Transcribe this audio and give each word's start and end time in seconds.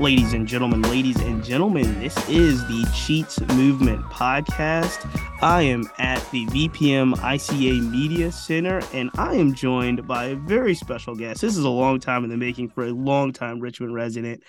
Ladies 0.00 0.32
and 0.32 0.48
gentlemen, 0.48 0.80
ladies 0.80 1.20
and 1.20 1.44
gentlemen, 1.44 2.00
this 2.00 2.16
is 2.26 2.66
the 2.68 2.90
Cheats 2.96 3.38
Movement 3.54 4.02
podcast. 4.04 5.06
I 5.42 5.60
am 5.60 5.90
at 5.98 6.18
the 6.30 6.46
VPM 6.46 7.16
ICA 7.16 7.90
Media 7.90 8.32
Center 8.32 8.80
and 8.94 9.10
I 9.18 9.34
am 9.34 9.52
joined 9.52 10.08
by 10.08 10.28
a 10.28 10.36
very 10.36 10.74
special 10.74 11.14
guest. 11.14 11.42
This 11.42 11.54
is 11.54 11.64
a 11.64 11.68
long 11.68 12.00
time 12.00 12.24
in 12.24 12.30
the 12.30 12.38
making 12.38 12.70
for 12.70 12.86
a 12.86 12.92
long 12.92 13.34
time 13.34 13.60
Richmond 13.60 13.92
resident. 13.92 14.42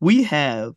We 0.00 0.22
have 0.22 0.72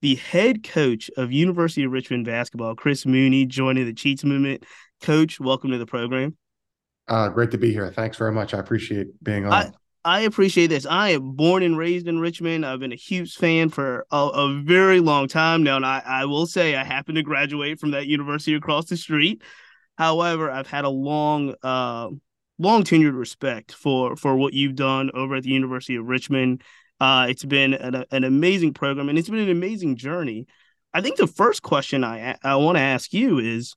the 0.00 0.14
head 0.14 0.62
coach 0.62 1.10
of 1.16 1.32
University 1.32 1.82
of 1.82 1.90
Richmond 1.90 2.24
basketball, 2.24 2.76
Chris 2.76 3.04
Mooney, 3.04 3.46
joining 3.46 3.84
the 3.84 3.94
Cheats 3.94 4.22
Movement. 4.22 4.64
Coach, 5.00 5.40
welcome 5.40 5.72
to 5.72 5.78
the 5.78 5.86
program. 5.86 6.36
Uh, 7.08 7.30
great 7.30 7.50
to 7.50 7.58
be 7.58 7.72
here. 7.72 7.90
Thanks 7.90 8.16
very 8.16 8.30
much. 8.30 8.54
I 8.54 8.60
appreciate 8.60 9.08
being 9.24 9.44
on. 9.44 9.52
I, 9.52 9.72
I 10.04 10.20
appreciate 10.22 10.66
this. 10.66 10.84
I 10.84 11.10
am 11.10 11.32
born 11.32 11.62
and 11.62 11.78
raised 11.78 12.08
in 12.08 12.18
Richmond. 12.18 12.66
I've 12.66 12.80
been 12.80 12.92
a 12.92 12.96
Hughes 12.96 13.36
fan 13.36 13.68
for 13.68 14.04
a, 14.10 14.16
a 14.16 14.62
very 14.62 14.98
long 14.98 15.28
time 15.28 15.62
now. 15.62 15.76
And 15.76 15.86
I, 15.86 16.02
I 16.04 16.24
will 16.24 16.46
say 16.46 16.74
I 16.74 16.82
happen 16.82 17.14
to 17.14 17.22
graduate 17.22 17.78
from 17.78 17.92
that 17.92 18.06
university 18.06 18.54
across 18.54 18.86
the 18.86 18.96
street. 18.96 19.42
However, 19.96 20.50
I've 20.50 20.66
had 20.66 20.84
a 20.84 20.90
long, 20.90 21.54
uh, 21.62 22.08
long 22.58 22.82
tenured 22.82 23.16
respect 23.16 23.72
for 23.72 24.16
for 24.16 24.36
what 24.36 24.54
you've 24.54 24.74
done 24.74 25.10
over 25.14 25.36
at 25.36 25.44
the 25.44 25.50
University 25.50 25.96
of 25.96 26.06
Richmond. 26.06 26.62
Uh, 26.98 27.26
it's 27.28 27.44
been 27.44 27.74
an, 27.74 28.04
an 28.10 28.24
amazing 28.24 28.74
program 28.74 29.08
and 29.08 29.18
it's 29.18 29.28
been 29.28 29.38
an 29.38 29.50
amazing 29.50 29.96
journey. 29.96 30.46
I 30.92 31.00
think 31.00 31.16
the 31.16 31.26
first 31.28 31.62
question 31.62 32.02
I 32.02 32.36
I 32.42 32.56
want 32.56 32.76
to 32.76 32.82
ask 32.82 33.12
you 33.12 33.38
is 33.38 33.74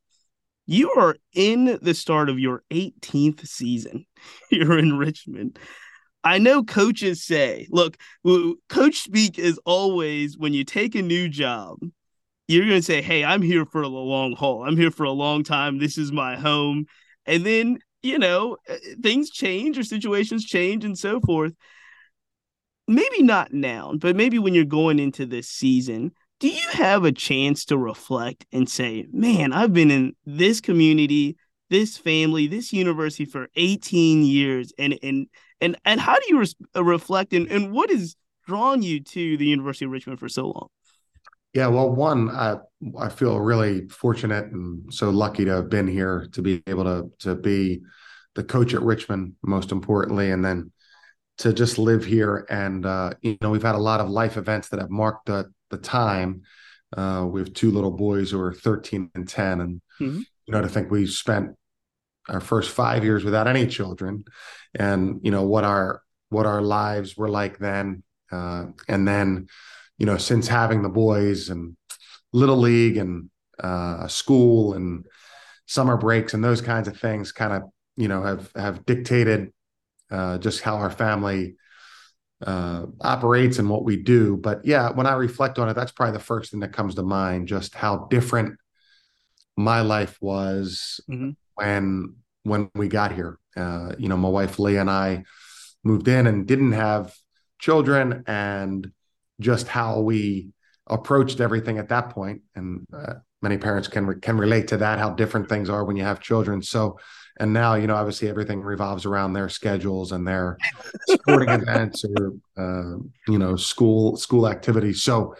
you 0.65 0.91
are 0.93 1.15
in 1.33 1.77
the 1.81 1.93
start 1.93 2.29
of 2.29 2.39
your 2.39 2.63
18th 2.71 3.45
season 3.47 4.07
here 4.49 4.77
in 4.77 4.97
Richmond. 4.97 5.59
I 6.25 6.39
know 6.39 6.63
coaches 6.63 7.23
say, 7.23 7.67
look, 7.69 7.97
coach 8.67 8.95
speak 8.97 9.37
is 9.37 9.59
always 9.63 10.35
when 10.39 10.53
you 10.53 10.63
take 10.63 10.95
a 10.95 11.03
new 11.03 11.29
job, 11.29 11.77
you're 12.47 12.65
going 12.65 12.79
to 12.79 12.85
say, 12.85 13.03
hey, 13.03 13.23
I'm 13.23 13.43
here 13.43 13.63
for 13.63 13.83
the 13.83 13.89
long 13.89 14.35
haul. 14.35 14.63
I'm 14.63 14.75
here 14.75 14.89
for 14.89 15.03
a 15.03 15.11
long 15.11 15.43
time. 15.43 15.77
This 15.77 15.99
is 15.99 16.11
my 16.11 16.35
home. 16.35 16.85
And 17.27 17.45
then, 17.45 17.77
you 18.01 18.17
know, 18.17 18.57
eh, 18.67 18.77
things 19.03 19.29
change 19.29 19.77
or 19.77 19.83
situations 19.83 20.43
change 20.43 20.83
and 20.83 20.97
so 20.97 21.19
forth. 21.19 21.53
Maybe 22.87 23.21
not 23.21 23.53
now, 23.53 23.93
but 23.95 24.15
maybe 24.15 24.39
when 24.39 24.55
you're 24.55 24.65
going 24.65 24.97
into 24.97 25.27
this 25.27 25.47
season, 25.47 26.11
do 26.39 26.47
you 26.47 26.69
have 26.71 27.05
a 27.05 27.11
chance 27.11 27.65
to 27.65 27.77
reflect 27.77 28.45
and 28.51 28.67
say, 28.67 29.05
man, 29.11 29.53
I've 29.53 29.73
been 29.73 29.91
in 29.91 30.15
this 30.25 30.59
community, 30.59 31.37
this 31.69 31.97
family, 31.97 32.47
this 32.47 32.73
university 32.73 33.25
for 33.25 33.47
18 33.55 34.23
years, 34.23 34.73
and 34.77 34.97
and 35.01 35.27
and 35.61 35.77
and 35.85 35.99
how 35.99 36.15
do 36.15 36.25
you 36.29 36.39
res- 36.39 36.55
uh, 36.75 36.83
reflect 36.83 37.33
and, 37.33 37.49
and 37.51 37.71
what 37.71 37.89
has 37.89 38.15
drawn 38.47 38.81
you 38.81 38.99
to 38.99 39.37
the 39.37 39.45
University 39.45 39.85
of 39.85 39.91
Richmond 39.91 40.19
for 40.19 40.29
so 40.29 40.47
long? 40.47 40.67
Yeah, 41.53 41.67
well, 41.67 41.89
one, 41.89 42.29
I 42.29 42.57
I 42.99 43.09
feel 43.09 43.39
really 43.39 43.87
fortunate 43.87 44.45
and 44.45 44.93
so 44.93 45.09
lucky 45.09 45.45
to 45.45 45.51
have 45.51 45.69
been 45.69 45.87
here 45.87 46.27
to 46.33 46.41
be 46.41 46.61
able 46.67 46.83
to 46.83 47.11
to 47.19 47.35
be 47.35 47.81
the 48.35 48.43
coach 48.43 48.73
at 48.73 48.81
Richmond, 48.81 49.33
most 49.41 49.71
importantly, 49.71 50.31
and 50.31 50.43
then 50.43 50.71
to 51.37 51.53
just 51.53 51.77
live 51.77 52.05
here. 52.05 52.45
And 52.49 52.85
uh, 52.85 53.13
you 53.21 53.37
know, 53.41 53.49
we've 53.49 53.63
had 53.63 53.75
a 53.75 53.79
lot 53.79 54.01
of 54.01 54.09
life 54.09 54.37
events 54.37 54.69
that 54.69 54.79
have 54.79 54.89
marked 54.89 55.27
the 55.27 55.51
the 55.69 55.77
time. 55.77 56.41
Uh, 56.95 57.25
we 57.29 57.41
have 57.41 57.53
two 57.53 57.71
little 57.71 57.91
boys 57.91 58.31
who 58.31 58.39
are 58.39 58.53
13 58.53 59.09
and 59.15 59.27
10, 59.27 59.61
and 59.61 59.81
mm-hmm. 59.99 60.19
you 60.45 60.51
know, 60.51 60.61
to 60.61 60.69
think 60.69 60.91
we 60.91 61.07
spent 61.07 61.55
our 62.29 62.39
first 62.39 62.71
five 62.71 63.03
years 63.03 63.23
without 63.23 63.47
any 63.47 63.67
children, 63.67 64.23
and 64.73 65.19
you 65.23 65.31
know 65.31 65.43
what 65.43 65.63
our 65.63 66.01
what 66.29 66.45
our 66.45 66.61
lives 66.61 67.15
were 67.15 67.29
like 67.29 67.57
then, 67.59 68.03
uh, 68.31 68.65
and 68.87 69.07
then 69.07 69.47
you 69.97 70.05
know 70.05 70.17
since 70.17 70.47
having 70.47 70.81
the 70.81 70.89
boys 70.89 71.49
and 71.49 71.75
little 72.33 72.57
league 72.57 72.97
and 72.97 73.29
uh, 73.59 74.07
school 74.07 74.73
and 74.73 75.05
summer 75.67 75.97
breaks 75.97 76.33
and 76.33 76.43
those 76.43 76.61
kinds 76.61 76.87
of 76.87 76.97
things 76.99 77.31
kind 77.31 77.53
of 77.53 77.63
you 77.95 78.07
know 78.07 78.21
have 78.23 78.51
have 78.55 78.85
dictated 78.85 79.51
uh, 80.11 80.37
just 80.37 80.61
how 80.61 80.75
our 80.75 80.91
family 80.91 81.55
uh, 82.45 82.85
operates 83.01 83.59
and 83.59 83.69
what 83.69 83.83
we 83.83 83.97
do. 83.97 84.37
But 84.37 84.65
yeah, 84.65 84.91
when 84.91 85.07
I 85.07 85.13
reflect 85.13 85.59
on 85.59 85.69
it, 85.69 85.73
that's 85.73 85.91
probably 85.91 86.13
the 86.13 86.23
first 86.23 86.51
thing 86.51 86.59
that 86.61 86.73
comes 86.73 86.95
to 86.95 87.03
mind. 87.03 87.47
Just 87.47 87.73
how 87.73 88.07
different 88.09 88.57
my 89.57 89.81
life 89.81 90.17
was 90.21 90.99
mm-hmm. 91.09 91.31
When 91.55 92.15
when 92.43 92.69
we 92.75 92.87
got 92.87 93.11
here. 93.11 93.39
Uh, 93.57 93.93
you 93.97 94.09
know, 94.09 94.17
my 94.17 94.29
wife 94.29 94.59
Leah 94.59 94.81
and 94.81 94.89
I 94.89 95.23
moved 95.83 96.07
in 96.07 96.27
and 96.27 96.47
didn't 96.47 96.73
have 96.73 97.13
children, 97.59 98.23
and 98.27 98.91
just 99.39 99.67
how 99.67 100.01
we 100.01 100.49
approached 100.87 101.39
everything 101.39 101.77
at 101.77 101.89
that 101.89 102.09
point. 102.09 102.41
And 102.55 102.85
uh, 102.93 103.15
many 103.41 103.57
parents 103.57 103.87
can 103.87 104.05
re- 104.05 104.19
can 104.19 104.37
relate 104.37 104.67
to 104.69 104.77
that. 104.77 104.99
How 104.99 105.11
different 105.11 105.49
things 105.49 105.69
are 105.69 105.83
when 105.83 105.95
you 105.95 106.03
have 106.03 106.19
children. 106.19 106.61
So, 106.61 106.99
and 107.39 107.53
now 107.53 107.75
you 107.75 107.87
know, 107.87 107.95
obviously 107.95 108.29
everything 108.29 108.61
revolves 108.61 109.05
around 109.05 109.33
their 109.33 109.49
schedules 109.49 110.11
and 110.11 110.27
their 110.27 110.57
sporting 111.07 111.49
events 111.49 112.03
or 112.05 112.33
uh, 112.57 112.97
you 113.27 113.39
know 113.39 113.55
school 113.55 114.17
school 114.17 114.47
activities. 114.47 115.03
So, 115.03 115.35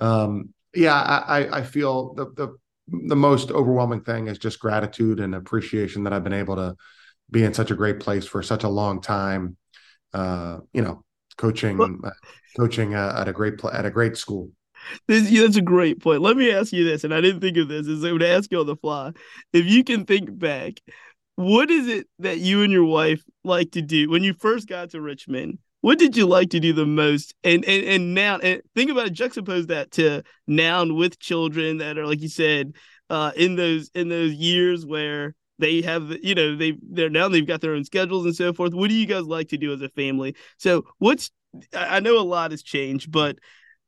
um, 0.00 0.54
yeah, 0.74 0.94
I, 0.94 1.58
I 1.58 1.62
feel 1.62 2.14
the 2.14 2.26
the 2.26 2.56
the 2.88 3.16
most 3.16 3.50
overwhelming 3.50 4.02
thing 4.02 4.28
is 4.28 4.38
just 4.38 4.60
gratitude 4.60 5.20
and 5.20 5.34
appreciation 5.34 6.04
that 6.04 6.12
I've 6.12 6.24
been 6.24 6.32
able 6.32 6.56
to 6.56 6.76
be 7.30 7.42
in 7.42 7.54
such 7.54 7.70
a 7.70 7.74
great 7.74 8.00
place 8.00 8.26
for 8.26 8.42
such 8.42 8.64
a 8.64 8.68
long 8.68 9.00
time. 9.00 9.56
Uh, 10.12 10.58
you 10.72 10.82
know, 10.82 11.04
coaching, 11.36 11.80
uh, 11.80 12.10
coaching 12.56 12.94
uh, 12.94 13.14
at 13.18 13.28
a 13.28 13.32
great 13.32 13.58
pl- 13.58 13.70
at 13.70 13.84
a 13.84 13.90
great 13.90 14.16
school. 14.16 14.50
This, 15.08 15.30
yeah, 15.30 15.42
that's 15.42 15.56
a 15.56 15.62
great 15.62 16.00
point. 16.00 16.20
Let 16.20 16.36
me 16.36 16.50
ask 16.52 16.72
you 16.72 16.84
this, 16.84 17.04
and 17.04 17.12
I 17.12 17.20
didn't 17.20 17.40
think 17.40 17.56
of 17.56 17.68
this. 17.68 17.86
Is 17.86 18.04
I 18.04 18.12
would 18.12 18.22
ask 18.22 18.50
you 18.52 18.60
on 18.60 18.66
the 18.66 18.76
fly, 18.76 19.12
if 19.52 19.66
you 19.66 19.84
can 19.84 20.04
think 20.04 20.38
back, 20.38 20.74
what 21.34 21.70
is 21.70 21.88
it 21.88 22.06
that 22.20 22.38
you 22.38 22.62
and 22.62 22.72
your 22.72 22.84
wife 22.84 23.22
like 23.44 23.72
to 23.72 23.82
do 23.82 24.08
when 24.08 24.22
you 24.22 24.32
first 24.32 24.68
got 24.68 24.90
to 24.90 25.00
Richmond? 25.00 25.58
What 25.86 26.00
did 26.00 26.16
you 26.16 26.26
like 26.26 26.50
to 26.50 26.58
do 26.58 26.72
the 26.72 26.84
most? 26.84 27.32
And 27.44 27.64
and 27.64 27.84
and 27.84 28.12
now 28.12 28.38
and 28.38 28.60
think 28.74 28.90
about 28.90 29.06
it, 29.06 29.12
juxtapose 29.14 29.68
that 29.68 29.92
to 29.92 30.24
now 30.48 30.84
with 30.84 31.20
children 31.20 31.78
that 31.78 31.96
are 31.96 32.04
like 32.04 32.20
you 32.20 32.28
said, 32.28 32.72
uh, 33.08 33.30
in 33.36 33.54
those 33.54 33.88
in 33.94 34.08
those 34.08 34.32
years 34.32 34.84
where 34.84 35.36
they 35.60 35.82
have 35.82 36.10
you 36.24 36.34
know 36.34 36.56
they 36.56 36.76
they're 36.90 37.08
now 37.08 37.28
they've 37.28 37.46
got 37.46 37.60
their 37.60 37.72
own 37.72 37.84
schedules 37.84 38.24
and 38.24 38.34
so 38.34 38.52
forth. 38.52 38.74
What 38.74 38.90
do 38.90 38.96
you 38.96 39.06
guys 39.06 39.26
like 39.26 39.50
to 39.50 39.56
do 39.56 39.72
as 39.72 39.80
a 39.80 39.88
family? 39.90 40.34
So 40.58 40.86
what's 40.98 41.30
I 41.72 42.00
know 42.00 42.18
a 42.18 42.26
lot 42.26 42.50
has 42.50 42.64
changed, 42.64 43.12
but 43.12 43.38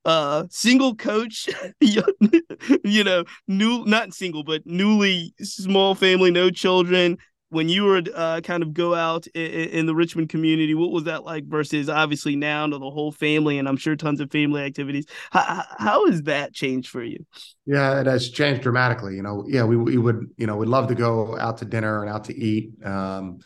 uh 0.04 0.44
single 0.50 0.94
coach 0.94 1.48
you 1.81 3.03
know 3.03 3.25
new 3.48 3.84
not 3.87 4.14
single 4.14 4.44
but 4.44 4.64
newly 4.64 5.34
small 5.41 5.97
family 5.97 6.31
no 6.31 6.48
children 6.48 7.19
when 7.50 7.69
you 7.69 7.84
were 7.84 8.03
uh, 8.14 8.41
kind 8.42 8.62
of 8.62 8.75
go 8.75 8.94
out 8.94 9.26
in, 9.28 9.50
in, 9.70 9.86
the 9.86 9.94
Richmond 9.94 10.28
community, 10.28 10.75
what 10.75 10.91
was 10.91 11.04
that 11.04 11.25
like 11.25 11.47
versus 11.47 11.88
obviously 11.88 12.36
now 12.36 12.66
to 12.66 12.78
the 12.78 12.91
whole 12.91 13.10
family 13.10 13.59
and 13.59 13.66
I'm 13.66 13.78
sure 13.78 13.97
tons 13.97 14.20
of 14.20 14.31
family 14.31 14.62
activities? 14.62 15.06
How, 15.31 15.64
how 15.78 16.06
has 16.06 16.22
that 16.22 16.53
changed 16.53 16.88
for 16.91 17.03
you? 17.03 17.25
Yeah, 17.64 18.00
it 18.00 18.06
has 18.06 18.28
changed 18.31 18.62
dramatically. 18.62 19.16
You 19.16 19.22
know, 19.22 19.44
yeah, 19.48 19.64
we, 19.64 19.76
we 19.76 19.97
would, 19.97 20.26
you 20.37 20.47
know, 20.47 20.56
we'd 20.56 20.69
love 20.69 20.88
to 20.88 20.94
go 20.94 21.38
out 21.38 21.58
to 21.58 21.64
dinner 21.64 22.03
and 22.03 22.12
out 22.12 22.25
to 22.25 22.37
eat, 22.37 22.70
um, 22.84 23.38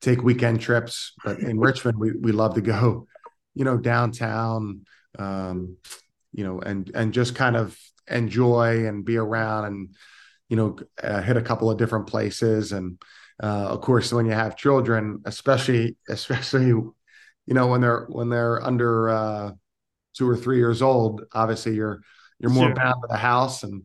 take 0.00 0.22
weekend 0.22 0.60
trips, 0.60 1.12
but 1.24 1.38
in 1.38 1.58
Richmond, 1.60 1.98
we, 1.98 2.12
we 2.12 2.32
love 2.32 2.54
to 2.54 2.60
go, 2.60 3.06
you 3.54 3.64
know, 3.64 3.76
downtown, 3.76 4.84
um, 5.16 5.76
you 6.32 6.42
know, 6.42 6.58
and, 6.58 6.90
and 6.92 7.14
just 7.14 7.36
kind 7.36 7.54
of 7.54 7.78
enjoy 8.08 8.86
and 8.86 9.04
be 9.04 9.16
around 9.16 9.66
and, 9.66 9.94
you 10.48 10.56
know, 10.56 10.76
uh, 11.00 11.22
hit 11.22 11.36
a 11.36 11.42
couple 11.42 11.70
of 11.70 11.78
different 11.78 12.08
places 12.08 12.72
and, 12.72 12.98
uh, 13.42 13.66
of 13.70 13.80
course, 13.80 14.12
when 14.12 14.26
you 14.26 14.32
have 14.32 14.56
children, 14.56 15.20
especially 15.24 15.96
especially 16.08 16.66
you 16.66 16.94
know 17.48 17.66
when 17.66 17.80
they're 17.80 18.06
when 18.08 18.28
they're 18.28 18.62
under 18.62 19.08
uh, 19.08 19.50
two 20.14 20.28
or 20.28 20.36
three 20.36 20.58
years 20.58 20.82
old, 20.82 21.24
obviously 21.32 21.74
you're 21.74 22.00
you're 22.38 22.50
more 22.50 22.68
sure. 22.68 22.74
bound 22.74 23.02
to 23.02 23.08
the 23.08 23.16
house 23.16 23.62
and 23.62 23.84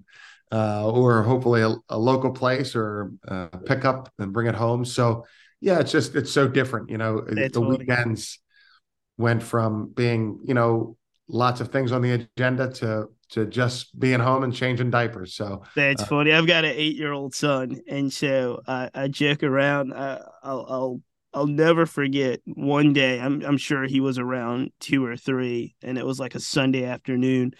uh, 0.51 0.89
or 0.89 1.23
hopefully 1.23 1.62
a, 1.62 1.75
a, 1.89 1.97
local 1.97 2.31
place 2.31 2.75
or 2.75 3.12
uh, 3.27 3.47
pick 3.65 3.85
up 3.85 4.12
and 4.18 4.33
bring 4.33 4.47
it 4.47 4.56
home. 4.56 4.83
So 4.83 5.25
yeah, 5.62 5.79
it's 5.79 5.91
just 5.91 6.15
it's 6.15 6.31
so 6.31 6.47
different. 6.47 6.89
You 6.89 6.97
know, 6.97 7.23
it's 7.27 7.53
the 7.53 7.62
weekends 7.62 8.39
went 9.18 9.44
from 9.44 9.91
being 9.94 10.39
you 10.45 10.53
know 10.53 10.97
lots 11.27 11.62
of 11.62 11.69
things 11.69 11.91
on 11.91 12.01
the 12.01 12.27
agenda 12.38 12.71
to 12.71 13.07
to 13.29 13.45
just 13.45 13.97
being 13.99 14.19
home 14.19 14.43
and 14.43 14.53
changing 14.53 14.89
diapers. 14.89 15.33
So 15.35 15.63
that's 15.75 16.03
uh, 16.03 16.05
funny. 16.05 16.33
I've 16.33 16.47
got 16.47 16.65
an 16.65 16.73
eight 16.75 16.95
year 16.95 17.11
old 17.11 17.33
son, 17.33 17.81
and 17.87 18.11
so 18.11 18.61
I, 18.67 18.89
I 18.93 19.07
joke 19.07 19.43
around. 19.43 19.93
I, 19.93 20.19
I'll, 20.43 20.65
I'll 20.69 21.01
I'll 21.33 21.47
never 21.47 21.85
forget 21.85 22.41
one 22.45 22.93
day. 22.93 23.19
I'm 23.19 23.43
I'm 23.43 23.57
sure 23.57 23.83
he 23.83 23.99
was 23.99 24.17
around 24.17 24.71
two 24.79 25.05
or 25.05 25.15
three, 25.15 25.75
and 25.81 25.97
it 25.97 26.05
was 26.05 26.19
like 26.19 26.35
a 26.35 26.39
Sunday 26.39 26.85
afternoon, 26.85 27.51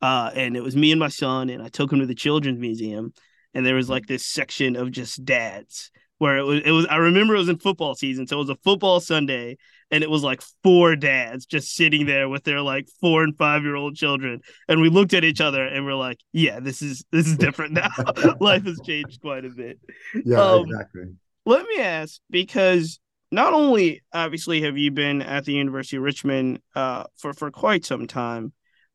uh, 0.00 0.30
and 0.34 0.56
it 0.56 0.62
was 0.62 0.76
me 0.76 0.92
and 0.92 1.00
my 1.00 1.08
son, 1.08 1.50
and 1.50 1.62
I 1.62 1.68
took 1.68 1.92
him 1.92 2.00
to 2.00 2.06
the 2.06 2.14
children's 2.14 2.58
museum, 2.58 3.12
and 3.52 3.66
there 3.66 3.74
was 3.74 3.90
like 3.90 4.06
this 4.06 4.24
section 4.24 4.76
of 4.76 4.92
just 4.92 5.24
dads 5.24 5.90
where 6.18 6.38
it 6.38 6.42
was 6.44 6.62
it 6.64 6.70
was 6.70 6.86
I 6.86 6.96
remember 6.96 7.34
it 7.34 7.38
was 7.38 7.48
in 7.48 7.58
football 7.58 7.94
season, 7.94 8.26
so 8.26 8.36
it 8.36 8.40
was 8.40 8.50
a 8.50 8.56
football 8.56 9.00
Sunday, 9.00 9.56
and 9.90 10.02
it 10.02 10.10
was 10.10 10.22
like 10.22 10.42
four 10.62 10.96
dads 10.96 11.46
just 11.46 11.74
sitting 11.74 12.06
there 12.06 12.28
with 12.28 12.44
their 12.44 12.60
like 12.60 12.88
four 13.00 13.22
and 13.22 13.36
five 13.36 13.62
year 13.62 13.76
old 13.76 13.96
children, 13.96 14.40
and 14.68 14.80
we 14.80 14.88
looked 14.88 15.14
at 15.14 15.24
each 15.24 15.40
other 15.40 15.64
and 15.64 15.84
we're 15.84 15.94
like, 15.94 16.18
yeah, 16.32 16.60
this 16.60 16.82
is 16.82 17.04
this 17.12 17.26
is 17.26 17.36
different 17.36 17.72
now. 17.72 17.90
Life 18.40 18.64
has 18.64 18.80
changed 18.84 19.20
quite 19.20 19.44
a 19.44 19.50
bit. 19.50 19.78
Yeah, 20.24 20.42
um, 20.42 20.64
exactly. 20.64 21.04
Let 21.44 21.66
me 21.66 21.80
ask 21.80 22.20
because 22.30 22.98
not 23.30 23.52
only 23.52 24.02
obviously 24.12 24.62
have 24.62 24.78
you 24.78 24.90
been 24.90 25.22
at 25.22 25.44
the 25.44 25.52
University 25.52 25.96
of 25.96 26.02
Richmond 26.02 26.60
uh, 26.74 27.04
for 27.16 27.32
for 27.34 27.50
quite 27.50 27.84
some 27.84 28.06
time, 28.06 28.52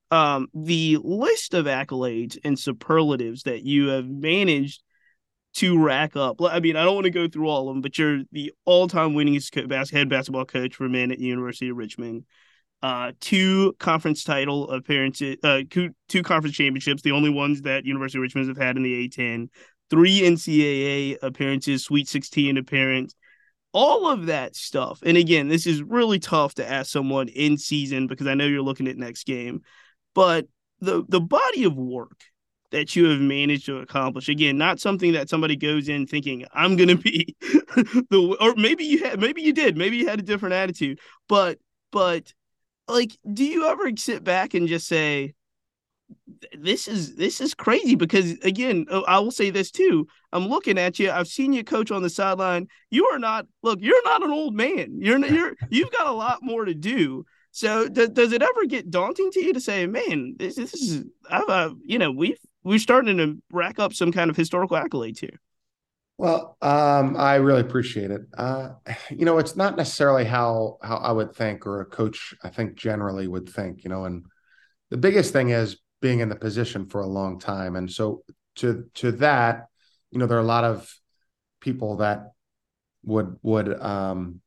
um, 0.09 0.47
the 0.53 0.97
list 1.01 1.53
of 1.53 1.65
accolades 1.65 2.37
and 2.43 2.59
superlatives 2.59 3.43
that 3.43 3.63
you 3.63 3.87
have 3.89 4.07
managed 4.07 4.83
to 5.53 5.81
rack 5.81 6.15
up. 6.15 6.41
I 6.41 6.59
mean, 6.59 6.75
I 6.75 6.83
don't 6.83 6.95
want 6.95 7.05
to 7.05 7.11
go 7.11 7.27
through 7.27 7.47
all 7.47 7.67
of 7.67 7.75
them, 7.75 7.81
but 7.81 7.97
you're 7.97 8.21
the 8.31 8.53
all-time 8.65 9.13
winningest 9.13 9.91
head 9.91 10.09
basketball 10.09 10.45
coach 10.45 10.75
for 10.75 10.87
men 10.87 11.11
at 11.11 11.17
the 11.17 11.25
University 11.25 11.69
of 11.69 11.77
Richmond. 11.77 12.25
Uh, 12.81 13.11
two 13.19 13.75
conference 13.77 14.23
title 14.23 14.71
appearances, 14.71 15.37
uh, 15.43 15.61
two, 15.69 15.89
two 16.09 16.23
conference 16.23 16.55
championships, 16.55 17.03
the 17.03 17.11
only 17.11 17.29
ones 17.29 17.61
that 17.61 17.85
University 17.85 18.17
of 18.17 18.23
Richmond 18.23 18.47
have 18.47 18.57
had 18.57 18.77
in 18.77 18.83
the 18.83 19.07
A10. 19.07 19.49
Three 19.89 20.21
NCAA 20.21 21.17
appearances, 21.21 21.83
Sweet 21.83 22.07
16 22.07 22.57
appearance, 22.57 23.13
all 23.73 24.07
of 24.07 24.27
that 24.27 24.55
stuff. 24.55 25.01
And 25.05 25.17
again, 25.17 25.47
this 25.47 25.67
is 25.67 25.83
really 25.83 26.19
tough 26.19 26.55
to 26.55 26.69
ask 26.69 26.89
someone 26.91 27.27
in 27.27 27.57
season 27.57 28.07
because 28.07 28.27
I 28.27 28.33
know 28.33 28.45
you're 28.45 28.61
looking 28.61 28.87
at 28.87 28.97
next 28.97 29.25
game, 29.25 29.61
but 30.15 30.47
the 30.79 31.03
the 31.07 31.21
body 31.21 31.63
of 31.65 31.75
work 31.75 32.23
that 32.71 32.95
you 32.95 33.09
have 33.09 33.19
managed 33.19 33.65
to 33.67 33.77
accomplish. 33.77 34.29
Again, 34.29 34.57
not 34.57 34.79
something 34.79 35.13
that 35.13 35.29
somebody 35.29 35.55
goes 35.55 35.89
in 35.89 36.07
thinking 36.07 36.45
I'm 36.53 36.75
going 36.75 36.89
to 36.89 36.97
be 36.97 37.35
the 37.41 38.37
or 38.39 38.55
maybe 38.55 38.85
you 38.85 39.03
had 39.03 39.19
maybe 39.19 39.41
you 39.41 39.53
did, 39.53 39.77
maybe 39.77 39.97
you 39.97 40.07
had 40.07 40.19
a 40.19 40.23
different 40.23 40.53
attitude, 40.53 40.99
but 41.27 41.59
but 41.91 42.33
like 42.87 43.17
do 43.31 43.43
you 43.43 43.67
ever 43.67 43.91
sit 43.95 44.23
back 44.23 44.53
and 44.53 44.67
just 44.67 44.87
say 44.87 45.33
this 46.57 46.87
is 46.87 47.15
this 47.15 47.41
is 47.41 47.53
crazy 47.53 47.95
because 47.95 48.31
again, 48.39 48.85
oh, 48.89 49.03
I 49.03 49.19
will 49.19 49.31
say 49.31 49.49
this 49.49 49.71
too. 49.71 50.07
I'm 50.31 50.47
looking 50.47 50.77
at 50.77 50.99
you. 50.99 51.11
I've 51.11 51.27
seen 51.27 51.53
you 51.53 51.63
coach 51.63 51.91
on 51.91 52.01
the 52.01 52.09
sideline. 52.09 52.67
You 52.89 53.05
are 53.07 53.19
not 53.19 53.45
look, 53.63 53.79
you're 53.81 54.03
not 54.03 54.23
an 54.23 54.31
old 54.31 54.55
man. 54.55 54.97
You're 54.99 55.19
you're 55.25 55.53
you've 55.69 55.91
got 55.91 56.07
a 56.07 56.11
lot 56.11 56.39
more 56.41 56.65
to 56.65 56.73
do. 56.73 57.25
So 57.51 57.89
does, 57.89 58.09
does 58.09 58.31
it 58.31 58.41
ever 58.41 58.65
get 58.65 58.89
daunting 58.89 59.29
to 59.31 59.43
you 59.43 59.53
to 59.53 59.59
say, 59.59 59.85
man, 59.85 60.35
this, 60.37 60.55
this 60.55 60.73
is 60.73 61.03
I've 61.29 61.49
uh, 61.49 61.73
you 61.83 61.99
know, 61.99 62.11
we've 62.11 62.39
we're 62.63 62.79
starting 62.79 63.17
to 63.17 63.41
rack 63.51 63.79
up 63.79 63.93
some 63.93 64.11
kind 64.11 64.29
of 64.29 64.37
historical 64.37 64.77
accolades 64.77 65.19
here. 65.19 65.39
Well, 66.17 66.55
um, 66.61 67.15
I 67.17 67.35
really 67.35 67.61
appreciate 67.61 68.11
it. 68.11 68.21
Uh, 68.37 68.73
you 69.09 69.25
know, 69.25 69.39
it's 69.39 69.55
not 69.55 69.75
necessarily 69.75 70.25
how 70.25 70.77
how 70.83 70.97
I 70.97 71.11
would 71.11 71.35
think 71.35 71.65
or 71.65 71.81
a 71.81 71.85
coach 71.85 72.35
I 72.43 72.49
think 72.49 72.75
generally 72.75 73.27
would 73.27 73.49
think. 73.49 73.83
You 73.83 73.89
know, 73.89 74.05
and 74.05 74.25
the 74.89 74.97
biggest 74.97 75.33
thing 75.33 75.49
is 75.49 75.77
being 75.99 76.19
in 76.19 76.29
the 76.29 76.35
position 76.35 76.85
for 76.85 77.01
a 77.01 77.07
long 77.07 77.39
time, 77.39 77.75
and 77.75 77.91
so 77.91 78.23
to 78.57 78.85
to 78.95 79.13
that, 79.13 79.67
you 80.11 80.19
know, 80.19 80.27
there 80.27 80.37
are 80.37 80.41
a 80.41 80.43
lot 80.43 80.63
of 80.63 80.93
people 81.59 81.97
that 81.97 82.33
would 83.03 83.37
would 83.41 83.81
um, 83.81 84.41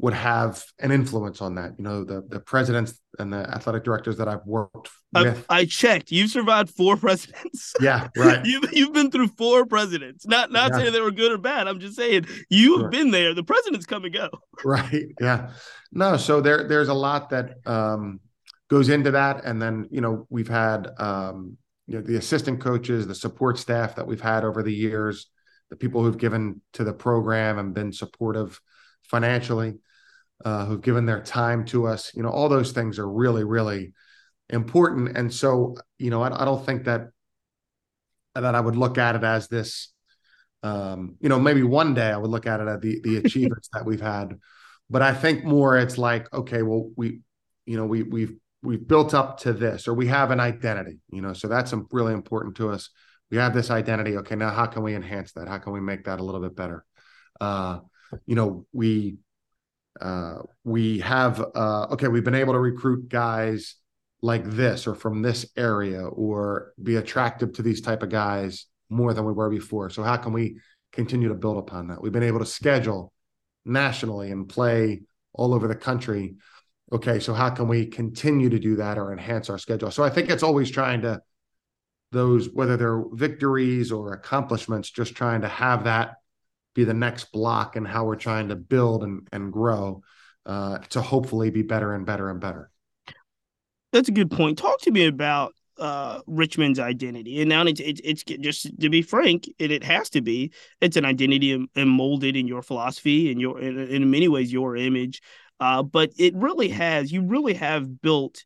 would 0.00 0.14
have 0.14 0.64
an 0.78 0.90
influence 0.90 1.42
on 1.42 1.56
that. 1.56 1.74
You 1.76 1.84
know, 1.84 2.04
the 2.04 2.22
the 2.26 2.40
presidents 2.40 2.98
and 3.18 3.32
the 3.32 3.48
athletic 3.50 3.84
directors 3.84 4.16
that 4.16 4.28
I've 4.28 4.44
worked 4.46 4.88
with. 5.12 5.44
I, 5.50 5.58
I 5.58 5.64
checked. 5.66 6.10
You've 6.10 6.30
survived 6.30 6.70
four 6.70 6.96
presidents. 6.96 7.74
Yeah, 7.80 8.08
right. 8.16 8.44
you've 8.44 8.72
you've 8.72 8.92
been 8.92 9.10
through 9.10 9.28
four 9.28 9.66
presidents. 9.66 10.26
Not 10.26 10.50
not 10.50 10.70
yeah. 10.70 10.78
saying 10.78 10.92
they 10.92 11.00
were 11.00 11.10
good 11.10 11.32
or 11.32 11.38
bad. 11.38 11.68
I'm 11.68 11.80
just 11.80 11.96
saying 11.96 12.26
you've 12.48 12.80
sure. 12.80 12.88
been 12.88 13.10
there. 13.10 13.34
The 13.34 13.44
presidents 13.44 13.86
come 13.86 14.04
and 14.04 14.14
go. 14.14 14.28
Right. 14.64 15.06
Yeah. 15.20 15.52
No. 15.90 16.16
So 16.16 16.40
there 16.40 16.66
there's 16.66 16.88
a 16.88 16.94
lot 16.94 17.30
that 17.30 17.54
um, 17.66 18.20
goes 18.68 18.88
into 18.88 19.10
that, 19.12 19.44
and 19.44 19.60
then 19.60 19.88
you 19.90 20.00
know 20.00 20.26
we've 20.30 20.48
had 20.48 20.88
um, 20.98 21.56
you 21.86 21.96
know 21.96 22.02
the 22.02 22.16
assistant 22.16 22.60
coaches, 22.60 23.06
the 23.06 23.14
support 23.14 23.58
staff 23.58 23.96
that 23.96 24.06
we've 24.06 24.20
had 24.20 24.44
over 24.44 24.62
the 24.62 24.72
years, 24.72 25.30
the 25.70 25.76
people 25.76 26.02
who've 26.02 26.18
given 26.18 26.60
to 26.74 26.84
the 26.84 26.92
program 26.92 27.58
and 27.58 27.74
been 27.74 27.92
supportive 27.92 28.60
financially 29.02 29.78
uh, 30.44 30.64
who've 30.64 30.82
given 30.82 31.06
their 31.06 31.20
time 31.20 31.64
to 31.66 31.86
us. 31.86 32.12
You 32.14 32.22
know, 32.22 32.30
all 32.30 32.48
those 32.48 32.72
things 32.72 32.98
are 32.98 33.08
really, 33.08 33.44
really 33.44 33.92
important. 34.48 35.16
And 35.16 35.32
so, 35.32 35.76
you 35.98 36.10
know, 36.10 36.22
I, 36.22 36.42
I 36.42 36.44
don't 36.44 36.64
think 36.64 36.84
that 36.84 37.08
that 38.34 38.54
I 38.54 38.60
would 38.60 38.76
look 38.76 38.98
at 38.98 39.16
it 39.16 39.24
as 39.24 39.48
this. 39.48 39.92
Um, 40.62 41.16
you 41.20 41.28
know, 41.28 41.40
maybe 41.40 41.62
one 41.62 41.94
day 41.94 42.10
I 42.10 42.16
would 42.16 42.30
look 42.30 42.46
at 42.46 42.60
it 42.60 42.68
at 42.68 42.80
the 42.80 43.00
the 43.02 43.16
achievements 43.24 43.68
that 43.72 43.84
we've 43.84 44.00
had, 44.00 44.38
but 44.88 45.02
I 45.02 45.14
think 45.14 45.44
more 45.44 45.78
it's 45.78 45.98
like, 45.98 46.32
okay, 46.32 46.62
well, 46.62 46.90
we, 46.96 47.20
you 47.66 47.76
know, 47.76 47.86
we 47.86 48.02
we've 48.02 48.36
we've 48.62 48.86
built 48.86 49.14
up 49.14 49.38
to 49.40 49.52
this, 49.52 49.88
or 49.88 49.94
we 49.94 50.06
have 50.08 50.30
an 50.30 50.40
identity. 50.40 51.00
You 51.10 51.22
know, 51.22 51.32
so 51.32 51.48
that's 51.48 51.74
really 51.90 52.12
important 52.12 52.56
to 52.56 52.70
us. 52.70 52.90
We 53.30 53.36
have 53.38 53.54
this 53.54 53.70
identity. 53.70 54.16
Okay, 54.18 54.36
now 54.36 54.50
how 54.50 54.66
can 54.66 54.82
we 54.82 54.94
enhance 54.94 55.32
that? 55.32 55.48
How 55.48 55.58
can 55.58 55.72
we 55.72 55.80
make 55.80 56.04
that 56.04 56.20
a 56.20 56.24
little 56.24 56.40
bit 56.40 56.56
better? 56.56 56.84
Uh, 57.40 57.80
you 58.26 58.34
know, 58.34 58.66
we 58.72 59.16
uh, 60.00 60.38
we 60.64 60.98
have 61.00 61.40
uh, 61.54 61.86
okay 61.90 62.08
we've 62.08 62.24
been 62.24 62.34
able 62.34 62.52
to 62.52 62.58
recruit 62.58 63.08
guys 63.08 63.76
like 64.22 64.44
this 64.44 64.86
or 64.86 64.94
from 64.94 65.22
this 65.22 65.46
area 65.56 66.02
or 66.02 66.72
be 66.82 66.96
attractive 66.96 67.52
to 67.54 67.62
these 67.62 67.80
type 67.80 68.02
of 68.02 68.10
guys 68.10 68.66
more 68.90 69.14
than 69.14 69.24
we 69.24 69.32
were 69.32 69.48
before. 69.48 69.88
So 69.88 70.02
how 70.02 70.16
can 70.16 70.32
we 70.32 70.58
continue 70.92 71.28
to 71.28 71.34
build 71.34 71.58
upon 71.58 71.88
that? 71.88 72.02
We've 72.02 72.12
been 72.12 72.22
able 72.22 72.40
to 72.40 72.46
schedule 72.46 73.12
nationally 73.64 74.30
and 74.30 74.48
play 74.48 75.02
all 75.32 75.54
over 75.54 75.68
the 75.68 75.76
country. 75.76 76.36
Okay 76.92 77.20
so 77.20 77.32
how 77.32 77.50
can 77.50 77.68
we 77.68 77.86
continue 77.86 78.50
to 78.50 78.58
do 78.58 78.76
that 78.76 78.98
or 78.98 79.12
enhance 79.12 79.48
our 79.48 79.58
schedule? 79.58 79.90
So 79.90 80.02
i 80.02 80.10
think 80.10 80.28
it's 80.28 80.42
always 80.42 80.70
trying 80.70 81.02
to 81.02 81.20
those 82.12 82.48
whether 82.50 82.76
they're 82.76 83.04
victories 83.12 83.92
or 83.92 84.12
accomplishments 84.12 84.90
just 84.90 85.14
trying 85.14 85.42
to 85.42 85.48
have 85.48 85.84
that 85.84 86.16
be 86.74 86.84
the 86.84 86.94
next 86.94 87.32
block 87.32 87.76
and 87.76 87.86
how 87.86 88.04
we're 88.04 88.16
trying 88.16 88.48
to 88.48 88.56
build 88.56 89.02
and, 89.02 89.26
and 89.32 89.52
grow 89.52 90.02
uh, 90.46 90.78
to 90.78 91.00
hopefully 91.00 91.50
be 91.50 91.62
better 91.62 91.94
and 91.94 92.06
better 92.06 92.30
and 92.30 92.40
better. 92.40 92.70
That's 93.92 94.08
a 94.08 94.12
good 94.12 94.30
point. 94.30 94.58
Talk 94.58 94.80
to 94.82 94.90
me 94.90 95.06
about 95.06 95.52
uh, 95.78 96.20
Richmond's 96.26 96.78
identity. 96.78 97.40
And 97.40 97.48
now 97.48 97.64
it's, 97.64 97.80
it's, 97.80 98.00
it's 98.04 98.22
just 98.22 98.78
to 98.80 98.88
be 98.88 99.02
frank, 99.02 99.48
it, 99.58 99.70
it 99.70 99.82
has 99.82 100.10
to 100.10 100.20
be. 100.20 100.52
It's 100.80 100.96
an 100.96 101.04
identity 101.04 101.66
and 101.74 101.90
molded 101.90 102.36
in 102.36 102.46
your 102.46 102.62
philosophy 102.62 103.32
and 103.32 103.40
your 103.40 103.60
in, 103.60 103.78
in 103.78 104.10
many 104.10 104.28
ways 104.28 104.52
your 104.52 104.76
image. 104.76 105.22
Uh, 105.58 105.82
but 105.82 106.10
it 106.18 106.34
really 106.36 106.68
has. 106.68 107.10
You 107.10 107.22
really 107.22 107.54
have 107.54 108.00
built 108.00 108.44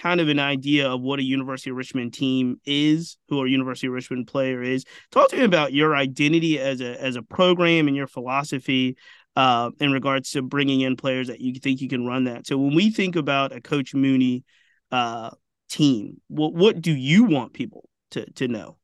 kind 0.00 0.20
of 0.20 0.28
an 0.28 0.38
idea 0.38 0.88
of 0.88 1.00
what 1.00 1.18
a 1.18 1.22
University 1.22 1.70
of 1.70 1.76
Richmond 1.76 2.14
team 2.14 2.60
is, 2.64 3.16
who 3.28 3.44
a 3.44 3.48
University 3.48 3.86
of 3.86 3.92
Richmond 3.92 4.26
player 4.26 4.62
is. 4.62 4.84
Talk 5.10 5.30
to 5.30 5.36
me 5.36 5.44
about 5.44 5.72
your 5.72 5.96
identity 5.96 6.58
as 6.58 6.80
a 6.80 7.00
as 7.02 7.16
a 7.16 7.22
program 7.22 7.88
and 7.88 7.96
your 7.96 8.06
philosophy 8.06 8.96
uh, 9.36 9.70
in 9.80 9.92
regards 9.92 10.30
to 10.32 10.42
bringing 10.42 10.80
in 10.80 10.96
players 10.96 11.28
that 11.28 11.40
you 11.40 11.54
think 11.54 11.80
you 11.80 11.88
can 11.88 12.06
run 12.06 12.24
that. 12.24 12.46
So 12.46 12.56
when 12.58 12.74
we 12.74 12.90
think 12.90 13.16
about 13.16 13.52
a 13.52 13.60
Coach 13.60 13.94
Mooney 13.94 14.44
uh, 14.90 15.30
team, 15.68 16.20
what 16.28 16.54
what 16.54 16.80
do 16.80 16.92
you 16.92 17.24
want 17.24 17.52
people 17.52 17.88
to 18.12 18.30
to 18.32 18.48
know? 18.48 18.76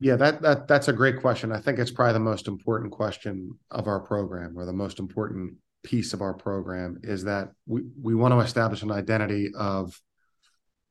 Yeah, 0.00 0.16
that 0.16 0.42
that 0.42 0.68
that's 0.68 0.88
a 0.88 0.92
great 0.92 1.20
question. 1.20 1.52
I 1.52 1.60
think 1.60 1.78
it's 1.78 1.90
probably 1.90 2.14
the 2.14 2.20
most 2.20 2.48
important 2.48 2.92
question 2.92 3.58
of 3.70 3.86
our 3.86 4.00
program, 4.00 4.56
or 4.56 4.64
the 4.64 4.72
most 4.72 4.98
important 4.98 5.54
piece 5.82 6.12
of 6.12 6.22
our 6.22 6.34
program, 6.34 6.98
is 7.02 7.24
that 7.24 7.50
we 7.66 7.82
we 8.00 8.14
want 8.14 8.32
to 8.32 8.40
establish 8.40 8.82
an 8.82 8.90
identity 8.90 9.50
of 9.54 10.00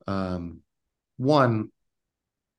um, 0.06 0.60
one 1.16 1.70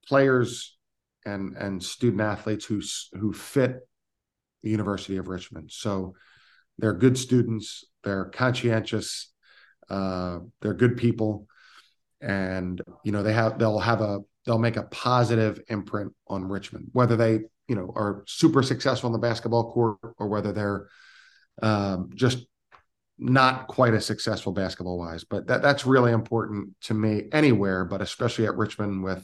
players 0.08 0.78
and 1.26 1.56
and 1.56 1.84
student 1.84 2.22
athletes 2.22 2.66
who 2.66 2.82
who 3.14 3.34
fit 3.34 3.80
the 4.64 4.70
University 4.70 5.18
of 5.18 5.28
Richmond. 5.28 5.72
So 5.72 6.16
they're 6.78 6.94
good 6.94 7.18
students, 7.18 7.86
they're 8.04 8.26
conscientious, 8.26 9.32
uh, 9.90 10.40
they're 10.62 10.74
good 10.74 10.98
people, 10.98 11.48
and 12.22 12.82
you 13.04 13.12
know 13.12 13.24
they 13.24 13.34
have 13.34 13.60
they'll 13.60 13.80
have 13.80 14.02
a 14.02 14.20
they'll 14.46 14.60
make 14.60 14.78
a 14.78 14.84
positive 14.84 15.60
imprint 15.70 16.14
on 16.28 16.46
Richmond, 16.48 16.90
whether 16.94 17.16
they 17.16 17.42
you 17.68 17.76
know 17.76 17.92
are 17.96 18.24
super 18.28 18.64
successful 18.64 19.08
in 19.08 19.14
the 19.14 19.20
basketball 19.20 19.72
court 19.72 19.98
or 20.18 20.28
whether 20.28 20.52
they're 20.52 20.88
um, 21.62 22.10
just 22.16 22.46
not 23.22 23.68
quite 23.68 23.94
as 23.94 24.06
successful 24.06 24.52
basketball 24.52 24.98
wise, 24.98 25.24
but 25.24 25.46
that, 25.46 25.62
that's 25.62 25.86
really 25.86 26.12
important 26.12 26.70
to 26.82 26.96
me 26.96 27.30
anywhere, 27.32 27.86
but 27.86 28.02
especially 28.02 28.48
at 28.48 28.58
Richmond 28.58 29.04
with 29.04 29.24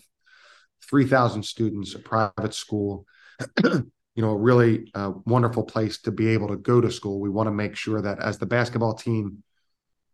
3,000 0.87 1.41
students, 1.43 1.95
a 1.95 1.99
private 1.99 2.53
school, 2.53 3.05
you 3.63 3.91
know, 4.15 4.29
a 4.29 4.37
really 4.37 4.91
uh, 4.93 5.13
wonderful 5.25 5.63
place 5.63 5.99
to 6.01 6.11
be 6.11 6.27
able 6.27 6.47
to 6.49 6.57
go 6.57 6.79
to 6.79 6.91
school. 6.91 7.19
We 7.19 7.29
want 7.29 7.47
to 7.47 7.51
make 7.51 7.75
sure 7.75 7.99
that 7.99 8.19
as 8.19 8.37
the 8.37 8.45
basketball 8.45 8.93
team, 8.93 9.43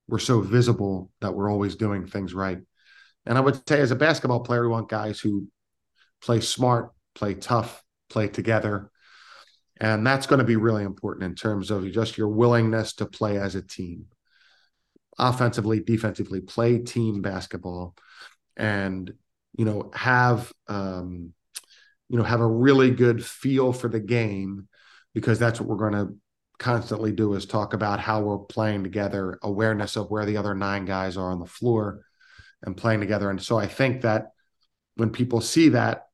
we're 0.07 0.19
so 0.19 0.39
visible 0.39 1.11
that 1.19 1.33
we're 1.33 1.51
always 1.51 1.75
doing 1.75 2.07
things 2.07 2.33
right. 2.33 2.59
And 3.25 3.37
I 3.37 3.41
would 3.41 3.67
say, 3.67 3.81
as 3.81 3.91
a 3.91 3.95
basketball 3.95 4.41
player, 4.41 4.63
we 4.63 4.69
want 4.69 4.89
guys 4.89 5.19
who 5.19 5.47
play 6.21 6.39
smart, 6.39 6.91
play 7.15 7.33
tough, 7.33 7.83
play 8.09 8.29
together, 8.29 8.91
And 9.83 10.07
that's 10.07 10.27
going 10.27 10.39
to 10.39 10.45
be 10.45 10.55
really 10.55 10.85
important 10.85 11.25
in 11.25 11.35
terms 11.35 11.69
of 11.69 11.91
just 11.91 12.17
your 12.17 12.29
willingness 12.29 12.93
to 12.93 13.05
play 13.05 13.37
as 13.37 13.55
a 13.55 13.61
team, 13.61 14.05
offensively, 15.19 15.81
defensively, 15.81 16.39
play 16.39 16.79
team 16.79 17.21
basketball, 17.21 17.93
and 18.55 19.13
you 19.57 19.65
know 19.65 19.91
have 19.93 20.53
um, 20.69 21.33
you 22.07 22.17
know 22.17 22.23
have 22.23 22.39
a 22.39 22.47
really 22.47 22.91
good 22.91 23.25
feel 23.25 23.73
for 23.73 23.89
the 23.89 23.99
game 23.99 24.69
because 25.13 25.37
that's 25.37 25.59
what 25.59 25.67
we're 25.67 25.89
going 25.89 26.07
to 26.07 26.15
constantly 26.59 27.11
do 27.11 27.33
is 27.33 27.45
talk 27.45 27.73
about 27.73 27.99
how 27.99 28.21
we're 28.21 28.37
playing 28.37 28.83
together, 28.83 29.37
awareness 29.43 29.97
of 29.97 30.09
where 30.09 30.25
the 30.25 30.37
other 30.37 30.55
nine 30.55 30.85
guys 30.85 31.17
are 31.17 31.29
on 31.29 31.39
the 31.39 31.45
floor, 31.45 32.05
and 32.61 32.77
playing 32.77 33.01
together. 33.01 33.29
And 33.29 33.41
so 33.41 33.57
I 33.57 33.67
think 33.67 34.03
that 34.03 34.27
when 34.95 35.09
people 35.09 35.41
see 35.41 35.69
that, 35.69 36.05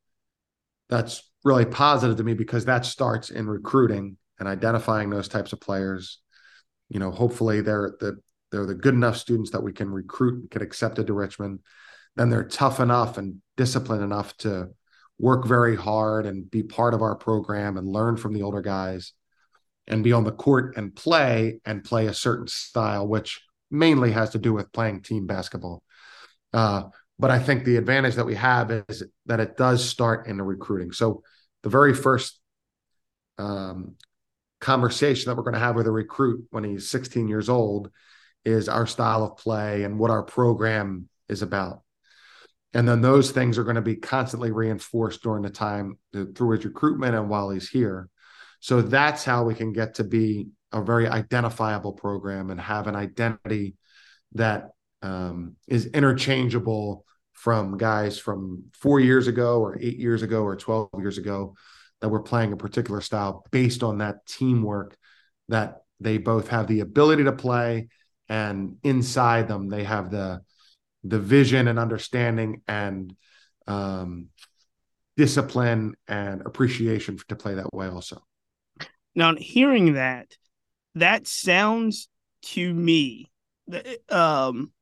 that's 0.89 1.28
really 1.43 1.65
positive 1.65 2.17
to 2.17 2.23
me 2.23 2.33
because 2.33 2.65
that 2.65 2.85
starts 2.85 3.29
in 3.29 3.47
recruiting 3.47 4.17
and 4.39 4.47
identifying 4.47 5.09
those 5.09 5.27
types 5.27 5.53
of 5.53 5.61
players. 5.61 6.19
You 6.89 6.99
know, 6.99 7.11
hopefully 7.11 7.61
they're 7.61 7.95
the 7.99 8.19
they're 8.51 8.65
the 8.65 8.75
good 8.75 8.95
enough 8.95 9.17
students 9.17 9.51
that 9.51 9.61
we 9.61 9.73
can 9.73 9.89
recruit 9.89 10.41
and 10.41 10.49
get 10.49 10.61
accepted 10.61 11.07
to 11.07 11.13
Richmond. 11.13 11.59
Then 12.15 12.29
they're 12.29 12.47
tough 12.47 12.79
enough 12.79 13.17
and 13.17 13.41
disciplined 13.57 14.03
enough 14.03 14.35
to 14.37 14.69
work 15.19 15.45
very 15.45 15.75
hard 15.75 16.25
and 16.25 16.49
be 16.49 16.63
part 16.63 16.93
of 16.93 17.01
our 17.01 17.15
program 17.15 17.77
and 17.77 17.87
learn 17.87 18.17
from 18.17 18.33
the 18.33 18.41
older 18.41 18.61
guys 18.61 19.13
and 19.87 20.03
be 20.03 20.13
on 20.13 20.23
the 20.23 20.31
court 20.31 20.77
and 20.77 20.95
play 20.95 21.59
and 21.65 21.83
play 21.83 22.07
a 22.07 22.13
certain 22.13 22.47
style, 22.47 23.07
which 23.07 23.41
mainly 23.69 24.11
has 24.11 24.31
to 24.31 24.39
do 24.39 24.53
with 24.53 24.71
playing 24.71 25.01
team 25.01 25.27
basketball. 25.27 25.83
Uh, 26.53 26.83
but 27.19 27.29
I 27.29 27.37
think 27.37 27.65
the 27.65 27.75
advantage 27.75 28.15
that 28.15 28.25
we 28.25 28.35
have 28.35 28.71
is 28.71 29.03
that 29.25 29.41
it 29.41 29.57
does 29.57 29.87
start 29.87 30.27
in 30.27 30.37
the 30.37 30.43
recruiting. 30.43 30.93
So 30.93 31.21
the 31.63 31.69
very 31.69 31.93
first 31.93 32.39
um, 33.37 33.95
conversation 34.61 35.29
that 35.29 35.35
we're 35.35 35.43
going 35.43 35.53
to 35.53 35.59
have 35.59 35.75
with 35.75 35.87
a 35.87 35.91
recruit 35.91 36.45
when 36.49 36.63
he's 36.63 36.89
16 36.89 37.27
years 37.27 37.49
old 37.49 37.91
is 38.45 38.69
our 38.69 38.87
style 38.87 39.23
of 39.23 39.37
play 39.37 39.83
and 39.83 39.99
what 39.99 40.11
our 40.11 40.23
program 40.23 41.09
is 41.27 41.41
about. 41.41 41.83
And 42.73 42.87
then 42.87 43.01
those 43.01 43.31
things 43.31 43.57
are 43.57 43.63
going 43.63 43.75
to 43.75 43.81
be 43.81 43.95
constantly 43.97 44.51
reinforced 44.51 45.21
during 45.21 45.43
the 45.43 45.49
time 45.49 45.97
through 46.13 46.51
his 46.51 46.65
recruitment 46.65 47.15
and 47.15 47.29
while 47.29 47.49
he's 47.49 47.67
here. 47.67 48.09
So 48.61 48.81
that's 48.81 49.25
how 49.25 49.43
we 49.43 49.55
can 49.55 49.73
get 49.73 49.95
to 49.95 50.03
be 50.05 50.49
a 50.71 50.81
very 50.81 51.07
identifiable 51.07 51.93
program 51.93 52.49
and 52.49 52.61
have 52.61 52.87
an 52.87 52.95
identity 52.95 53.75
that 54.33 54.69
um, 55.01 55.55
is 55.67 55.87
interchangeable 55.87 57.05
from 57.39 57.77
guys 57.77 58.19
from 58.19 58.65
four 58.73 58.99
years 58.99 59.27
ago 59.27 59.61
or 59.61 59.77
eight 59.79 59.97
years 59.97 60.23
ago 60.23 60.43
or 60.43 60.57
12 60.57 60.89
years 60.97 61.17
ago 61.17 61.55
that 62.01 62.09
were 62.09 62.21
playing 62.21 62.51
a 62.51 62.57
particular 62.57 62.99
style 62.99 63.45
based 63.49 63.81
on 63.81 63.99
that 63.99 64.25
teamwork 64.25 64.97
that 65.47 65.83
they 66.01 66.17
both 66.17 66.49
have 66.49 66.67
the 66.67 66.81
ability 66.81 67.23
to 67.23 67.31
play 67.31 67.87
and 68.27 68.75
inside 68.83 69.47
them 69.47 69.69
they 69.69 69.85
have 69.85 70.11
the 70.11 70.41
the 71.05 71.17
vision 71.17 71.69
and 71.69 71.79
understanding 71.79 72.61
and 72.67 73.15
um, 73.67 74.27
discipline 75.15 75.95
and 76.09 76.41
appreciation 76.41 77.17
to 77.29 77.37
play 77.37 77.53
that 77.53 77.73
way 77.73 77.87
also. 77.87 78.21
Now 79.15 79.33
hearing 79.35 79.93
that 79.93 80.35
that 80.95 81.25
sounds 81.25 82.09
to 82.41 82.73
me 82.73 83.31
um 84.09 84.73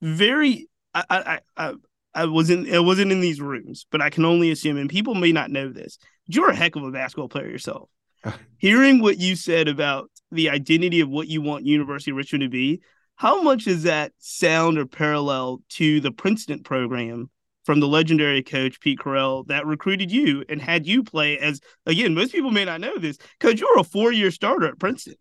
very 0.00 0.68
I, 0.94 1.04
I, 1.10 1.40
I 1.56 1.74
I 2.14 2.26
wasn't 2.26 2.70
I 2.70 2.78
wasn't 2.78 3.12
in 3.12 3.20
these 3.20 3.40
rooms, 3.40 3.86
but 3.90 4.00
I 4.00 4.10
can 4.10 4.24
only 4.24 4.50
assume, 4.50 4.76
and 4.76 4.88
people 4.88 5.14
may 5.14 5.32
not 5.32 5.50
know 5.50 5.70
this. 5.70 5.98
You're 6.26 6.50
a 6.50 6.56
heck 6.56 6.76
of 6.76 6.84
a 6.84 6.90
basketball 6.90 7.28
player 7.28 7.48
yourself. 7.48 7.90
Hearing 8.58 9.00
what 9.00 9.18
you 9.18 9.36
said 9.36 9.68
about 9.68 10.10
the 10.30 10.50
identity 10.50 11.00
of 11.00 11.08
what 11.08 11.28
you 11.28 11.42
want 11.42 11.66
University 11.66 12.10
of 12.12 12.16
Richmond 12.16 12.42
to 12.42 12.48
be, 12.48 12.80
how 13.16 13.42
much 13.42 13.64
does 13.64 13.82
that 13.82 14.12
sound 14.18 14.78
or 14.78 14.86
parallel 14.86 15.60
to 15.70 16.00
the 16.00 16.10
Princeton 16.10 16.62
program 16.62 17.30
from 17.64 17.80
the 17.80 17.88
legendary 17.88 18.42
coach 18.42 18.80
Pete 18.80 18.98
Carril 18.98 19.44
that 19.48 19.66
recruited 19.66 20.10
you 20.10 20.44
and 20.48 20.60
had 20.60 20.86
you 20.86 21.02
play 21.02 21.38
as 21.38 21.60
again, 21.86 22.14
most 22.14 22.32
people 22.32 22.50
may 22.50 22.64
not 22.64 22.80
know 22.80 22.98
this, 22.98 23.18
coach, 23.40 23.60
you're 23.60 23.78
a 23.78 23.84
four-year 23.84 24.30
starter 24.30 24.66
at 24.66 24.78
Princeton. 24.78 25.14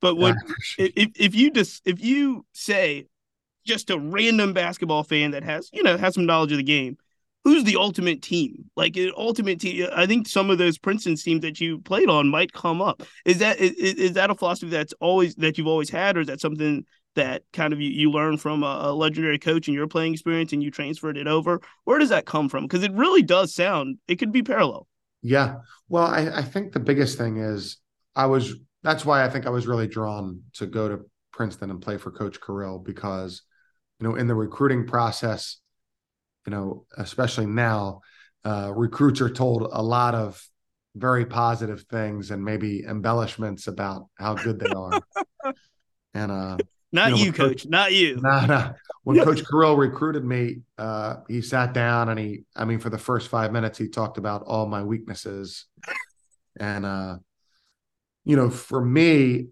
But 0.00 0.16
when 0.16 0.36
if, 0.78 1.10
if 1.16 1.34
you 1.34 1.50
just 1.50 1.82
if 1.84 2.02
you 2.02 2.46
say 2.52 3.06
just 3.68 3.90
a 3.90 3.98
random 3.98 4.52
basketball 4.52 5.04
fan 5.04 5.30
that 5.32 5.44
has, 5.44 5.70
you 5.72 5.82
know, 5.82 5.96
has 5.96 6.14
some 6.14 6.26
knowledge 6.26 6.50
of 6.52 6.58
the 6.58 6.64
game, 6.64 6.96
who's 7.44 7.64
the 7.64 7.76
ultimate 7.76 8.22
team? 8.22 8.70
Like 8.76 8.96
an 8.96 9.12
ultimate 9.16 9.60
team. 9.60 9.86
I 9.94 10.06
think 10.06 10.26
some 10.26 10.50
of 10.50 10.58
those 10.58 10.78
Princeton 10.78 11.16
teams 11.16 11.42
that 11.42 11.60
you 11.60 11.78
played 11.80 12.08
on 12.08 12.28
might 12.28 12.52
come 12.52 12.82
up. 12.82 13.02
Is 13.24 13.38
that 13.38 13.58
is, 13.58 13.72
is 13.72 14.12
that 14.14 14.30
a 14.30 14.34
philosophy 14.34 14.70
that's 14.70 14.94
always 15.00 15.34
that 15.36 15.58
you've 15.58 15.66
always 15.66 15.90
had, 15.90 16.16
or 16.16 16.20
is 16.20 16.26
that 16.26 16.40
something 16.40 16.84
that 17.14 17.42
kind 17.52 17.72
of 17.72 17.80
you, 17.80 17.90
you 17.90 18.10
learned 18.10 18.40
from 18.40 18.62
a, 18.62 18.78
a 18.82 18.92
legendary 18.92 19.38
coach 19.38 19.68
in 19.68 19.74
your 19.74 19.88
playing 19.88 20.12
experience 20.12 20.52
and 20.52 20.62
you 20.62 20.70
transferred 20.70 21.16
it 21.16 21.26
over? 21.26 21.60
Where 21.84 21.98
does 21.98 22.10
that 22.10 22.26
come 22.26 22.48
from? 22.48 22.64
Because 22.64 22.82
it 22.82 22.92
really 22.92 23.22
does 23.22 23.54
sound 23.54 23.98
it 24.08 24.16
could 24.16 24.32
be 24.32 24.42
parallel. 24.42 24.86
Yeah. 25.22 25.56
Well, 25.88 26.06
I, 26.06 26.28
I 26.38 26.42
think 26.42 26.72
the 26.72 26.80
biggest 26.80 27.18
thing 27.18 27.38
is 27.38 27.78
I 28.14 28.26
was 28.26 28.54
that's 28.82 29.04
why 29.04 29.24
I 29.24 29.28
think 29.28 29.46
I 29.46 29.50
was 29.50 29.66
really 29.66 29.88
drawn 29.88 30.42
to 30.54 30.66
go 30.66 30.88
to 30.88 31.00
Princeton 31.32 31.70
and 31.70 31.80
play 31.80 31.96
for 31.96 32.10
Coach 32.10 32.40
Carril 32.40 32.84
because 32.84 33.42
you 34.00 34.08
know, 34.08 34.14
in 34.14 34.26
the 34.26 34.34
recruiting 34.34 34.86
process, 34.86 35.58
you 36.46 36.52
know, 36.52 36.84
especially 36.96 37.46
now, 37.46 38.00
uh, 38.44 38.72
recruits 38.74 39.20
are 39.20 39.30
told 39.30 39.68
a 39.72 39.82
lot 39.82 40.14
of 40.14 40.42
very 40.94 41.26
positive 41.26 41.82
things 41.90 42.30
and 42.30 42.44
maybe 42.44 42.84
embellishments 42.84 43.66
about 43.66 44.06
how 44.18 44.34
good 44.34 44.58
they 44.58 44.70
are. 44.70 45.00
and 46.14 46.32
uh, 46.32 46.56
not 46.92 47.10
you, 47.10 47.16
know, 47.16 47.22
you 47.22 47.32
coach, 47.32 47.48
coach, 47.48 47.66
not 47.66 47.92
you. 47.92 48.16
Nah, 48.20 48.46
nah. 48.46 48.72
When 49.04 49.18
Coach 49.24 49.44
Carril 49.44 49.76
recruited 49.76 50.24
me, 50.24 50.60
uh, 50.78 51.16
he 51.28 51.42
sat 51.42 51.72
down 51.72 52.08
and 52.08 52.18
he, 52.18 52.44
I 52.56 52.64
mean, 52.64 52.78
for 52.78 52.90
the 52.90 52.98
first 52.98 53.28
five 53.28 53.52
minutes, 53.52 53.78
he 53.78 53.88
talked 53.88 54.18
about 54.18 54.42
all 54.42 54.66
my 54.66 54.82
weaknesses. 54.82 55.66
And, 56.58 56.86
uh, 56.86 57.18
you 58.24 58.36
know, 58.36 58.50
for 58.50 58.82
me, 58.82 59.48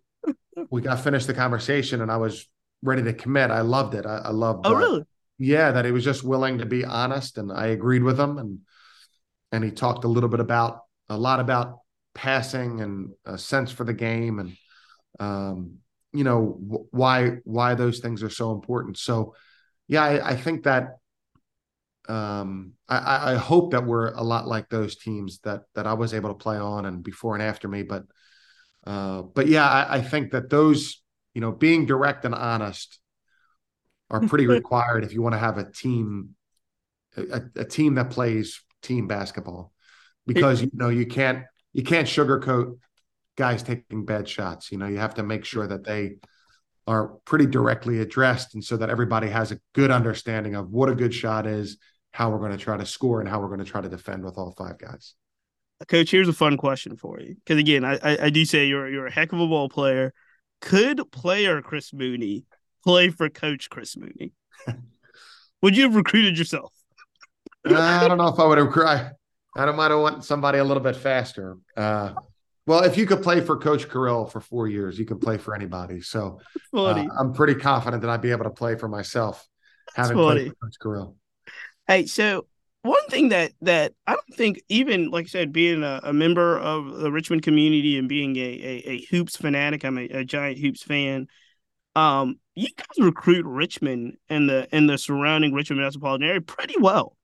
we 0.71 0.81
got 0.81 1.01
finished 1.01 1.27
the 1.27 1.35
conversation 1.35 2.01
and 2.01 2.11
I 2.11 2.17
was 2.17 2.49
ready 2.87 3.03
to 3.03 3.13
commit. 3.13 3.51
I 3.51 3.61
loved 3.61 3.95
it. 3.95 4.07
I, 4.07 4.19
I 4.19 4.31
loved. 4.31 4.67
Oh, 4.67 4.71
that. 4.71 4.77
really? 4.77 5.05
Yeah, 5.39 5.73
that 5.73 5.85
he 5.85 5.91
was 5.91 6.05
just 6.05 6.25
willing 6.25 6.59
to 6.59 6.67
be 6.67 6.85
honest, 6.85 7.39
and 7.39 7.53
I 7.53 7.67
agreed 7.67 8.03
with 8.03 8.19
him. 8.19 8.39
And 8.39 8.61
and 9.53 9.65
he 9.65 9.71
talked 9.71 10.05
a 10.05 10.09
little 10.09 10.29
bit 10.29 10.41
about 10.41 10.81
a 11.09 11.17
lot 11.17 11.41
about 11.41 11.81
passing 12.15 12.81
and 12.81 13.13
a 13.25 13.37
sense 13.37 13.71
for 13.71 13.85
the 13.85 13.93
game, 13.93 14.39
and 14.39 14.57
um, 15.21 15.79
you 16.13 16.25
know 16.25 16.59
w- 16.67 16.87
why 16.91 17.37
why 17.45 17.75
those 17.75 17.99
things 17.99 18.23
are 18.23 18.31
so 18.31 18.53
important. 18.53 18.99
So, 18.99 19.35
yeah, 19.89 20.05
I, 20.05 20.31
I 20.31 20.37
think 20.37 20.65
that 20.65 20.99
um, 22.09 22.73
I, 22.89 23.33
I 23.33 23.35
hope 23.35 23.73
that 23.73 23.85
we're 23.85 24.13
a 24.13 24.23
lot 24.23 24.47
like 24.47 24.69
those 24.69 24.97
teams 24.97 25.41
that 25.41 25.63
that 25.75 25.87
I 25.87 25.95
was 25.95 26.15
able 26.15 26.31
to 26.31 26.35
play 26.35 26.57
on 26.57 26.87
and 26.87 27.03
before 27.03 27.35
and 27.35 27.43
after 27.43 27.69
me. 27.69 27.83
But 27.83 28.05
uh, 28.87 29.23
but 29.23 29.49
yeah, 29.49 29.69
I, 29.69 29.97
I 29.97 30.01
think 30.01 30.33
that 30.33 30.49
those 30.49 31.03
you 31.37 31.43
know, 31.43 31.53
being 31.53 31.85
direct 31.85 32.25
and 32.25 32.35
honest 32.35 32.99
are 34.09 34.23
pretty 34.23 34.47
required 34.59 35.05
if 35.05 35.13
you 35.13 35.21
want 35.21 35.35
to 35.35 35.39
have 35.39 35.59
a 35.59 35.71
team, 35.71 36.31
a, 37.15 37.43
a 37.57 37.65
team 37.65 37.97
that 37.97 38.09
plays 38.09 38.63
team 38.81 39.07
basketball, 39.07 39.71
because 40.27 40.63
you 40.63 40.71
know 40.73 40.89
you 40.89 41.05
can't 41.05 41.45
you 41.75 41.83
can't 41.83 42.09
sugarcoat 42.09 42.79
guys 43.37 43.63
taking 43.63 44.07
bad 44.07 44.27
shots. 44.27 44.73
You 44.73 44.79
know, 44.79 44.87
you 44.87 44.97
have 44.97 45.17
to 45.17 45.23
make 45.23 45.45
sure 45.45 45.67
that 45.67 45.85
they 45.85 46.15
are 46.87 47.09
pretty 47.27 47.45
directly 47.45 48.01
addressed, 48.01 48.55
and 48.55 48.65
so 48.65 48.79
that 48.79 48.89
everybody 48.89 49.29
has 49.29 49.53
a 49.53 49.61
good 49.75 49.91
understanding 49.91 50.55
of 50.55 50.71
what 50.71 50.89
a 50.89 50.95
good 50.95 51.13
shot 51.13 51.47
is, 51.47 51.77
how 52.13 52.31
we're 52.31 52.39
going 52.39 52.53
to 52.53 52.57
try 52.57 52.79
to 52.79 52.87
score, 52.87 53.21
and 53.21 53.29
how 53.29 53.41
we're 53.41 53.49
going 53.49 53.59
to 53.59 53.71
try 53.71 53.83
to 53.83 53.91
defend 53.91 54.25
with 54.25 54.39
all 54.39 54.55
five 54.57 54.79
guys. 54.79 55.13
Coach, 55.87 56.11
here's 56.11 56.29
a 56.29 56.33
fun 56.33 56.57
question 56.57 56.97
for 56.97 57.21
you, 57.21 57.35
because 57.35 57.59
again, 57.59 57.85
I, 57.85 57.99
I, 58.03 58.19
I 58.23 58.31
do 58.31 58.47
say 58.47 58.65
you're 58.65 58.89
you're 58.89 59.09
a 59.09 59.13
heck 59.13 59.35
of 59.35 59.41
a 59.41 59.47
ball 59.47 59.69
player 59.69 60.15
could 60.61 61.11
player 61.11 61.63
Chris 61.63 61.93
Mooney 61.93 62.45
play 62.85 63.11
for 63.11 63.29
Coach 63.29 63.71
Chris 63.71 63.97
Mooney? 63.97 64.33
Would 65.63 65.77
you 65.77 65.85
have 65.85 65.97
recruited 65.97 66.39
yourself? 66.39 66.73
I 67.65 68.07
don't 68.07 68.19
know 68.19 68.29
if 68.29 68.39
I 68.39 68.47
would 68.47 68.59
have. 68.59 68.71
cried. 68.71 69.11
I, 69.57 69.63
I 69.65 69.73
might 69.73 69.91
have 69.91 70.01
want 70.01 70.25
somebody 70.25 70.59
a 70.59 70.65
little 70.65 70.83
bit 70.83 70.95
faster. 70.95 71.57
Uh, 71.77 72.13
well, 72.67 72.85
if 72.85 72.97
you 72.97 73.07
could 73.07 73.23
play 73.23 73.41
for 73.41 73.57
Coach 73.57 73.89
Carril 73.89 74.31
for 74.31 74.41
four 74.41 74.69
years, 74.69 74.99
you 74.99 75.05
can 75.05 75.19
play 75.19 75.39
for 75.39 75.55
anybody. 75.55 76.01
So 76.01 76.41
uh, 76.75 77.07
I'm 77.19 77.33
pretty 77.33 77.55
confident 77.55 78.03
that 78.03 78.11
I'd 78.11 78.23
be 78.23 78.31
able 78.31 78.45
to 78.45 78.51
play 78.51 78.77
for 78.77 78.89
myself, 78.89 79.47
having 79.95 80.17
played 80.17 80.49
for 80.49 80.55
Coach 80.67 80.77
Carril. 80.81 81.15
Hey, 81.87 82.07
so 82.07 82.47
one 82.87 83.07
thing 83.09 83.31
that 83.31 83.53
that 83.63 83.93
I 84.07 84.13
don't 84.13 84.35
think 84.35 84.63
even 84.69 85.11
like 85.11 85.27
I 85.27 85.29
said, 85.29 85.53
being 85.53 85.83
a, 85.83 86.01
a 86.05 86.13
member 86.13 86.59
of 86.59 86.99
the 86.99 87.11
Richmond 87.11 87.43
community 87.43 87.99
and 87.99 88.09
being 88.09 88.37
a 88.37 88.41
a, 88.41 88.91
a 88.91 89.07
hoops 89.11 89.37
fanatic, 89.37 89.85
I'm 89.85 89.99
a, 89.99 90.09
a, 90.09 90.25
giant 90.25 90.59
hoops 90.59 90.83
fan. 90.83 91.27
Um, 91.95 92.39
you 92.55 92.69
guys 92.77 93.05
recruit 93.05 93.45
Richmond 93.47 94.17
and 94.29 94.49
the 94.49 94.69
and 94.73 94.89
the 94.89 94.99
surrounding 94.99 95.53
Richmond 95.53 95.83
metropolitan 95.83 96.29
area 96.29 96.41
pretty 96.41 96.77
well. 96.79 97.17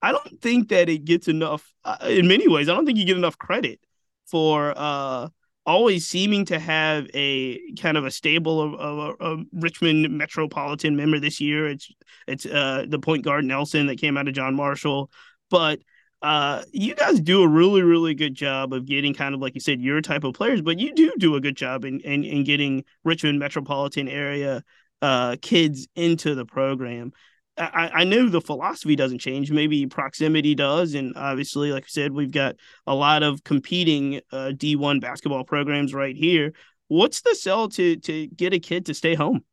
I 0.00 0.12
don't 0.12 0.40
think 0.40 0.70
that 0.70 0.88
it 0.88 1.04
gets 1.04 1.28
enough. 1.28 1.72
Uh, 1.84 1.96
in 2.08 2.26
many 2.26 2.48
ways, 2.48 2.68
I 2.68 2.74
don't 2.74 2.86
think 2.86 2.98
you 2.98 3.04
get 3.04 3.16
enough 3.16 3.38
credit 3.38 3.80
for 4.26 4.72
uh 4.76 5.28
always 5.64 6.06
seeming 6.06 6.44
to 6.46 6.58
have 6.58 7.06
a 7.14 7.60
kind 7.76 7.96
of 7.96 8.04
a 8.04 8.10
stable 8.10 8.60
of, 8.60 8.74
of, 8.74 9.20
of 9.20 9.46
Richmond 9.52 10.16
metropolitan 10.16 10.96
member 10.96 11.20
this 11.20 11.40
year. 11.40 11.68
It's 11.68 11.90
it's 12.26 12.46
uh 12.46 12.86
the 12.88 12.98
point 12.98 13.24
guard 13.24 13.44
Nelson 13.44 13.86
that 13.86 14.00
came 14.00 14.16
out 14.16 14.28
of 14.28 14.34
John 14.34 14.54
Marshall, 14.54 15.10
but 15.50 15.80
uh 16.20 16.62
you 16.72 16.94
guys 16.94 17.20
do 17.20 17.42
a 17.42 17.48
really 17.48 17.82
really 17.82 18.14
good 18.14 18.34
job 18.34 18.72
of 18.72 18.86
getting 18.86 19.14
kind 19.14 19.34
of 19.34 19.40
like 19.40 19.54
you 19.54 19.60
said 19.60 19.80
your 19.80 20.00
type 20.00 20.24
of 20.24 20.34
players, 20.34 20.62
but 20.62 20.78
you 20.78 20.94
do 20.94 21.12
do 21.18 21.36
a 21.36 21.40
good 21.40 21.56
job 21.56 21.84
in 21.84 22.00
in, 22.00 22.24
in 22.24 22.44
getting 22.44 22.84
Richmond 23.04 23.38
metropolitan 23.38 24.08
area 24.08 24.64
uh 25.00 25.36
kids 25.40 25.86
into 25.94 26.34
the 26.34 26.44
program. 26.44 27.12
I, 27.58 27.90
I 27.94 28.04
know 28.04 28.28
the 28.28 28.40
philosophy 28.40 28.96
doesn't 28.96 29.18
change. 29.18 29.50
Maybe 29.50 29.86
proximity 29.86 30.54
does, 30.54 30.94
and 30.94 31.12
obviously, 31.16 31.70
like 31.70 31.84
I 31.84 31.88
said, 31.88 32.12
we've 32.12 32.30
got 32.30 32.56
a 32.86 32.94
lot 32.94 33.22
of 33.22 33.44
competing 33.44 34.20
uh, 34.32 34.52
D1 34.54 35.00
basketball 35.00 35.44
programs 35.44 35.92
right 35.92 36.16
here. 36.16 36.54
What's 36.88 37.20
the 37.20 37.34
sell 37.34 37.68
to 37.70 37.96
to 37.96 38.26
get 38.28 38.54
a 38.54 38.58
kid 38.58 38.86
to 38.86 38.94
stay 38.94 39.14
home? 39.14 39.44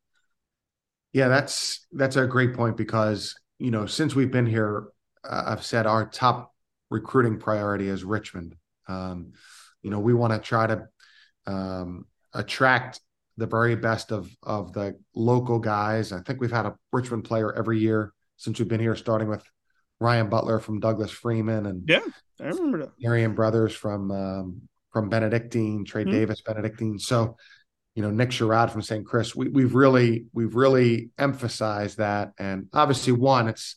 Yeah, 1.12 1.28
that's 1.28 1.86
that's 1.92 2.16
a 2.16 2.26
great 2.26 2.54
point 2.54 2.76
because 2.76 3.34
you 3.58 3.70
know 3.70 3.86
since 3.86 4.14
we've 4.14 4.30
been 4.30 4.46
here, 4.46 4.88
uh, 5.24 5.44
I've 5.46 5.64
said 5.64 5.86
our 5.86 6.06
top 6.08 6.54
recruiting 6.90 7.38
priority 7.38 7.88
is 7.88 8.04
Richmond. 8.04 8.56
Um, 8.88 9.32
you 9.82 9.90
know, 9.90 10.00
we 10.00 10.14
want 10.14 10.32
to 10.32 10.38
try 10.38 10.66
to 10.66 10.88
um, 11.46 12.06
attract 12.32 13.00
the 13.40 13.46
very 13.46 13.74
best 13.74 14.12
of 14.12 14.30
of 14.42 14.72
the 14.74 14.96
local 15.14 15.58
guys. 15.58 16.12
I 16.12 16.20
think 16.20 16.40
we've 16.40 16.52
had 16.52 16.66
a 16.66 16.76
Richmond 16.92 17.24
player 17.24 17.52
every 17.52 17.78
year 17.78 18.12
since 18.36 18.58
we've 18.58 18.68
been 18.68 18.80
here, 18.80 18.94
starting 18.94 19.28
with 19.28 19.42
Ryan 19.98 20.28
Butler 20.28 20.60
from 20.60 20.78
Douglas 20.78 21.10
Freeman 21.10 21.66
and 21.66 21.82
yeah, 21.88 22.00
I 22.38 22.48
remember 22.48 22.78
that. 22.78 22.90
Marion 23.00 23.34
Brothers 23.34 23.74
from 23.74 24.10
um, 24.10 24.62
from 24.92 25.08
Benedictine, 25.08 25.84
Trey 25.86 26.02
mm-hmm. 26.02 26.12
Davis 26.12 26.42
Benedictine. 26.42 26.98
So, 26.98 27.36
you 27.94 28.02
know, 28.02 28.10
Nick 28.10 28.30
Sherod 28.30 28.70
from 28.70 28.82
St. 28.82 29.06
Chris. 29.06 29.34
We, 29.34 29.48
we've 29.48 29.74
really 29.74 30.26
we've 30.34 30.54
really 30.54 31.10
emphasized 31.18 31.96
that, 31.96 32.32
and 32.38 32.66
obviously, 32.74 33.14
one, 33.14 33.48
it's 33.48 33.74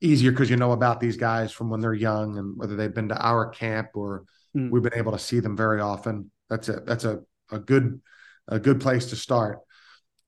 easier 0.00 0.30
because 0.30 0.50
you 0.50 0.56
know 0.56 0.70
about 0.70 1.00
these 1.00 1.16
guys 1.16 1.50
from 1.50 1.68
when 1.68 1.80
they're 1.80 1.92
young 1.92 2.38
and 2.38 2.56
whether 2.56 2.76
they've 2.76 2.94
been 2.94 3.08
to 3.08 3.20
our 3.20 3.48
camp 3.48 3.88
or 3.94 4.22
mm. 4.56 4.70
we've 4.70 4.84
been 4.84 4.94
able 4.94 5.10
to 5.10 5.18
see 5.18 5.40
them 5.40 5.56
very 5.56 5.80
often. 5.80 6.30
That's 6.48 6.68
a 6.68 6.80
that's 6.86 7.04
a 7.04 7.20
a 7.50 7.58
good 7.58 8.00
a 8.48 8.58
good 8.58 8.80
place 8.80 9.06
to 9.06 9.16
start. 9.16 9.60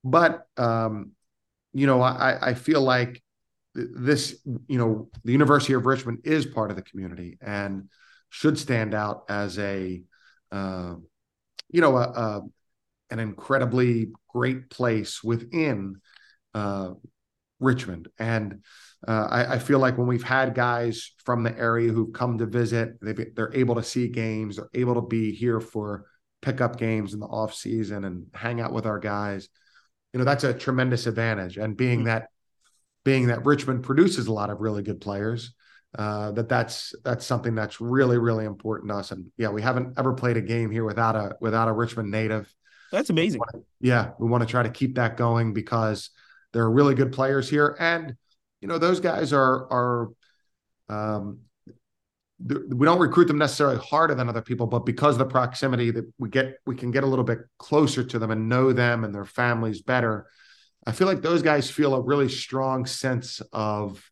But 0.04 0.46
um, 0.56 1.12
you 1.72 1.86
know, 1.86 2.00
I, 2.02 2.50
I 2.50 2.54
feel 2.54 2.82
like 2.82 3.22
this, 3.74 4.40
you 4.66 4.78
know, 4.78 5.08
the 5.24 5.32
University 5.32 5.74
of 5.74 5.86
Richmond 5.86 6.20
is 6.24 6.46
part 6.46 6.70
of 6.70 6.76
the 6.76 6.82
community 6.82 7.38
and 7.40 7.88
should 8.28 8.58
stand 8.58 8.94
out 8.94 9.24
as 9.28 9.58
a, 9.58 10.02
uh, 10.50 10.94
you 11.70 11.80
know, 11.80 11.96
a, 11.96 12.02
a, 12.02 12.40
an 13.10 13.18
incredibly 13.18 14.10
great 14.28 14.70
place 14.70 15.22
within 15.22 16.00
uh, 16.54 16.90
Richmond. 17.60 18.08
And 18.18 18.62
uh, 19.06 19.28
I, 19.30 19.54
I, 19.54 19.58
feel 19.58 19.78
like 19.78 19.96
when 19.96 20.06
we've 20.06 20.22
had 20.22 20.54
guys 20.54 21.12
from 21.24 21.42
the 21.42 21.56
area 21.56 21.92
who've 21.92 22.12
come 22.12 22.38
to 22.38 22.46
visit, 22.46 22.98
they're 23.00 23.54
able 23.54 23.76
to 23.76 23.82
see 23.82 24.08
games, 24.08 24.56
they're 24.56 24.68
able 24.74 24.96
to 24.96 25.02
be 25.02 25.32
here 25.32 25.60
for 25.60 26.06
pick 26.42 26.60
up 26.60 26.78
games 26.78 27.14
in 27.14 27.20
the 27.20 27.26
off 27.26 27.54
season 27.54 28.04
and 28.04 28.26
hang 28.34 28.60
out 28.60 28.72
with 28.72 28.86
our 28.86 28.98
guys. 28.98 29.48
You 30.12 30.18
know, 30.18 30.24
that's 30.24 30.44
a 30.44 30.54
tremendous 30.54 31.06
advantage. 31.06 31.56
And 31.56 31.76
being 31.76 32.00
mm-hmm. 32.00 32.06
that 32.06 32.28
being 33.04 33.28
that 33.28 33.44
Richmond 33.44 33.82
produces 33.82 34.26
a 34.26 34.32
lot 34.32 34.50
of 34.50 34.60
really 34.60 34.82
good 34.82 35.00
players, 35.00 35.54
uh, 35.96 36.32
that 36.32 36.48
that's 36.48 36.94
that's 37.04 37.24
something 37.26 37.54
that's 37.54 37.80
really 37.80 38.18
really 38.18 38.44
important 38.44 38.90
to 38.90 38.96
us. 38.96 39.10
And 39.10 39.30
yeah, 39.36 39.48
we 39.48 39.62
haven't 39.62 39.98
ever 39.98 40.12
played 40.12 40.36
a 40.36 40.42
game 40.42 40.70
here 40.70 40.84
without 40.84 41.16
a 41.16 41.36
without 41.40 41.68
a 41.68 41.72
Richmond 41.72 42.10
native. 42.10 42.52
That's 42.92 43.10
amazing. 43.10 43.40
We 43.52 43.60
to, 43.60 43.66
yeah, 43.80 44.10
we 44.18 44.28
want 44.28 44.42
to 44.42 44.48
try 44.48 44.62
to 44.62 44.70
keep 44.70 44.96
that 44.96 45.16
going 45.16 45.52
because 45.52 46.10
there 46.52 46.64
are 46.64 46.70
really 46.70 46.94
good 46.94 47.12
players 47.12 47.48
here, 47.48 47.76
and 47.78 48.16
you 48.60 48.68
know 48.68 48.78
those 48.78 49.00
guys 49.00 49.32
are 49.32 49.72
are 49.72 50.08
um, 50.88 51.40
we 52.46 52.86
don't 52.86 52.98
recruit 52.98 53.26
them 53.26 53.38
necessarily 53.38 53.78
harder 53.78 54.14
than 54.14 54.28
other 54.28 54.40
people, 54.40 54.66
but 54.66 54.86
because 54.86 55.14
of 55.14 55.18
the 55.18 55.26
proximity 55.26 55.90
that 55.90 56.10
we 56.18 56.28
get, 56.28 56.56
we 56.64 56.74
can 56.74 56.90
get 56.90 57.04
a 57.04 57.06
little 57.06 57.24
bit 57.24 57.40
closer 57.58 58.02
to 58.02 58.18
them 58.18 58.30
and 58.30 58.48
know 58.48 58.72
them 58.72 59.04
and 59.04 59.14
their 59.14 59.26
families 59.26 59.82
better. 59.82 60.26
I 60.86 60.92
feel 60.92 61.06
like 61.06 61.20
those 61.20 61.42
guys 61.42 61.70
feel 61.70 61.94
a 61.94 62.00
really 62.00 62.28
strong 62.30 62.86
sense 62.86 63.42
of 63.52 64.02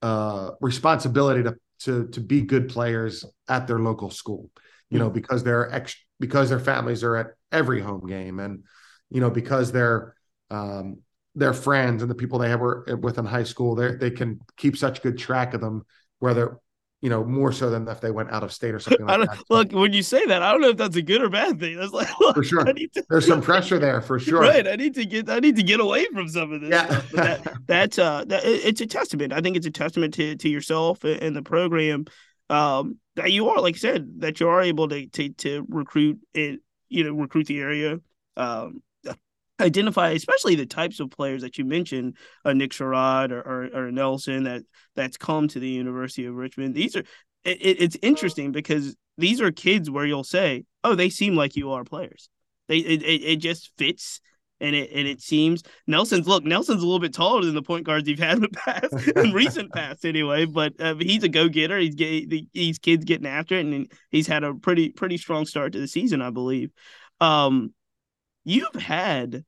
uh, 0.00 0.52
responsibility 0.60 1.42
to 1.42 1.56
to 1.80 2.08
to 2.08 2.20
be 2.20 2.42
good 2.42 2.68
players 2.68 3.24
at 3.48 3.66
their 3.66 3.78
local 3.78 4.10
school. 4.10 4.50
You 4.88 4.98
know, 4.98 5.08
because 5.08 5.42
they're 5.42 5.72
ex- 5.72 6.04
because 6.20 6.50
their 6.50 6.60
families 6.60 7.02
are 7.02 7.16
at 7.16 7.28
every 7.50 7.80
home 7.80 8.06
game, 8.06 8.40
and 8.40 8.64
you 9.10 9.20
know 9.20 9.30
because 9.30 9.72
they're 9.72 10.14
um, 10.50 10.98
their 11.34 11.54
friends 11.54 12.02
and 12.02 12.10
the 12.10 12.14
people 12.14 12.38
they 12.38 12.50
have 12.50 12.60
with 12.60 13.18
in 13.18 13.24
high 13.24 13.44
school, 13.44 13.74
they 13.74 13.94
they 13.94 14.10
can 14.10 14.40
keep 14.56 14.76
such 14.76 15.02
good 15.02 15.18
track 15.18 15.54
of 15.54 15.60
them 15.60 15.84
whether 16.22 16.58
you 17.02 17.10
know 17.10 17.24
more 17.24 17.52
so 17.52 17.68
than 17.68 17.86
if 17.88 18.00
they 18.00 18.12
went 18.12 18.30
out 18.30 18.42
of 18.42 18.52
state 18.52 18.74
or 18.74 18.78
something 18.80 19.04
like 19.04 19.28
that. 19.28 19.42
Look, 19.50 19.72
when 19.72 19.92
you 19.92 20.02
say 20.02 20.24
that, 20.26 20.42
I 20.42 20.52
don't 20.52 20.60
know 20.60 20.70
if 20.70 20.76
that's 20.76 20.96
a 20.96 21.02
good 21.02 21.20
or 21.20 21.28
bad 21.28 21.60
thing. 21.60 21.76
That's 21.76 21.92
like 21.92 22.08
look, 22.20 22.36
for 22.36 22.44
sure. 22.44 22.64
To, 22.64 23.04
There's 23.10 23.26
some 23.26 23.42
pressure 23.42 23.78
there 23.78 24.00
for 24.00 24.18
sure. 24.18 24.40
Right. 24.40 24.66
I 24.66 24.76
need 24.76 24.94
to 24.94 25.04
get 25.04 25.28
I 25.28 25.40
need 25.40 25.56
to 25.56 25.62
get 25.62 25.80
away 25.80 26.06
from 26.06 26.28
some 26.28 26.52
of 26.52 26.60
this. 26.62 26.70
Yeah. 26.70 26.86
Stuff. 26.86 27.10
But 27.10 27.24
that, 27.24 27.54
that's 27.66 27.98
uh 27.98 28.24
that, 28.26 28.44
it's 28.44 28.80
a 28.80 28.86
testament. 28.86 29.32
I 29.32 29.40
think 29.40 29.56
it's 29.56 29.66
a 29.66 29.70
testament 29.70 30.14
to 30.14 30.36
to 30.36 30.48
yourself 30.48 31.04
and 31.04 31.36
the 31.36 31.42
program. 31.42 32.06
Um, 32.48 32.98
that 33.16 33.32
you 33.32 33.48
are, 33.48 33.60
like 33.60 33.76
I 33.76 33.78
said, 33.78 34.20
that 34.20 34.40
you 34.40 34.48
are 34.48 34.62
able 34.62 34.88
to 34.88 35.06
to 35.06 35.28
to 35.30 35.66
recruit 35.68 36.18
and 36.34 36.58
you 36.88 37.04
know 37.04 37.12
recruit 37.12 37.46
the 37.46 37.60
area. 37.60 37.98
Um, 38.36 38.82
identify, 39.62 40.10
especially 40.10 40.54
the 40.54 40.66
types 40.66 41.00
of 41.00 41.10
players 41.10 41.42
that 41.42 41.58
you 41.58 41.64
mentioned, 41.64 42.16
uh, 42.44 42.52
Nick 42.52 42.72
Sherod 42.72 43.30
or, 43.30 43.40
or, 43.40 43.86
or, 43.86 43.92
Nelson 43.92 44.44
that 44.44 44.62
that's 44.94 45.16
come 45.16 45.48
to 45.48 45.60
the 45.60 45.68
University 45.68 46.26
of 46.26 46.34
Richmond. 46.34 46.74
These 46.74 46.96
are 46.96 47.04
it, 47.44 47.58
it's 47.80 47.96
interesting 48.02 48.52
because 48.52 48.96
these 49.18 49.40
are 49.40 49.50
kids 49.50 49.90
where 49.90 50.06
you'll 50.06 50.24
say, 50.24 50.64
oh, 50.84 50.94
they 50.94 51.10
seem 51.10 51.34
like 51.34 51.56
you 51.56 51.72
are 51.72 51.84
players. 51.84 52.28
They 52.68 52.78
it, 52.78 53.02
it, 53.02 53.22
it 53.24 53.36
just 53.36 53.70
fits. 53.78 54.20
And 54.60 54.76
it 54.76 54.90
and 54.94 55.08
it 55.08 55.20
seems 55.20 55.64
Nelson's 55.88 56.28
look 56.28 56.44
Nelson's 56.44 56.84
a 56.84 56.86
little 56.86 57.00
bit 57.00 57.12
taller 57.12 57.44
than 57.44 57.56
the 57.56 57.62
point 57.62 57.84
guards 57.84 58.08
you've 58.08 58.20
had 58.20 58.36
in 58.36 58.42
the 58.42 58.48
past 58.48 58.92
in 59.08 59.32
recent 59.32 59.72
past 59.74 60.04
anyway, 60.04 60.44
but 60.44 60.80
uh, 60.80 60.94
he's 60.94 61.24
a 61.24 61.28
go 61.28 61.48
getter. 61.48 61.80
He's 61.80 61.96
get, 61.96 62.30
these 62.52 62.78
kids 62.78 63.04
getting 63.04 63.26
after 63.26 63.56
it, 63.56 63.66
and 63.66 63.90
he's 64.12 64.28
had 64.28 64.44
a 64.44 64.54
pretty 64.54 64.90
pretty 64.90 65.18
strong 65.18 65.46
start 65.46 65.72
to 65.72 65.80
the 65.80 65.88
season, 65.88 66.22
I 66.22 66.30
believe. 66.30 66.70
Um, 67.20 67.74
you've 68.44 68.74
had 68.76 69.44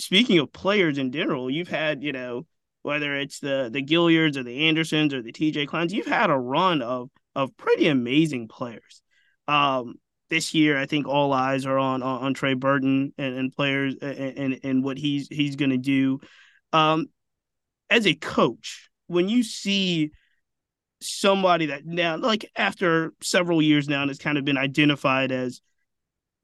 speaking 0.00 0.38
of 0.38 0.52
players 0.52 0.98
in 0.98 1.12
general, 1.12 1.50
you've 1.50 1.68
had, 1.68 2.02
you 2.02 2.12
know, 2.12 2.46
whether 2.82 3.14
it's 3.14 3.40
the 3.40 3.68
the 3.72 3.82
Gilyards 3.82 4.36
or 4.36 4.42
the 4.42 4.68
Andersons 4.68 5.12
or 5.12 5.22
the 5.22 5.32
TJ 5.32 5.66
Clines, 5.66 5.92
you've 5.92 6.06
had 6.06 6.30
a 6.30 6.36
run 6.36 6.82
of 6.82 7.10
of 7.34 7.56
pretty 7.56 7.88
amazing 7.88 8.48
players. 8.48 9.02
Um, 9.46 9.94
this 10.30 10.54
year, 10.54 10.78
I 10.78 10.86
think 10.86 11.06
all 11.06 11.32
eyes 11.32 11.66
are 11.66 11.78
on 11.78 12.02
on, 12.02 12.22
on 12.22 12.34
Trey 12.34 12.54
Burton 12.54 13.12
and, 13.18 13.36
and 13.36 13.52
players 13.52 13.96
and, 14.00 14.38
and, 14.38 14.60
and 14.62 14.84
what 14.84 14.96
he's 14.96 15.28
he's 15.28 15.56
going 15.56 15.70
to 15.70 15.78
do. 15.78 16.20
Um, 16.72 17.06
as 17.90 18.06
a 18.06 18.14
coach, 18.14 18.88
when 19.08 19.28
you 19.28 19.42
see 19.42 20.12
somebody 21.02 21.66
that 21.66 21.84
now, 21.84 22.16
like 22.16 22.50
after 22.56 23.12
several 23.22 23.60
years 23.60 23.88
now, 23.88 24.02
and 24.02 24.10
has 24.10 24.18
kind 24.18 24.38
of 24.38 24.44
been 24.44 24.58
identified 24.58 25.32
as 25.32 25.60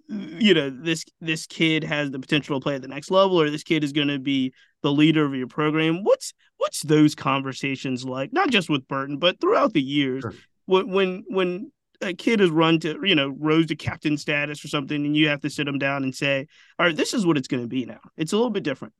you 0.08 0.54
know 0.54 0.70
this 0.70 1.04
this 1.20 1.46
kid 1.46 1.82
has 1.82 2.10
the 2.10 2.18
potential 2.18 2.58
to 2.58 2.62
play 2.62 2.76
at 2.76 2.82
the 2.82 2.88
next 2.88 3.10
level 3.10 3.40
or 3.40 3.50
this 3.50 3.64
kid 3.64 3.82
is 3.82 3.92
going 3.92 4.08
to 4.08 4.18
be 4.18 4.52
the 4.82 4.92
leader 4.92 5.24
of 5.24 5.34
your 5.34 5.48
program. 5.48 6.04
What's 6.04 6.32
what's 6.58 6.82
those 6.82 7.14
conversations 7.14 8.04
like? 8.04 8.32
Not 8.32 8.50
just 8.50 8.70
with 8.70 8.86
burton 8.88 9.18
but 9.18 9.40
throughout 9.40 9.72
the 9.72 9.82
years. 9.82 10.22
Sure. 10.22 10.34
when 10.66 10.90
when 10.90 11.24
when 11.28 11.72
a 12.02 12.12
kid 12.12 12.40
has 12.40 12.50
run 12.50 12.78
to 12.80 12.98
you 13.02 13.14
know 13.14 13.34
rose 13.38 13.66
to 13.66 13.76
captain 13.76 14.16
status 14.16 14.64
or 14.64 14.68
something 14.68 15.04
and 15.04 15.16
you 15.16 15.28
have 15.28 15.40
to 15.40 15.50
sit 15.50 15.64
them 15.64 15.78
down 15.78 16.02
and 16.02 16.14
say 16.14 16.46
all 16.78 16.86
right 16.86 16.96
this 16.96 17.14
is 17.14 17.26
what 17.26 17.36
it's 17.36 17.48
going 17.48 17.62
to 17.62 17.68
be 17.68 17.84
now. 17.84 18.00
It's 18.16 18.32
a 18.32 18.36
little 18.36 18.50
bit 18.50 18.62
different. 18.62 18.94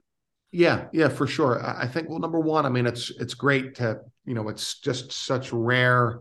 Yeah 0.51 0.87
yeah 0.93 1.09
for 1.09 1.27
sure. 1.27 1.65
I 1.65 1.87
think 1.87 2.09
well 2.09 2.19
number 2.19 2.41
one 2.41 2.67
i 2.67 2.69
mean 2.69 2.87
it's 2.87 3.11
it's 3.21 3.35
great 3.35 3.77
to 3.77 4.01
you 4.25 4.35
know 4.35 4.49
it's 4.49 4.81
just 4.81 5.13
such 5.13 5.53
rare 5.53 6.21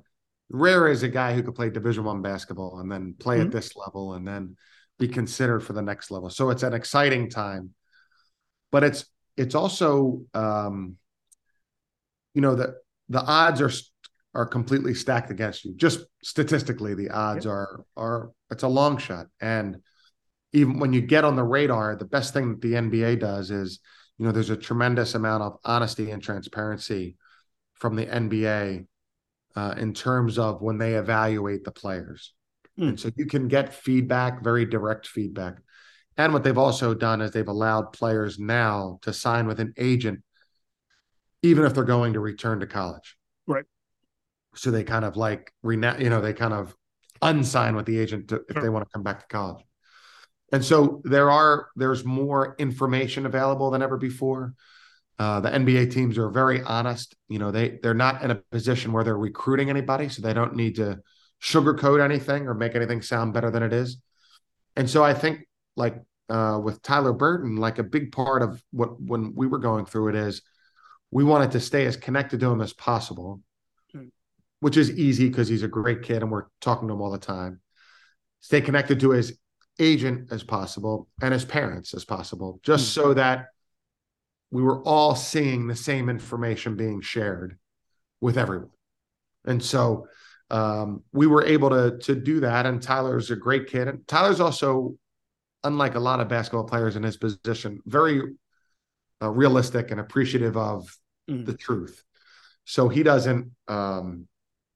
rare 0.50 0.88
is 0.88 1.04
a 1.04 1.08
guy 1.08 1.34
who 1.34 1.42
could 1.42 1.56
play 1.56 1.70
division 1.70 2.04
one 2.04 2.22
basketball 2.22 2.80
and 2.80 2.92
then 2.92 3.16
play 3.18 3.38
mm-hmm. 3.38 3.48
at 3.48 3.52
this 3.52 3.76
level 3.76 4.14
and 4.14 4.28
then 4.28 4.56
be 4.98 5.08
considered 5.08 5.62
for 5.62 5.74
the 5.74 5.82
next 5.82 6.12
level. 6.12 6.30
So 6.30 6.50
it's 6.50 6.64
an 6.64 6.74
exciting 6.74 7.30
time, 7.30 7.74
but 8.72 8.84
it's 8.84 9.06
it's 9.38 9.56
also 9.56 10.22
um, 10.34 10.98
you 12.34 12.42
know 12.42 12.56
the 12.56 12.76
the 13.10 13.22
odds 13.22 13.62
are 13.62 13.72
are 14.34 14.46
completely 14.46 14.94
stacked 14.94 15.32
against 15.32 15.66
you. 15.66 15.74
Just 15.76 16.06
statistically, 16.24 16.94
the 16.94 17.10
odds 17.10 17.46
are 17.46 17.84
are 17.96 18.32
it's 18.52 18.64
a 18.64 18.68
long 18.68 18.98
shot. 18.98 19.28
And 19.42 19.78
even 20.54 20.80
when 20.80 20.94
you 20.94 21.02
get 21.02 21.26
on 21.26 21.36
the 21.36 21.44
radar, 21.44 21.96
the 21.96 22.06
best 22.06 22.34
thing 22.34 22.50
that 22.50 22.62
the 22.62 22.74
NBA 22.74 23.20
does 23.20 23.52
is 23.52 23.80
you 24.18 24.26
know 24.26 24.32
there's 24.32 24.50
a 24.50 24.58
tremendous 24.58 25.16
amount 25.16 25.44
of 25.44 25.58
honesty 25.66 26.12
and 26.12 26.22
transparency 26.22 27.18
from 27.74 27.96
the 27.96 28.06
NBA 28.06 28.86
uh, 29.56 29.76
in 29.78 29.94
terms 29.94 30.38
of 30.38 30.62
when 30.62 30.78
they 30.78 30.96
evaluate 30.96 31.64
the 31.64 31.72
players. 31.72 32.34
Mm. 32.80 32.90
And 32.90 33.00
so 33.00 33.12
you 33.16 33.26
can 33.26 33.48
get 33.48 33.74
feedback, 33.74 34.44
very 34.44 34.66
direct 34.66 35.08
feedback. 35.08 35.58
And 36.18 36.34
what 36.34 36.44
they've 36.44 36.58
also 36.58 36.94
done 36.94 37.22
is 37.22 37.32
they've 37.32 37.48
allowed 37.48 37.94
players 37.94 38.40
now 38.40 39.00
to 39.02 39.12
sign 39.12 39.48
with 39.48 39.60
an 39.60 39.74
agent, 39.78 40.24
even 41.44 41.66
if 41.66 41.74
they're 41.74 41.84
going 41.84 42.14
to 42.14 42.20
return 42.20 42.62
to 42.62 42.68
college. 42.68 43.18
Right. 43.48 43.66
So 44.56 44.72
they 44.72 44.84
kind 44.84 45.04
of 45.04 45.18
like, 45.18 45.52
rena- 45.62 45.98
you 46.00 46.10
know, 46.10 46.22
they 46.22 46.34
kind 46.34 46.54
of 46.54 46.74
unsign 47.22 47.76
with 47.76 47.86
the 47.86 48.00
agent 48.00 48.30
to, 48.30 48.36
if 48.48 48.54
Sure. 48.54 48.64
they 48.64 48.70
want 48.70 48.86
to 48.86 48.92
come 48.94 49.04
back 49.04 49.20
to 49.22 49.28
college. 49.28 49.64
And 50.52 50.64
so 50.64 51.02
there 51.04 51.32
are 51.32 51.68
there's 51.76 52.06
more 52.06 52.56
information 52.60 53.26
available 53.26 53.72
than 53.72 53.82
ever 53.82 53.98
before. 53.98 54.54
Uh, 55.18 55.40
the 55.40 55.50
NBA 55.50 55.92
teams 55.92 56.18
are 56.18 56.30
very 56.30 56.62
honest. 56.62 57.16
You 57.28 57.40
know, 57.40 57.52
they 57.52 57.80
they're 57.82 57.94
not 57.94 58.22
in 58.22 58.32
a 58.32 58.36
position 58.36 58.94
where 58.94 59.04
they're 59.04 59.18
recruiting 59.18 59.70
anybody, 59.70 60.08
so 60.08 60.22
they 60.22 60.34
don't 60.34 60.56
need 60.56 60.76
to 60.76 61.00
sugarcoat 61.46 62.04
anything 62.04 62.48
or 62.48 62.56
make 62.56 62.76
anything 62.76 63.04
sound 63.04 63.34
better 63.34 63.52
than 63.52 63.62
it 63.62 63.72
is. 63.72 63.98
And 64.76 64.90
so 64.90 65.04
I 65.04 65.14
think, 65.14 65.48
like 65.76 66.02
uh, 66.28 66.60
with 66.62 66.82
Tyler 66.82 67.14
Burton, 67.14 67.58
like 67.58 67.78
a 67.78 67.84
big 67.84 68.12
part 68.12 68.42
of 68.42 68.62
what 68.72 69.00
when 69.00 69.34
we 69.36 69.46
were 69.46 69.60
going 69.60 69.86
through 69.86 70.10
it 70.10 70.16
is 70.16 70.42
we 71.12 71.24
wanted 71.24 71.52
to 71.52 71.60
stay 71.60 71.86
as 71.86 71.98
connected 71.98 72.40
to 72.40 72.50
him 72.50 72.62
as 72.62 72.74
possible, 72.74 73.42
Hmm. 73.94 74.08
which 74.60 74.76
is 74.76 74.98
easy 74.98 75.30
because 75.30 75.48
he's 75.48 75.64
a 75.64 75.68
great 75.68 76.02
kid 76.02 76.24
and 76.24 76.32
we're 76.32 76.48
talking 76.62 76.88
to 76.88 76.94
him 76.96 77.02
all 77.02 77.12
the 77.12 77.20
time. 77.20 77.62
Stay 78.40 78.62
connected 78.62 79.00
to 79.02 79.12
his 79.12 79.38
agent 79.80 80.32
as 80.32 80.44
possible 80.44 81.08
and 81.22 81.32
his 81.32 81.46
parents 81.46 81.94
as 81.94 82.06
possible, 82.06 82.60
just 82.64 82.94
so 82.94 83.14
that 83.14 83.48
we 84.50 84.64
were 84.64 84.82
all 84.84 85.16
seeing 85.16 85.68
the 85.68 85.76
same 85.76 86.10
information 86.10 86.76
being 86.76 87.02
shared 87.02 87.58
with 88.20 88.38
everyone. 88.38 88.70
And 89.46 89.62
so 89.62 90.08
um, 90.50 91.04
we 91.12 91.28
were 91.28 91.44
able 91.44 91.70
to 91.72 91.98
to 92.00 92.16
do 92.16 92.42
that. 92.42 92.66
And 92.66 92.82
Tyler's 92.82 93.32
a 93.32 93.36
great 93.36 93.68
kid. 93.68 93.88
And 93.88 94.08
Tyler's 94.08 94.40
also, 94.40 94.96
unlike 95.64 95.96
a 95.96 96.00
lot 96.00 96.20
of 96.20 96.28
basketball 96.28 96.66
players 96.66 96.96
in 96.96 97.04
his 97.04 97.18
position, 97.18 97.82
very 97.86 98.22
uh, 99.22 99.30
realistic 99.30 99.92
and 99.92 100.00
appreciative 100.00 100.58
of 100.58 100.88
Mhm. 101.30 101.46
the 101.46 101.54
truth. 101.56 102.04
So 102.66 102.90
he 102.90 103.02
doesn't, 103.02 103.52
um, 103.68 104.28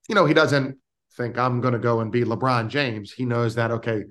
you 0.07 0.15
know, 0.15 0.25
he 0.25 0.33
doesn't 0.33 0.77
think 1.15 1.37
I'm 1.37 1.61
going 1.61 1.73
to 1.73 1.79
go 1.79 1.99
and 1.99 2.11
be 2.11 2.23
LeBron 2.23 2.69
James. 2.69 3.11
He 3.11 3.25
knows 3.25 3.55
that 3.55 3.71
okay, 3.71 4.05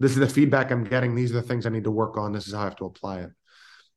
this 0.00 0.12
is 0.12 0.18
the 0.18 0.26
feedback 0.28 0.72
I'm 0.72 0.82
getting. 0.84 1.14
These 1.14 1.30
are 1.30 1.40
the 1.40 1.46
things 1.46 1.64
I 1.66 1.70
need 1.70 1.84
to 1.84 1.90
work 1.92 2.16
on. 2.16 2.32
This 2.32 2.48
is 2.48 2.54
how 2.54 2.60
I 2.60 2.64
have 2.64 2.76
to 2.76 2.86
apply 2.86 3.20
it. 3.20 3.30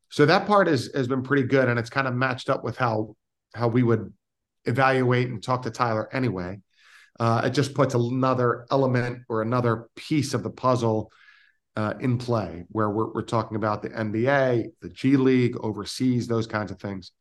So 0.09 0.25
that 0.27 0.45
part 0.45 0.67
is 0.67 0.91
has 0.93 1.07
been 1.07 1.23
pretty 1.23 1.43
good, 1.43 1.67
and 1.67 1.79
it's 1.79 1.89
kind 1.89 2.07
of 2.07 2.13
matched 2.13 2.49
up 2.49 2.63
with 2.63 2.77
how 2.77 3.15
how 3.55 3.67
we 3.69 3.81
would 3.81 4.13
evaluate 4.65 5.29
and 5.29 5.41
talk 5.41 5.63
to 5.63 5.71
Tyler 5.71 6.07
anyway. 6.13 6.59
Uh, 7.19 7.43
it 7.45 7.51
just 7.51 7.73
puts 7.73 7.93
another 7.93 8.65
element 8.71 9.19
or 9.30 9.41
another 9.41 9.89
piece 9.95 10.34
of 10.34 10.43
the 10.43 10.49
puzzle 10.49 11.12
uh, 11.75 11.93
in 11.99 12.17
play 12.17 12.65
where 12.69 12.89
we're, 12.89 13.12
we're 13.13 13.21
talking 13.21 13.56
about 13.56 13.82
the 13.82 13.89
NBA, 13.89 14.67
the 14.82 14.89
G 14.89 15.17
League, 15.17 15.58
overseas, 15.58 16.28
those 16.28 16.47
kinds 16.47 16.71
of 16.71 16.80
things. 16.80 17.12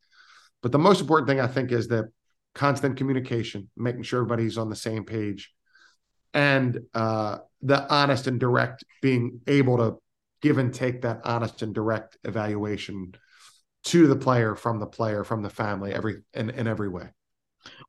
But 0.63 0.73
the 0.73 0.79
most 0.79 1.01
important 1.01 1.29
thing 1.29 1.41
I 1.41 1.47
think 1.47 1.73
is 1.73 1.89
that 1.89 2.07
constant 2.55 2.97
communication, 2.97 3.69
making 3.77 4.03
sure 4.03 4.21
everybody's 4.21 4.59
on 4.59 4.71
the 4.71 4.77
same 4.77 5.05
page, 5.05 5.53
and 6.33 6.81
uh, 6.95 7.39
the 7.63 7.93
honest 7.93 8.27
and 8.27 8.41
direct 8.41 8.85
being 9.01 9.41
able 9.47 9.79
to 9.79 9.97
give 10.43 10.59
and 10.59 10.75
take 10.75 11.03
that 11.03 11.21
honest 11.25 11.63
and 11.63 11.75
direct 11.75 12.19
evaluation 12.25 13.13
to 13.85 14.07
the 14.07 14.17
player 14.17 14.55
from 14.55 14.79
the 14.79 14.87
player 14.87 15.25
from 15.25 15.43
the 15.43 15.51
family 15.51 15.93
every 15.93 16.23
in, 16.33 16.51
in 16.51 16.67
every 16.67 16.89
way 16.89 17.09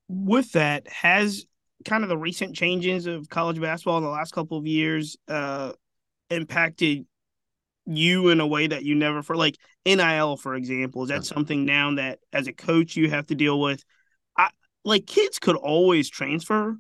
with 0.08 0.52
that 0.54 0.88
has 0.88 1.46
kind 1.83 2.03
of 2.03 2.09
the 2.09 2.17
recent 2.17 2.55
changes 2.55 3.05
of 3.05 3.29
college 3.29 3.59
basketball 3.59 3.97
in 3.97 4.03
the 4.03 4.09
last 4.09 4.31
couple 4.31 4.57
of 4.57 4.65
years 4.65 5.17
uh 5.27 5.71
impacted 6.29 7.05
you 7.85 8.29
in 8.29 8.39
a 8.39 8.47
way 8.47 8.65
that 8.65 8.83
you 8.83 8.95
never 8.95 9.21
for 9.21 9.35
like 9.35 9.57
NIL 9.85 10.38
for 10.38 10.55
example 10.55 11.03
is 11.03 11.09
that 11.09 11.25
something 11.25 11.65
now 11.65 11.93
that 11.95 12.19
as 12.33 12.47
a 12.47 12.53
coach 12.53 12.95
you 12.95 13.09
have 13.09 13.27
to 13.27 13.35
deal 13.35 13.59
with? 13.59 13.83
I 14.38 14.49
like 14.83 15.05
kids 15.05 15.38
could 15.38 15.55
always 15.55 16.09
transfer 16.09 16.77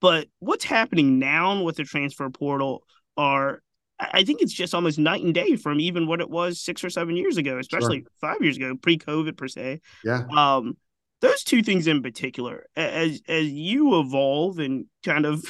but 0.00 0.26
what's 0.38 0.64
happening 0.64 1.18
now 1.18 1.62
with 1.62 1.76
the 1.76 1.84
transfer 1.84 2.28
portal 2.30 2.82
are 3.16 3.62
I 4.00 4.24
think 4.24 4.40
it's 4.40 4.52
just 4.52 4.74
almost 4.74 4.98
night 4.98 5.22
and 5.22 5.34
day 5.34 5.56
from 5.56 5.78
even 5.78 6.06
what 6.06 6.22
it 6.22 6.30
was 6.30 6.60
6 6.62 6.82
or 6.82 6.90
7 6.90 7.16
years 7.16 7.36
ago 7.36 7.58
especially 7.58 8.06
5 8.20 8.38
years 8.40 8.56
ago 8.56 8.74
pre-covid 8.74 9.36
per 9.36 9.46
se. 9.46 9.80
Yeah. 10.02 10.24
Um 10.36 10.76
those 11.20 11.44
two 11.44 11.62
things 11.62 11.86
in 11.86 12.02
particular 12.02 12.66
as 12.76 13.20
as 13.28 13.46
you 13.46 14.00
evolve 14.00 14.58
and 14.58 14.86
kind 15.04 15.26
of 15.26 15.44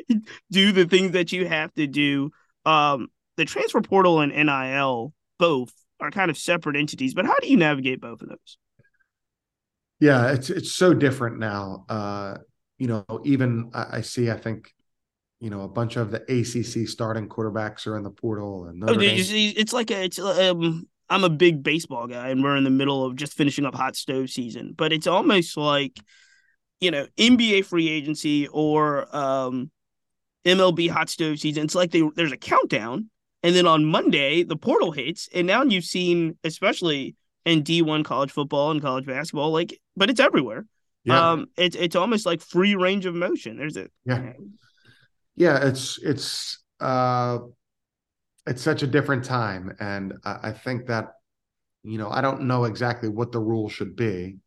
do 0.50 0.72
the 0.72 0.86
things 0.86 1.12
that 1.12 1.32
you 1.32 1.46
have 1.46 1.72
to 1.74 1.86
do 1.86 2.30
um 2.64 3.08
the 3.36 3.44
transfer 3.44 3.80
portal 3.80 4.20
and 4.20 4.32
NIL 4.32 5.12
both 5.38 5.72
are 6.00 6.10
kind 6.10 6.30
of 6.30 6.38
separate 6.38 6.76
entities 6.76 7.14
but 7.14 7.26
how 7.26 7.36
do 7.40 7.48
you 7.48 7.56
navigate 7.56 8.00
both 8.00 8.22
of 8.22 8.28
those? 8.28 8.58
Yeah 10.00 10.32
it's 10.32 10.50
it's 10.50 10.72
so 10.72 10.94
different 10.94 11.38
now. 11.38 11.84
Uh 11.88 12.38
you 12.82 12.88
know 12.88 13.04
even 13.24 13.70
I, 13.72 13.98
I 13.98 14.00
see 14.00 14.28
i 14.28 14.36
think 14.36 14.74
you 15.38 15.50
know 15.50 15.60
a 15.62 15.68
bunch 15.68 15.94
of 15.94 16.10
the 16.10 16.20
acc 16.22 16.88
starting 16.88 17.28
quarterbacks 17.28 17.86
are 17.86 17.96
in 17.96 18.02
the 18.02 18.10
portal 18.10 18.66
and 18.66 18.82
oh, 18.82 18.88
Notre 18.88 18.98
did 18.98 19.28
Dame- 19.28 19.54
it's 19.56 19.72
like 19.72 19.92
a 19.92 20.02
it's 20.02 20.18
um 20.18 20.88
I'm 21.10 21.24
a 21.24 21.30
big 21.30 21.62
baseball 21.62 22.06
guy 22.06 22.28
and 22.30 22.42
we're 22.42 22.56
in 22.56 22.64
the 22.64 22.70
middle 22.70 23.04
of 23.04 23.16
just 23.16 23.34
finishing 23.34 23.66
up 23.66 23.74
hot 23.74 23.96
stove 23.96 24.30
season 24.30 24.74
but 24.76 24.92
it's 24.92 25.06
almost 25.06 25.56
like 25.56 25.98
you 26.80 26.90
know 26.90 27.06
NBA 27.18 27.64
free 27.64 27.88
agency 27.88 28.48
or 28.48 29.14
um 29.14 29.70
MLB 30.44 30.90
hot 30.90 31.08
stove 31.08 31.38
season. 31.38 31.64
It's 31.64 31.74
like 31.74 31.92
they, 31.92 32.02
there's 32.16 32.32
a 32.32 32.36
countdown, 32.36 33.08
and 33.44 33.54
then 33.54 33.66
on 33.66 33.84
Monday 33.84 34.42
the 34.42 34.56
portal 34.56 34.90
hits, 34.90 35.28
and 35.32 35.46
now 35.46 35.62
you've 35.62 35.84
seen, 35.84 36.36
especially 36.42 37.14
in 37.44 37.62
D1 37.62 38.04
college 38.04 38.32
football 38.32 38.70
and 38.70 38.82
college 38.82 39.06
basketball, 39.06 39.52
like, 39.52 39.80
but 39.96 40.10
it's 40.10 40.20
everywhere. 40.20 40.66
yeah 41.04 41.30
Um, 41.32 41.46
it's 41.56 41.76
it's 41.76 41.94
almost 41.96 42.26
like 42.26 42.40
free 42.40 42.74
range 42.74 43.06
of 43.06 43.14
motion. 43.14 43.56
There's 43.56 43.76
a 43.76 43.86
Yeah. 44.04 44.32
yeah 45.36 45.64
it's 45.64 45.98
it's 46.02 46.58
uh 46.80 47.38
it's 48.46 48.62
such 48.62 48.82
a 48.82 48.86
different 48.86 49.24
time 49.24 49.74
and 49.80 50.14
I, 50.24 50.38
I 50.48 50.52
think 50.52 50.86
that 50.86 51.12
you 51.82 51.98
know 51.98 52.08
i 52.10 52.20
don't 52.20 52.42
know 52.42 52.64
exactly 52.64 53.08
what 53.08 53.32
the 53.32 53.38
rule 53.40 53.68
should 53.68 53.96
be 53.96 54.38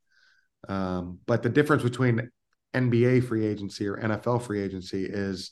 um 0.67 1.19
but 1.25 1.43
the 1.43 1.49
difference 1.49 1.83
between 1.83 2.29
nba 2.73 3.25
free 3.27 3.45
agency 3.45 3.87
or 3.87 3.97
nfl 3.97 4.41
free 4.41 4.61
agency 4.61 5.05
is 5.05 5.51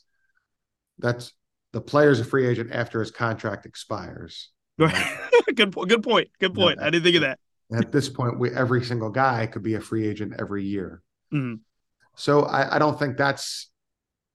that's 1.00 1.34
the 1.72 1.82
player's 1.82 2.20
a 2.20 2.24
free 2.26 2.48
agent 2.48 2.72
after 2.72 3.00
his 3.00 3.12
contract 3.12 3.66
expires 3.66 4.50
good 5.56 5.72
good 5.74 6.02
point. 6.04 6.30
Good 6.40 6.56
point. 6.56 6.80
I 6.82 6.90
didn't 6.90 7.04
think 7.04 7.16
of 7.18 7.22
that. 7.22 7.40
at 7.74 7.92
this 7.92 8.10
point 8.10 8.40
we 8.40 8.50
every 8.52 8.84
single 8.84 9.10
guy 9.10 9.46
could 9.46 9.64
be 9.64 9.76
a 9.76 9.82
free 9.82 10.08
agent 10.08 10.34
every 10.40 10.64
year 10.64 11.02
Mhm. 11.32 11.60
so 12.16 12.44
I, 12.44 12.76
I 12.76 12.80
don't 12.80 12.98
think 13.00 13.18
that's 13.18 13.70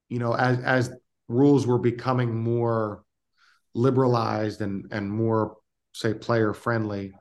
you 0.08 0.18
know 0.18 0.32
as 0.32 0.58
as 0.60 0.90
rules 1.28 1.66
were 1.66 1.78
becoming 1.78 2.34
more 2.34 3.04
liberalized 3.74 4.60
and 4.60 4.86
and 4.92 5.10
more 5.10 5.56
say 5.92 6.14
player 6.14 6.52
friendly 6.52 7.12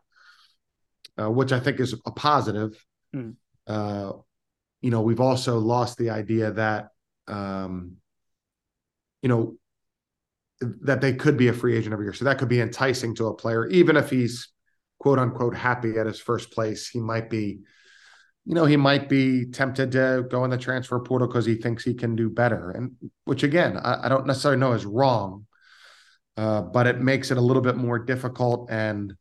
uh, 1.19 1.29
which 1.29 1.51
i 1.51 1.59
think 1.59 1.79
is 1.79 1.93
a 2.05 2.11
positive. 2.11 2.83
Mm. 3.15 3.35
uh, 3.67 4.11
you 4.81 4.91
know 4.91 5.01
we've 5.01 5.21
also 5.21 5.59
lost 5.59 5.97
the 5.97 6.09
idea 6.09 6.51
that 6.51 6.89
um, 7.27 7.97
you 9.21 9.29
know 9.29 9.55
that 10.61 11.01
they 11.01 11.13
could 11.13 11.37
be 11.37 11.49
a 11.49 11.53
free 11.53 11.77
agent 11.77 11.93
every 11.93 12.05
year. 12.05 12.13
So 12.13 12.25
that 12.25 12.37
could 12.39 12.49
be 12.49 12.61
enticing 12.61 13.15
to 13.15 13.27
a 13.27 13.33
player 13.33 13.67
even 13.67 13.95
if 13.97 14.09
he's 14.09 14.49
quote 14.99 15.19
unquote 15.19 15.55
happy 15.55 15.97
at 15.97 16.05
his 16.05 16.19
first 16.19 16.51
place. 16.51 16.87
He 16.87 16.99
might 16.99 17.29
be 17.29 17.59
you 18.45 18.55
know 18.55 18.65
he 18.65 18.77
might 18.77 19.09
be 19.09 19.45
tempted 19.45 19.91
to 19.93 20.25
go 20.29 20.43
in 20.43 20.49
the 20.49 20.57
transfer 20.57 20.99
portal 20.99 21.27
because 21.27 21.45
he 21.45 21.55
thinks 21.55 21.83
he 21.83 21.93
can 21.93 22.15
do 22.15 22.29
better. 22.29 22.71
And 22.71 22.91
which 23.25 23.43
again 23.43 23.77
i, 23.77 24.05
I 24.05 24.09
don't 24.09 24.25
necessarily 24.25 24.59
know 24.59 24.73
is 24.73 24.85
wrong 24.85 25.46
uh, 26.37 26.61
but 26.61 26.87
it 26.87 26.99
makes 27.01 27.31
it 27.31 27.37
a 27.37 27.41
little 27.41 27.61
bit 27.61 27.75
more 27.75 27.99
difficult 27.99 28.69
and 28.71 29.13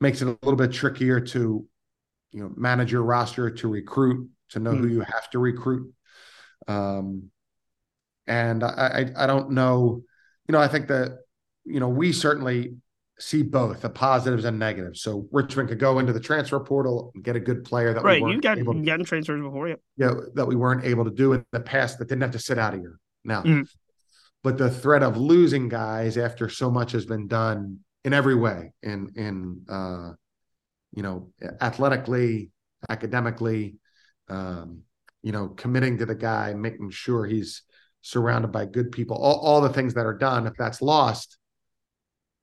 makes 0.00 0.20
it 0.22 0.28
a 0.28 0.38
little 0.42 0.56
bit 0.56 0.72
trickier 0.72 1.20
to 1.20 1.66
you 2.32 2.40
know 2.42 2.52
manage 2.56 2.92
your 2.92 3.02
roster 3.02 3.50
to 3.50 3.68
recruit 3.68 4.28
to 4.50 4.58
know 4.60 4.72
who 4.72 4.86
Hmm. 4.88 4.90
you 4.92 5.00
have 5.00 5.30
to 5.30 5.38
recruit 5.38 5.92
um 6.68 7.30
and 8.26 8.62
I, 8.64 8.68
I 9.16 9.24
i 9.24 9.26
don't 9.26 9.50
know 9.50 10.02
you 10.48 10.52
know 10.52 10.58
i 10.60 10.68
think 10.68 10.88
that 10.88 11.18
you 11.64 11.80
know 11.80 11.88
we 11.88 12.12
certainly 12.12 12.76
see 13.18 13.42
both 13.42 13.80
the 13.82 13.90
positives 13.90 14.44
and 14.44 14.58
negatives 14.58 15.00
so 15.02 15.28
richmond 15.30 15.68
could 15.68 15.78
go 15.78 15.98
into 16.00 16.12
the 16.12 16.20
transfer 16.20 16.58
portal 16.60 17.12
and 17.14 17.22
get 17.22 17.36
a 17.36 17.40
good 17.40 17.64
player 17.64 17.94
that 17.94 18.02
we 18.02 18.10
Right. 18.10 18.22
weren't 18.22 18.34
You've 18.34 18.42
got 18.42 18.58
able 18.58 18.74
to 18.74 18.80
gotten 18.82 19.04
transfers 19.06 19.40
before. 19.42 19.68
Yeah. 19.68 19.76
you 19.96 20.06
know, 20.06 20.22
that 20.34 20.46
we 20.46 20.56
weren't 20.56 20.84
able 20.84 21.04
to 21.04 21.10
do 21.10 21.32
in 21.34 21.44
the 21.52 21.60
past 21.60 21.98
that 21.98 22.08
didn't 22.08 22.22
have 22.22 22.32
to 22.32 22.38
sit 22.40 22.58
out 22.58 22.74
a 22.74 22.78
year 22.78 22.98
now. 23.24 23.42
Mhm. 23.42 23.68
But 24.44 24.58
the 24.58 24.70
threat 24.70 25.02
of 25.02 25.16
losing 25.16 25.68
guys 25.68 26.16
after 26.16 26.48
so 26.48 26.70
much 26.70 26.92
has 26.92 27.06
been 27.06 27.26
done 27.26 27.80
in 28.04 28.12
every 28.12 28.36
way, 28.36 28.74
in 28.82 29.10
in 29.16 29.62
uh, 29.68 30.12
you 30.92 31.02
know, 31.02 31.32
athletically, 31.60 32.50
academically, 32.88 33.76
um, 34.28 34.82
you 35.22 35.32
know, 35.32 35.48
committing 35.48 35.98
to 35.98 36.06
the 36.06 36.14
guy, 36.14 36.54
making 36.54 36.90
sure 36.90 37.26
he's 37.26 37.62
surrounded 38.02 38.52
by 38.52 38.66
good 38.66 38.92
people, 38.92 39.16
all, 39.16 39.40
all 39.40 39.60
the 39.62 39.72
things 39.72 39.94
that 39.94 40.06
are 40.06 40.16
done. 40.16 40.46
If 40.46 40.54
that's 40.58 40.82
lost 40.82 41.38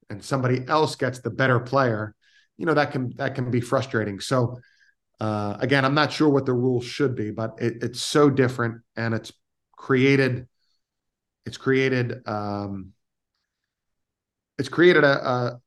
and 0.10 0.24
somebody 0.24 0.68
else 0.68 0.96
gets 0.96 1.20
the 1.20 1.30
better 1.30 1.60
player, 1.60 2.16
you 2.58 2.66
know, 2.66 2.74
that 2.74 2.92
can 2.92 3.14
that 3.18 3.36
can 3.36 3.52
be 3.52 3.62
frustrating. 3.62 4.20
So 4.20 4.60
uh, 5.20 5.58
again, 5.60 5.86
I'm 5.86 5.94
not 5.94 6.12
sure 6.12 6.30
what 6.30 6.48
the 6.48 6.54
rules 6.54 6.84
should 6.84 7.16
be, 7.16 7.30
but 7.30 7.52
it, 7.60 7.84
it's 7.84 8.02
so 8.02 8.32
different 8.32 8.82
and 8.96 9.14
it's 9.14 9.32
created 9.78 10.48
it's 11.46 11.58
created 11.58 12.28
um, 12.28 12.94
it's 14.58 14.70
created 14.70 15.04
a, 15.04 15.28
a 15.28 15.62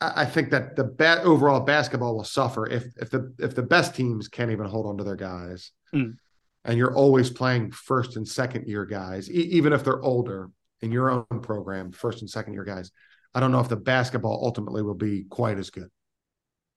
I 0.00 0.26
think 0.26 0.50
that 0.50 0.76
the 0.76 1.22
overall 1.24 1.60
basketball 1.60 2.14
will 2.14 2.24
suffer 2.24 2.66
if 2.68 2.84
if 3.00 3.10
the 3.10 3.34
if 3.38 3.54
the 3.56 3.62
best 3.62 3.96
teams 3.96 4.28
can't 4.28 4.52
even 4.52 4.66
hold 4.66 4.86
on 4.86 4.96
to 4.98 5.04
their 5.04 5.16
guys, 5.16 5.72
mm. 5.92 6.16
and 6.64 6.78
you're 6.78 6.94
always 6.94 7.30
playing 7.30 7.72
first 7.72 8.16
and 8.16 8.26
second 8.26 8.68
year 8.68 8.84
guys, 8.84 9.28
e- 9.28 9.34
even 9.34 9.72
if 9.72 9.82
they're 9.82 10.02
older 10.02 10.50
in 10.82 10.92
your 10.92 11.10
own 11.10 11.40
program, 11.42 11.90
first 11.90 12.20
and 12.20 12.30
second 12.30 12.52
year 12.54 12.64
guys. 12.64 12.92
I 13.34 13.40
don't 13.40 13.50
know 13.50 13.60
if 13.60 13.68
the 13.68 13.76
basketball 13.76 14.40
ultimately 14.44 14.82
will 14.82 14.94
be 14.94 15.24
quite 15.28 15.58
as 15.58 15.70
good. 15.70 15.88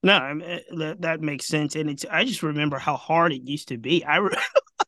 No, 0.03 0.13
I 0.13 0.33
mean, 0.33 0.59
that 0.77 1.01
that 1.01 1.21
makes 1.21 1.45
sense, 1.45 1.75
and 1.75 1.91
it's. 1.91 2.05
I 2.09 2.25
just 2.25 2.41
remember 2.41 2.79
how 2.79 2.97
hard 2.97 3.33
it 3.33 3.47
used 3.47 3.67
to 3.67 3.77
be. 3.77 4.03
I 4.03 4.17
re- 4.17 4.35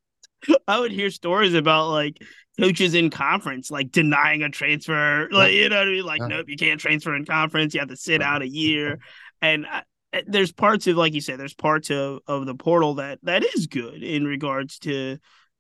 I 0.68 0.80
would 0.80 0.92
hear 0.92 1.12
stories 1.12 1.54
about 1.54 1.90
like 1.90 2.18
coaches 2.60 2.94
in 2.94 3.10
conference 3.10 3.72
like 3.72 3.92
denying 3.92 4.44
a 4.44 4.50
transfer. 4.50 5.28
Like, 5.32 5.54
you 5.54 5.70
know 5.70 5.78
what 5.78 5.88
I 5.88 5.92
mean? 5.92 6.06
Like, 6.06 6.22
nope, 6.22 6.46
you 6.50 6.58
can't 6.58 6.80
transfer 6.80 7.16
in 7.16 7.26
conference. 7.26 7.74
You 7.74 7.80
have 7.80 7.90
to 7.90 7.98
sit 7.98 8.22
out 8.22 8.42
a 8.42 8.48
year. 8.48 9.00
And 9.42 9.66
I, 9.66 9.84
there's 10.28 10.52
parts 10.52 10.88
of, 10.88 10.96
like 10.96 11.14
you 11.14 11.22
said, 11.22 11.40
there's 11.40 11.56
parts 11.56 11.90
of, 11.90 12.20
of 12.28 12.46
the 12.46 12.56
portal 12.56 12.96
that 12.96 13.20
that 13.24 13.44
is 13.44 13.68
good 13.68 14.04
in 14.04 14.26
regards 14.26 14.80
to 14.80 15.18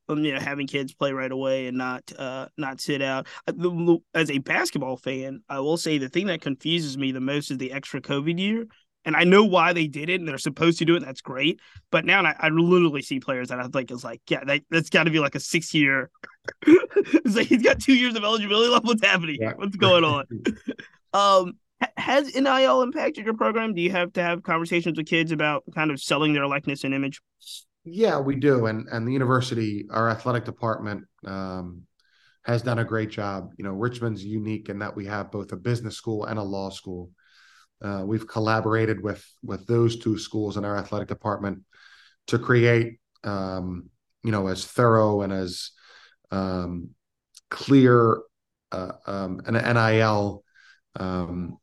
um, 0.09 0.23
you 0.23 0.33
know 0.33 0.39
having 0.39 0.67
kids 0.67 0.93
play 0.93 1.13
right 1.13 1.31
away 1.31 1.67
and 1.67 1.77
not 1.77 2.11
uh 2.17 2.47
not 2.57 2.81
sit 2.81 3.01
out. 3.01 3.27
Uh, 3.47 3.95
as 4.13 4.29
a 4.29 4.37
basketball 4.39 4.97
fan, 4.97 5.41
I 5.49 5.59
will 5.59 5.77
say 5.77 5.97
the 5.97 6.09
thing 6.09 6.27
that 6.27 6.41
confuses 6.41 6.97
me 6.97 7.11
the 7.11 7.21
most 7.21 7.51
is 7.51 7.57
the 7.57 7.71
extra 7.71 8.01
COVID 8.01 8.39
year 8.39 8.65
and 9.05 9.15
I 9.15 9.23
know 9.23 9.43
why 9.43 9.73
they 9.73 9.87
did 9.87 10.09
it, 10.09 10.19
and 10.19 10.27
they're 10.27 10.37
supposed 10.37 10.79
to 10.79 10.85
do 10.85 10.95
it. 10.95 11.01
that's 11.01 11.21
great. 11.21 11.59
But 11.91 12.05
now 12.05 12.23
I, 12.23 12.35
I, 12.39 12.49
literally 12.49 13.01
see 13.01 13.19
players 13.19 13.49
that 13.49 13.59
I 13.59 13.67
think 13.67 13.91
is 13.91 14.03
like, 14.03 14.21
yeah, 14.29 14.43
that, 14.45 14.61
that's 14.69 14.89
got 14.89 15.03
to 15.03 15.11
be 15.11 15.19
like 15.19 15.35
a 15.35 15.39
six 15.39 15.73
year. 15.73 16.09
it's 16.65 17.35
like 17.35 17.47
he's 17.47 17.61
got 17.61 17.79
two 17.79 17.95
years 17.95 18.15
of 18.15 18.23
eligibility 18.23 18.69
left. 18.69 18.85
What's 18.85 19.05
happening? 19.05 19.37
Yeah. 19.39 19.53
What's 19.55 19.75
going 19.75 20.03
on? 20.03 20.25
um, 21.13 21.53
has 21.97 22.33
NIL 22.33 22.81
impacted 22.81 23.25
your 23.25 23.35
program? 23.35 23.73
Do 23.73 23.81
you 23.81 23.91
have 23.91 24.13
to 24.13 24.23
have 24.23 24.43
conversations 24.43 24.97
with 24.97 25.07
kids 25.07 25.31
about 25.31 25.63
kind 25.75 25.91
of 25.91 26.01
selling 26.01 26.33
their 26.33 26.47
likeness 26.47 26.83
and 26.83 26.93
image? 26.93 27.21
Yeah, 27.83 28.19
we 28.19 28.35
do, 28.35 28.67
and 28.67 28.87
and 28.89 29.05
the 29.05 29.11
university, 29.11 29.85
our 29.89 30.09
athletic 30.09 30.45
department. 30.45 31.05
Um, 31.25 31.83
has 32.43 32.61
done 32.61 32.79
a 32.79 32.83
great 32.83 33.09
job. 33.09 33.51
You 33.57 33.63
know, 33.63 33.71
Richmond's 33.71 34.23
unique 34.23 34.69
in 34.69 34.79
that 34.79 34.95
we 34.95 35.05
have 35.05 35.31
both 35.31 35.51
a 35.51 35.57
business 35.57 35.95
school 35.95 36.25
and 36.25 36.37
a 36.37 36.43
law 36.43 36.69
school. 36.69 37.09
Uh, 37.81 38.03
we've 38.05 38.27
collaborated 38.27 39.01
with 39.03 39.25
with 39.43 39.65
those 39.67 39.97
two 39.97 40.17
schools 40.17 40.57
in 40.57 40.65
our 40.65 40.77
athletic 40.77 41.07
department 41.07 41.59
to 42.27 42.39
create, 42.39 42.99
um, 43.23 43.89
you 44.23 44.31
know, 44.31 44.47
as 44.47 44.65
thorough 44.65 45.21
and 45.21 45.33
as 45.33 45.71
um, 46.31 46.89
clear 47.49 48.21
uh, 48.71 48.93
um, 49.05 49.41
an 49.45 49.53
NIL, 49.53 50.43
um, 50.95 51.57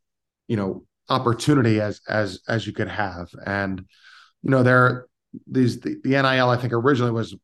you 0.47 0.57
know, 0.57 0.85
opportunity 1.09 1.81
as 1.81 2.01
as 2.09 2.41
as 2.49 2.67
you 2.67 2.73
could 2.73 2.89
have. 2.89 3.31
And 3.45 3.85
you 4.43 4.51
know, 4.51 4.63
there 4.63 5.07
these 5.47 5.81
the, 5.81 5.97
the 6.03 6.11
NIL 6.11 6.51
I 6.51 6.57
think 6.57 6.73
originally 6.73 7.13
was 7.13 7.35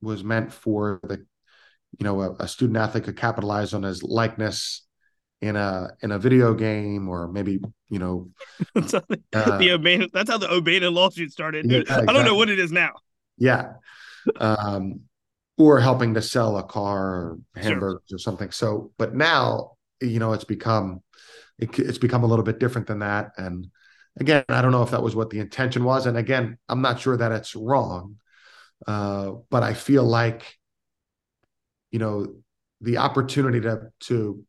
was 0.00 0.24
meant 0.24 0.52
for 0.52 1.00
the 1.02 1.18
you 1.98 2.04
know 2.04 2.20
a, 2.20 2.32
a 2.40 2.48
student 2.48 2.76
athlete 2.76 3.04
could 3.04 3.16
capitalize 3.16 3.74
on 3.74 3.82
his 3.82 4.02
likeness 4.02 4.86
in 5.40 5.56
a 5.56 5.90
in 6.02 6.10
a 6.10 6.18
video 6.18 6.52
game 6.54 7.08
or 7.08 7.28
maybe 7.28 7.60
you 7.88 7.98
know 7.98 8.28
uh, 8.74 9.58
the 9.58 9.70
O'Bannon, 9.72 10.08
that's 10.12 10.30
how 10.30 10.38
the 10.38 10.50
O'Bannon 10.50 10.92
lawsuit 10.94 11.30
started. 11.30 11.70
Yeah, 11.70 11.78
exactly. 11.78 12.08
I 12.08 12.12
don't 12.12 12.24
know 12.24 12.34
what 12.34 12.50
it 12.50 12.58
is 12.58 12.72
now. 12.72 12.92
Yeah. 13.36 13.74
Um, 14.36 15.00
or 15.56 15.80
helping 15.80 16.14
to 16.14 16.22
sell 16.22 16.56
a 16.56 16.62
car 16.62 17.06
or 17.06 17.38
hamburgers 17.56 18.02
sure. 18.08 18.16
or 18.16 18.18
something. 18.18 18.50
So, 18.50 18.92
but 18.96 19.14
now, 19.14 19.72
you 20.00 20.18
know, 20.18 20.32
it's 20.32 20.44
become 20.44 21.02
it, 21.58 21.76
it's 21.78 21.98
become 21.98 22.22
a 22.22 22.26
little 22.26 22.44
bit 22.44 22.58
different 22.60 22.86
than 22.86 23.00
that. 23.00 23.32
And 23.36 23.68
again, 24.18 24.44
I 24.48 24.62
don't 24.62 24.72
know 24.72 24.82
if 24.82 24.90
that 24.92 25.02
was 25.02 25.16
what 25.16 25.30
the 25.30 25.40
intention 25.40 25.84
was. 25.84 26.06
And 26.06 26.16
again, 26.16 26.58
I'm 26.68 26.82
not 26.82 27.00
sure 27.00 27.16
that 27.16 27.32
it's 27.32 27.56
wrong. 27.56 28.16
Uh, 28.86 29.32
but 29.50 29.64
I 29.64 29.74
feel 29.74 30.04
like, 30.04 30.56
you 31.90 31.98
know, 31.98 32.34
the 32.80 32.98
opportunity 32.98 33.60
to 33.60 33.90
to 34.00 34.44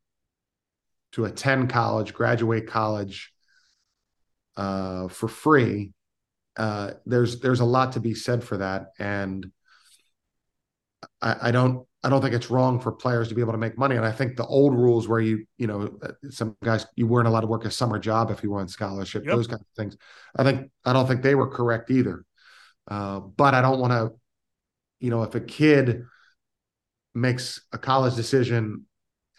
to 1.13 1.26
attend 1.26 1.69
college, 1.69 2.13
graduate 2.13 2.67
college 2.67 3.32
uh, 4.58 5.08
for 5.08 5.28
free. 5.28 5.93
Uh, 6.58 6.91
there's 7.06 7.39
there's 7.39 7.62
a 7.62 7.65
lot 7.65 7.93
to 7.93 8.00
be 8.00 8.13
said 8.13 8.43
for 8.43 8.58
that, 8.58 8.88
and 9.00 9.50
I, 11.22 11.36
I, 11.43 11.52
don't 11.52 11.88
I 12.04 12.10
don't 12.10 12.22
think 12.22 12.34
it's 12.34 12.50
wrong 12.50 12.80
for 12.80 12.91
players 12.91 13.30
to 13.30 13.36
be 13.36 13.41
able 13.41 13.54
to 13.54 13.58
make 13.58 13.78
money. 13.78 13.95
And 13.95 14.06
I 14.06 14.12
think 14.12 14.36
the 14.36 14.45
old 14.45 14.74
rules 14.74 15.08
where 15.08 15.22
you 15.22 15.45
you 15.58 15.67
know 15.67 15.98
some 16.30 16.58
guys 16.62 16.86
you 16.95 17.08
weren't 17.08 17.28
allowed 17.28 17.41
to 17.41 17.48
work 17.48 17.65
a 17.65 17.72
summer 17.72 18.00
job 18.00 18.32
if 18.32 18.43
you 18.43 18.52
were 18.52 18.60
on 18.60 18.67
scholarship, 18.67 19.26
yep. 19.26 19.36
those 19.36 19.48
kind 19.48 19.62
of 19.62 19.67
things. 19.78 19.95
I 20.36 20.43
think 20.43 20.69
I 20.84 20.91
don't 20.91 21.08
think 21.08 21.22
they 21.22 21.36
were 21.36 21.48
correct 21.48 21.91
either. 21.91 22.26
Uh, 22.89 23.19
but 23.19 23.54
I 23.54 23.62
don't 23.62 23.80
want 23.80 23.93
to, 23.93 24.12
you 25.00 25.12
know, 25.12 25.24
if 25.24 25.36
a 25.36 25.39
kid 25.39 26.04
makes 27.13 27.62
a 27.72 27.78
college 27.78 28.15
decision 28.15 28.86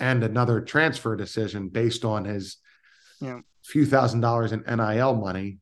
and 0.00 0.24
another 0.24 0.60
transfer 0.60 1.14
decision 1.14 1.68
based 1.68 2.04
on 2.04 2.24
his 2.24 2.56
yeah. 3.20 3.40
few 3.62 3.86
thousand 3.86 4.20
dollars 4.20 4.52
in 4.52 4.64
NIL 4.66 5.14
money, 5.14 5.58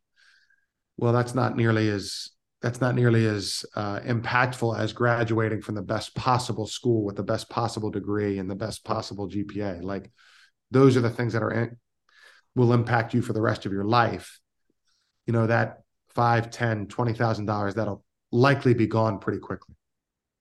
well, 0.97 1.13
that's 1.13 1.35
not 1.35 1.57
nearly 1.57 1.89
as 1.89 2.31
that's 2.63 2.81
not 2.81 2.95
nearly 2.95 3.25
as 3.27 3.65
uh, 3.77 4.01
impactful 4.01 4.77
as 4.79 4.93
graduating 4.93 5.63
from 5.63 5.77
the 5.77 5.83
best 5.83 6.15
possible 6.15 6.67
school 6.67 7.05
with 7.05 7.15
the 7.15 7.23
best 7.23 7.49
possible 7.49 7.91
degree 7.91 8.39
and 8.39 8.51
the 8.51 8.57
best 8.57 8.85
possible 8.85 9.29
GPA. 9.29 9.83
Like 9.83 10.11
those 10.71 10.97
are 10.97 11.01
the 11.01 11.11
things 11.11 11.35
that 11.35 11.43
are 11.43 11.53
in, 11.53 11.77
will 12.57 12.73
impact 12.73 13.15
you 13.15 13.23
for 13.23 13.33
the 13.33 13.41
rest 13.41 13.67
of 13.67 13.73
your 13.73 13.85
life. 13.85 14.41
You 15.27 15.33
know 15.33 15.47
that 15.47 15.83
five, 16.09 16.51
ten, 16.51 16.87
twenty 16.87 17.13
thousand 17.13 17.47
dollars 17.47 17.75
that'll 17.75 18.05
likely 18.33 18.75
be 18.75 18.87
gone 18.87 19.19
pretty 19.19 19.39
quickly. 19.39 19.75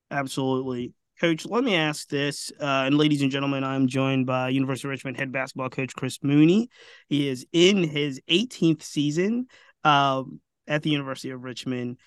Absolutely. 0.09 0.93
Coach, 1.19 1.47
let 1.47 1.63
me 1.63 1.75
ask 1.75 2.07
this. 2.09 2.51
Uh, 2.59 2.83
and 2.85 2.97
ladies 2.97 3.23
and 3.23 3.31
gentlemen, 3.31 3.63
I'm 3.63 3.87
joined 3.87 4.27
by 4.27 4.49
University 4.49 4.87
of 4.87 4.91
Richmond 4.91 5.17
head 5.17 5.31
basketball 5.31 5.69
coach 5.69 5.95
Chris 5.95 6.19
Mooney. 6.21 6.69
He 7.07 7.27
is 7.27 7.45
in 7.51 7.83
his 7.83 8.21
18th 8.29 8.83
season 8.83 9.47
um, 9.83 10.39
at 10.67 10.83
the 10.83 10.91
University 10.91 11.31
of 11.31 11.43
Richmond. 11.43 11.97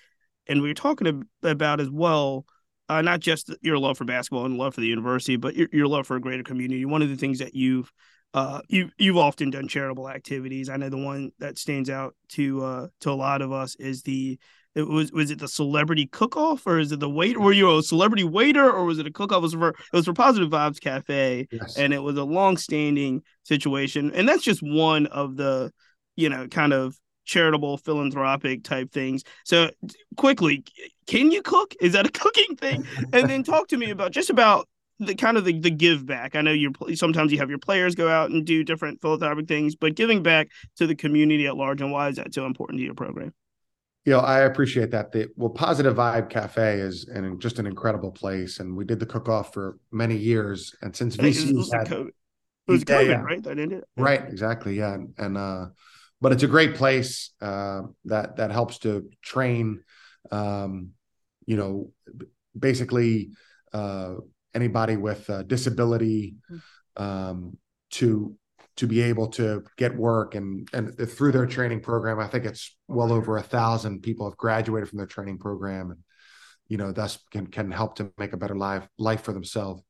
And 0.47 0.61
we 0.61 0.71
are 0.71 0.75
talking 0.75 1.25
about 1.43 1.81
as 1.81 1.89
well, 1.89 2.45
uh, 2.87 3.01
not 3.01 3.19
just 3.19 3.53
your 3.61 3.77
love 3.77 3.97
for 3.97 4.05
basketball 4.05 4.45
and 4.45 4.57
love 4.57 4.75
for 4.75 4.81
the 4.81 4.87
university, 4.87 5.35
but 5.35 5.55
your, 5.55 5.67
your 5.73 5.87
love 5.87 6.07
for 6.07 6.15
a 6.15 6.21
greater 6.21 6.43
community. 6.43 6.85
One 6.85 7.01
of 7.01 7.09
the 7.09 7.17
things 7.17 7.39
that 7.39 7.53
you've 7.53 7.91
uh, 8.33 8.61
you 8.69 8.89
you've 8.97 9.17
often 9.17 9.49
done 9.49 9.67
charitable 9.67 10.09
activities. 10.09 10.69
I 10.69 10.77
know 10.77 10.87
the 10.87 10.95
one 10.97 11.31
that 11.39 11.57
stands 11.57 11.89
out 11.89 12.15
to 12.29 12.63
uh, 12.63 12.87
to 13.01 13.11
a 13.11 13.13
lot 13.13 13.41
of 13.41 13.51
us 13.51 13.75
is 13.75 14.03
the 14.03 14.39
it 14.75 14.87
was 14.87 15.11
was 15.11 15.31
it 15.31 15.39
the 15.39 15.47
celebrity 15.47 16.07
cook 16.07 16.37
off 16.37 16.65
or 16.65 16.79
is 16.79 16.91
it 16.91 16.99
the 16.99 17.09
wait 17.09 17.37
were 17.37 17.51
you 17.51 17.77
a 17.77 17.83
celebrity 17.83 18.23
waiter 18.23 18.71
or 18.71 18.85
was 18.85 18.99
it 18.99 19.07
a 19.07 19.11
cook 19.11 19.31
off? 19.31 19.39
It 19.39 19.41
was 19.41 19.53
for 19.53 19.69
it 19.69 19.75
was 19.93 20.05
for 20.05 20.13
Positive 20.13 20.49
Vibes 20.49 20.79
Cafe 20.79 21.47
yes. 21.51 21.77
and 21.77 21.93
it 21.93 22.01
was 22.01 22.17
a 22.17 22.23
long 22.23 22.57
standing 22.57 23.23
situation. 23.43 24.11
And 24.13 24.27
that's 24.27 24.43
just 24.43 24.61
one 24.63 25.07
of 25.07 25.35
the, 25.35 25.71
you 26.15 26.29
know, 26.29 26.47
kind 26.47 26.73
of 26.73 26.97
charitable 27.25 27.77
philanthropic 27.77 28.63
type 28.63 28.91
things. 28.91 29.23
So 29.45 29.71
quickly, 30.17 30.63
can 31.07 31.31
you 31.31 31.41
cook? 31.41 31.75
Is 31.81 31.93
that 31.93 32.07
a 32.07 32.11
cooking 32.13 32.55
thing? 32.55 32.85
and 33.11 33.29
then 33.29 33.43
talk 33.43 33.67
to 33.69 33.77
me 33.77 33.89
about 33.89 34.11
just 34.11 34.29
about 34.29 34.67
the 34.99 35.15
kind 35.15 35.35
of 35.35 35.43
the, 35.43 35.59
the 35.59 35.71
give 35.71 36.05
back. 36.05 36.35
I 36.35 36.41
know 36.41 36.51
you're 36.51 36.71
sometimes 36.93 37.31
you 37.31 37.39
have 37.39 37.49
your 37.49 37.59
players 37.59 37.95
go 37.95 38.07
out 38.07 38.29
and 38.29 38.45
do 38.45 38.63
different 38.63 39.01
philanthropic 39.01 39.47
things, 39.47 39.75
but 39.75 39.95
giving 39.95 40.23
back 40.23 40.49
to 40.77 40.87
the 40.87 40.95
community 40.95 41.47
at 41.47 41.57
large 41.57 41.81
and 41.81 41.91
why 41.91 42.07
is 42.07 42.15
that 42.15 42.33
so 42.33 42.45
important 42.45 42.79
to 42.79 42.85
your 42.85 42.93
program? 42.93 43.33
You 44.05 44.13
know, 44.13 44.19
I 44.19 44.41
appreciate 44.41 44.91
that. 44.91 45.11
The 45.11 45.27
well, 45.35 45.49
Positive 45.49 45.95
Vibe 45.95 46.29
Cafe 46.29 46.79
is 46.79 47.07
an 47.07 47.39
just 47.39 47.59
an 47.59 47.67
incredible 47.67 48.11
place, 48.11 48.59
and 48.59 48.75
we 48.75 48.83
did 48.83 48.99
the 48.99 49.05
cook 49.05 49.29
off 49.29 49.53
for 49.53 49.77
many 49.91 50.17
years. 50.17 50.73
And 50.81 50.95
since 50.95 51.17
VC 51.17 51.49
it 51.49 51.55
was, 51.55 51.71
had, 51.71 51.87
COVID. 51.87 52.07
It 52.07 52.71
was 52.71 52.83
COVID, 52.83 53.07
yeah, 53.07 53.21
right? 53.21 53.43
That 53.43 53.59
ended. 53.59 53.83
Right, 53.95 54.21
exactly. 54.27 54.77
Yeah, 54.77 54.95
and, 54.95 55.13
and 55.17 55.37
uh, 55.37 55.65
but 56.19 56.31
it's 56.31 56.43
a 56.43 56.47
great 56.47 56.75
place 56.75 57.31
uh, 57.41 57.81
that 58.05 58.37
that 58.37 58.51
helps 58.51 58.79
to 58.79 59.07
train, 59.21 59.83
um, 60.31 60.91
you 61.45 61.57
know, 61.57 61.91
basically 62.57 63.31
uh, 63.73 64.15
anybody 64.55 64.97
with 64.97 65.29
a 65.29 65.43
disability 65.43 66.35
mm. 66.51 66.61
um, 66.97 67.57
to 67.91 68.35
to 68.81 68.87
be 68.87 69.01
able 69.01 69.27
to 69.27 69.63
get 69.77 69.95
work 69.95 70.35
and 70.35 70.67
and 70.73 70.97
through 71.09 71.31
their 71.31 71.45
training 71.45 71.79
program 71.79 72.19
i 72.19 72.27
think 72.27 72.45
it's 72.45 72.75
well 72.87 73.11
over 73.11 73.37
a 73.37 73.41
thousand 73.41 74.01
people 74.01 74.27
have 74.27 74.37
graduated 74.37 74.89
from 74.89 74.97
their 74.97 75.07
training 75.07 75.37
program 75.37 75.91
and 75.91 75.99
you 76.71 76.77
know, 76.77 76.93
thus 76.93 77.19
can 77.31 77.47
can 77.47 77.69
help 77.69 77.97
to 77.97 78.13
make 78.17 78.31
a 78.31 78.37
better 78.37 78.55
life 78.55 78.87
life 78.97 79.23
for 79.23 79.33
themselves. 79.33 79.83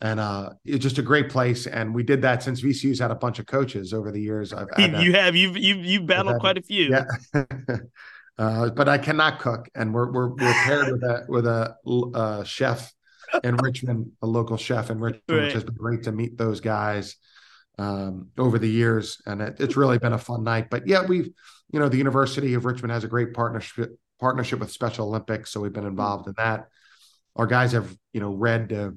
And 0.00 0.20
uh, 0.20 0.50
it's 0.64 0.82
just 0.82 0.98
a 0.98 1.02
great 1.02 1.28
place. 1.28 1.66
And 1.66 1.92
we 1.92 2.04
did 2.04 2.22
that 2.22 2.44
since 2.44 2.62
VCU's 2.62 3.00
had 3.00 3.10
a 3.10 3.16
bunch 3.16 3.40
of 3.40 3.46
coaches 3.46 3.92
over 3.92 4.12
the 4.12 4.20
years. 4.20 4.52
I've 4.52 4.68
you 4.78 5.14
have 5.14 5.34
you've 5.34 5.56
you've 5.56 5.84
you've 5.84 6.06
battled 6.06 6.38
quite 6.38 6.58
a 6.58 6.62
few. 6.62 6.90
Yeah. 6.90 7.44
uh, 8.38 8.70
but 8.70 8.88
I 8.88 8.98
cannot 8.98 9.40
cook, 9.40 9.68
and 9.74 9.92
we're 9.92 10.12
we're, 10.12 10.28
we're 10.28 10.62
paired 10.64 10.92
with 10.92 11.02
a 11.02 11.24
with 11.26 11.46
a 11.46 11.74
uh, 12.14 12.44
chef 12.44 12.92
in 13.42 13.56
Richmond, 13.62 14.12
a 14.22 14.26
local 14.28 14.56
chef 14.56 14.90
in 14.90 15.00
Richmond, 15.00 15.24
right. 15.28 15.42
which 15.42 15.54
has 15.54 15.64
been 15.64 15.74
great 15.74 16.04
to 16.04 16.12
meet 16.12 16.38
those 16.38 16.60
guys 16.60 17.16
um, 17.78 18.28
over 18.38 18.58
the 18.58 18.68
years, 18.68 19.20
and 19.26 19.40
it, 19.40 19.56
it's 19.60 19.76
really 19.76 19.98
been 19.98 20.12
a 20.12 20.18
fun 20.18 20.44
night. 20.44 20.68
But 20.70 20.86
yeah, 20.86 21.04
we've 21.06 21.30
you 21.70 21.80
know 21.80 21.88
the 21.88 21.96
University 21.96 22.54
of 22.54 22.64
Richmond 22.64 22.92
has 22.92 23.04
a 23.04 23.08
great 23.08 23.34
partnership 23.34 23.98
partnership 24.20 24.60
with 24.60 24.70
Special 24.70 25.08
Olympics, 25.08 25.50
so 25.50 25.60
we've 25.60 25.72
been 25.72 25.86
involved 25.86 26.28
in 26.28 26.34
that. 26.36 26.68
Our 27.36 27.46
guys 27.46 27.72
have 27.72 27.94
you 28.12 28.20
know 28.20 28.32
read 28.32 28.72
uh, 28.72 28.90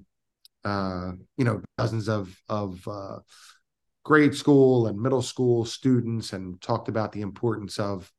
uh, 0.68 1.12
you 1.38 1.46
know 1.46 1.62
dozens 1.78 2.10
of 2.10 2.36
of 2.50 2.86
uh, 2.88 3.20
grade 4.04 4.36
school 4.36 4.88
and 4.88 5.00
middle 5.00 5.22
school 5.22 5.66
students 5.66 6.34
and 6.34 6.62
talked 6.62 6.90
about 6.90 7.12
the 7.12 7.22
importance 7.22 7.80
of 7.80 8.12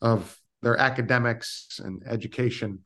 of 0.00 0.38
their 0.62 0.76
academics 0.76 1.80
and 1.84 2.02
education. 2.06 2.80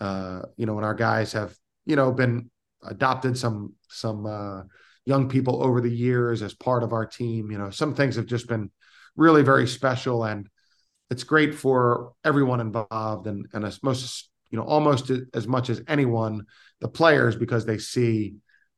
Uh, 0.00 0.42
you 0.56 0.66
know, 0.66 0.76
and 0.76 0.84
our 0.84 0.94
guys 0.94 1.32
have 1.32 1.54
you 1.86 1.96
know 1.96 2.10
been 2.10 2.50
adopted 2.82 3.36
some 3.38 3.74
some 3.88 4.26
uh, 4.26 4.62
young 5.06 5.28
people 5.28 5.62
over 5.62 5.80
the 5.80 5.90
years 5.90 6.42
as 6.42 6.54
part 6.54 6.82
of 6.82 6.92
our 6.92 7.06
team. 7.06 7.50
You 7.50 7.58
know, 7.58 7.70
some 7.70 7.94
things 7.94 8.16
have 8.16 8.26
just 8.26 8.48
been 8.48 8.70
really 9.16 9.42
very 9.42 9.66
special, 9.66 10.24
and 10.24 10.48
it's 11.10 11.24
great 11.24 11.54
for 11.54 12.12
everyone 12.24 12.60
involved, 12.60 13.26
and 13.26 13.46
and 13.52 13.64
as 13.64 13.82
most 13.82 14.30
you 14.50 14.58
know 14.58 14.64
almost 14.64 15.10
as 15.32 15.46
much 15.46 15.70
as 15.70 15.82
anyone, 15.88 16.46
the 16.80 16.88
players 16.88 17.36
because 17.36 17.66
they 17.66 17.78
see 17.78 18.36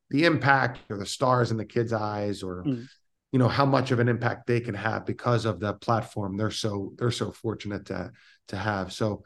the 0.09 0.25
impact 0.25 0.79
or 0.89 0.97
the 0.97 1.05
stars 1.05 1.51
in 1.51 1.57
the 1.57 1.65
kids' 1.65 1.93
eyes, 1.93 2.43
or 2.43 2.63
mm. 2.63 2.87
you 3.31 3.39
know 3.39 3.47
how 3.47 3.65
much 3.65 3.91
of 3.91 3.99
an 3.99 4.09
impact 4.09 4.47
they 4.47 4.59
can 4.59 4.75
have 4.75 5.05
because 5.05 5.45
of 5.45 5.59
the 5.59 5.73
platform 5.73 6.37
they're 6.37 6.51
so 6.51 6.93
they're 6.97 7.11
so 7.11 7.31
fortunate 7.31 7.85
to 7.85 8.11
to 8.49 8.57
have. 8.57 8.91
So 8.91 9.23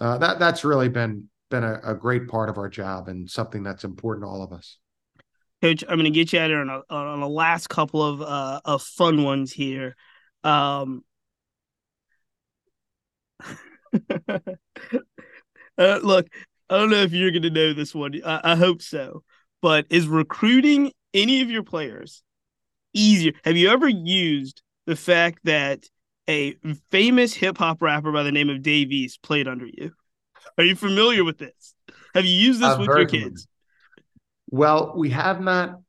uh, 0.00 0.18
that 0.18 0.38
that's 0.38 0.64
really 0.64 0.88
been 0.88 1.28
been 1.50 1.64
a, 1.64 1.80
a 1.84 1.94
great 1.94 2.28
part 2.28 2.48
of 2.48 2.58
our 2.58 2.68
job 2.68 3.08
and 3.08 3.30
something 3.30 3.62
that's 3.62 3.84
important 3.84 4.24
to 4.24 4.28
all 4.28 4.42
of 4.42 4.52
us. 4.52 4.78
Coach, 5.62 5.84
I'm 5.88 5.96
going 5.96 6.04
to 6.04 6.10
get 6.10 6.32
you 6.32 6.40
out 6.40 6.50
here 6.50 6.60
on 6.60 6.68
a, 6.68 6.82
on 6.90 7.22
a 7.22 7.28
last 7.28 7.68
couple 7.68 8.02
of 8.02 8.20
uh, 8.20 8.60
of 8.64 8.82
fun 8.82 9.22
ones 9.22 9.52
here. 9.52 9.94
Um, 10.42 11.04
uh, 14.18 14.38
look, 15.78 16.26
I 16.68 16.76
don't 16.76 16.90
know 16.90 17.02
if 17.02 17.12
you're 17.12 17.30
going 17.30 17.42
to 17.42 17.50
know 17.50 17.74
this 17.74 17.94
one. 17.94 18.20
I, 18.26 18.40
I 18.52 18.56
hope 18.56 18.82
so. 18.82 19.22
But 19.60 19.86
is 19.88 20.08
recruiting 20.08 20.90
any 21.14 21.42
of 21.42 21.50
your 21.50 21.62
players 21.62 22.24
easier? 22.92 23.32
Have 23.44 23.56
you 23.56 23.70
ever 23.70 23.88
used 23.88 24.62
the 24.86 24.96
fact 24.96 25.38
that 25.44 25.84
a 26.28 26.56
famous 26.90 27.34
hip 27.34 27.58
hop 27.58 27.80
rapper 27.80 28.10
by 28.10 28.24
the 28.24 28.32
name 28.32 28.50
of 28.50 28.62
Dave 28.62 28.90
East 28.90 29.22
played 29.22 29.46
under 29.46 29.66
you? 29.66 29.92
Are 30.58 30.64
you 30.64 30.74
familiar 30.74 31.22
with 31.22 31.38
this? 31.38 31.74
Have 32.14 32.24
you 32.24 32.32
used 32.32 32.60
this 32.60 32.70
I've 32.70 32.80
with 32.80 32.88
your 32.88 33.06
kids? 33.06 33.46
Well, 34.52 34.92
we 34.94 35.08
have 35.10 35.40
not 35.40 35.80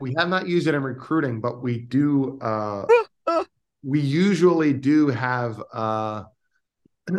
we 0.00 0.14
have 0.16 0.30
not 0.30 0.48
used 0.48 0.66
it 0.66 0.74
in 0.74 0.82
recruiting, 0.82 1.42
but 1.42 1.62
we 1.62 1.78
do 1.78 2.38
uh 2.40 2.86
we 3.84 4.00
usually 4.00 4.72
do 4.72 5.08
have 5.08 5.62
uh 5.72 6.24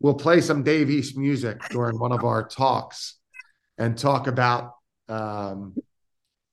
we'll 0.00 0.14
play 0.14 0.40
some 0.40 0.62
Dave 0.62 0.88
East 0.88 1.18
music 1.18 1.60
during 1.70 1.98
one 1.98 2.12
of 2.12 2.24
our 2.24 2.46
talks 2.46 3.18
and 3.76 3.98
talk 3.98 4.28
about 4.28 4.74
um 5.08 5.74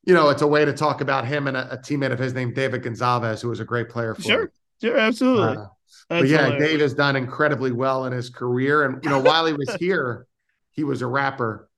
you 0.06 0.14
know, 0.14 0.30
it's 0.30 0.42
a 0.42 0.48
way 0.48 0.66
to 0.66 0.74
talk 0.74 1.02
about 1.02 1.26
him 1.26 1.48
and 1.48 1.56
a, 1.56 1.74
a 1.74 1.78
teammate 1.78 2.12
of 2.12 2.20
his 2.20 2.34
named 2.34 2.56
David 2.56 2.84
Gonzalvez, 2.84 3.42
who 3.42 3.50
was 3.50 3.60
a 3.60 3.66
great 3.66 3.90
player 3.90 4.16
for 4.16 4.22
sure. 4.22 4.42
Him. 4.44 4.50
Sure, 4.82 4.98
absolutely. 4.98 5.58
Uh, 5.58 5.66
but 6.10 6.28
yeah, 6.28 6.46
hilarious. 6.46 6.70
Dave 6.70 6.80
has 6.82 6.94
done 6.96 7.16
incredibly 7.16 7.72
well 7.72 8.06
in 8.06 8.14
his 8.14 8.30
career, 8.30 8.84
and 8.84 9.04
you 9.04 9.10
know, 9.10 9.20
while 9.20 9.46
he 9.46 9.54
was 9.54 9.76
here, 9.80 10.28
he 10.72 10.84
was 10.84 11.02
a 11.02 11.08
rapper, 11.08 11.70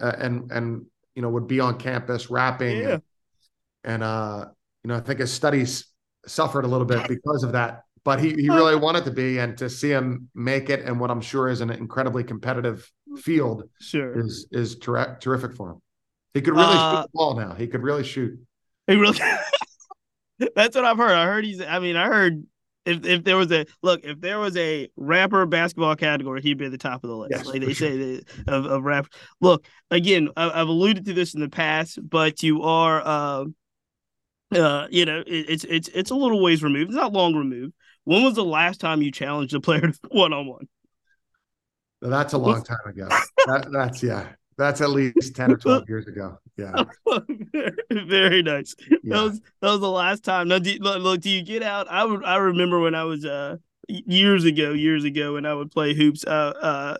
uh, 0.00 0.12
and 0.18 0.50
and 0.50 0.86
you 1.14 1.22
know 1.22 1.30
would 1.30 1.46
be 1.46 1.60
on 1.60 1.78
campus 1.78 2.30
rapping, 2.30 2.78
yeah. 2.78 2.88
and, 2.88 3.02
and 3.84 4.02
uh, 4.02 4.46
you 4.84 4.88
know, 4.88 4.96
I 4.96 5.00
think 5.00 5.20
his 5.20 5.32
studies 5.32 5.86
suffered 6.26 6.64
a 6.64 6.68
little 6.68 6.86
bit 6.86 7.08
because 7.08 7.42
of 7.42 7.52
that. 7.52 7.84
But 8.02 8.18
he 8.18 8.30
he 8.30 8.48
really 8.48 8.76
wanted 8.76 9.04
to 9.04 9.10
be, 9.10 9.38
and 9.38 9.58
to 9.58 9.68
see 9.68 9.90
him 9.90 10.30
make 10.34 10.70
it, 10.70 10.84
and 10.86 10.98
what 10.98 11.10
I'm 11.10 11.20
sure 11.20 11.48
is 11.48 11.60
an 11.60 11.70
incredibly 11.70 12.24
competitive 12.24 12.90
field, 13.18 13.64
sure, 13.78 14.18
is 14.18 14.46
is 14.52 14.78
ter- 14.78 15.18
terrific 15.20 15.54
for 15.54 15.72
him. 15.72 15.82
He 16.32 16.40
could 16.40 16.54
really 16.54 16.76
uh, 16.76 17.02
shoot 17.02 17.02
the 17.02 17.08
ball 17.12 17.34
now. 17.34 17.54
He 17.54 17.66
could 17.66 17.82
really 17.82 18.04
shoot. 18.04 18.38
He 18.86 18.96
really. 18.96 19.18
That's 20.56 20.74
what 20.74 20.86
I've 20.86 20.96
heard. 20.96 21.10
I 21.10 21.26
heard 21.26 21.44
he's. 21.44 21.60
I 21.60 21.78
mean, 21.78 21.96
I 21.96 22.06
heard 22.06 22.42
if 22.84 23.04
if 23.04 23.24
there 23.24 23.36
was 23.36 23.52
a 23.52 23.66
look, 23.82 24.00
if 24.04 24.20
there 24.20 24.38
was 24.38 24.56
a 24.56 24.88
rapper 24.96 25.44
basketball 25.46 25.96
category, 25.96 26.40
he'd 26.40 26.58
be 26.58 26.66
at 26.66 26.70
the 26.70 26.78
top 26.78 27.04
of 27.04 27.10
the 27.10 27.16
list. 27.16 27.32
Yes, 27.32 27.46
like 27.46 27.60
they 27.60 27.72
sure. 27.72 27.88
say 27.88 28.22
of, 28.48 28.66
of 28.66 28.82
rap. 28.82 29.06
Look, 29.40 29.66
again, 29.90 30.30
I, 30.36 30.58
have 30.58 30.68
alluded 30.68 31.04
to 31.06 31.12
this 31.12 31.34
in 31.34 31.40
the 31.40 31.48
past, 31.48 31.98
but 32.02 32.42
you 32.42 32.62
are, 32.62 33.02
uh, 33.04 33.44
uh, 34.54 34.86
you 34.90 35.04
know, 35.04 35.20
it, 35.26 35.46
it's 35.48 35.64
it's 35.64 35.88
it's 35.88 36.10
a 36.10 36.14
little 36.14 36.42
ways 36.42 36.62
removed. 36.62 36.90
It's 36.90 36.96
not 36.96 37.12
long 37.12 37.34
removed. 37.34 37.74
When 38.04 38.22
was 38.24 38.34
the 38.34 38.44
last 38.44 38.80
time 38.80 39.02
you 39.02 39.12
challenged 39.12 39.54
a 39.54 39.60
player 39.60 39.92
one 40.10 40.32
on 40.32 40.46
one? 40.46 40.68
That's 42.00 42.32
a 42.32 42.38
long 42.38 42.62
time 42.62 42.78
ago. 42.86 43.08
that, 43.46 43.68
that's 43.70 44.02
yeah. 44.02 44.28
That's 44.60 44.82
at 44.82 44.90
least 44.90 45.34
10 45.34 45.52
or 45.52 45.56
12 45.56 45.88
years 45.88 46.06
ago. 46.06 46.36
Yeah. 46.58 46.84
very, 47.90 48.42
nice. 48.42 48.74
Yeah. 48.90 48.98
That 49.04 49.22
was 49.22 49.40
that 49.62 49.70
was 49.70 49.80
the 49.80 49.90
last 49.90 50.22
time. 50.22 50.48
Now 50.48 50.58
do, 50.58 50.76
look, 50.78 51.22
do 51.22 51.30
you 51.30 51.42
get 51.42 51.62
out? 51.62 51.88
I 51.88 52.04
would 52.04 52.22
I 52.22 52.36
remember 52.36 52.78
when 52.78 52.94
I 52.94 53.04
was 53.04 53.24
uh 53.24 53.56
years 53.88 54.44
ago, 54.44 54.72
years 54.72 55.04
ago 55.04 55.32
when 55.32 55.46
I 55.46 55.54
would 55.54 55.70
play 55.70 55.94
hoops, 55.94 56.26
uh 56.26 56.52
uh 56.60 56.96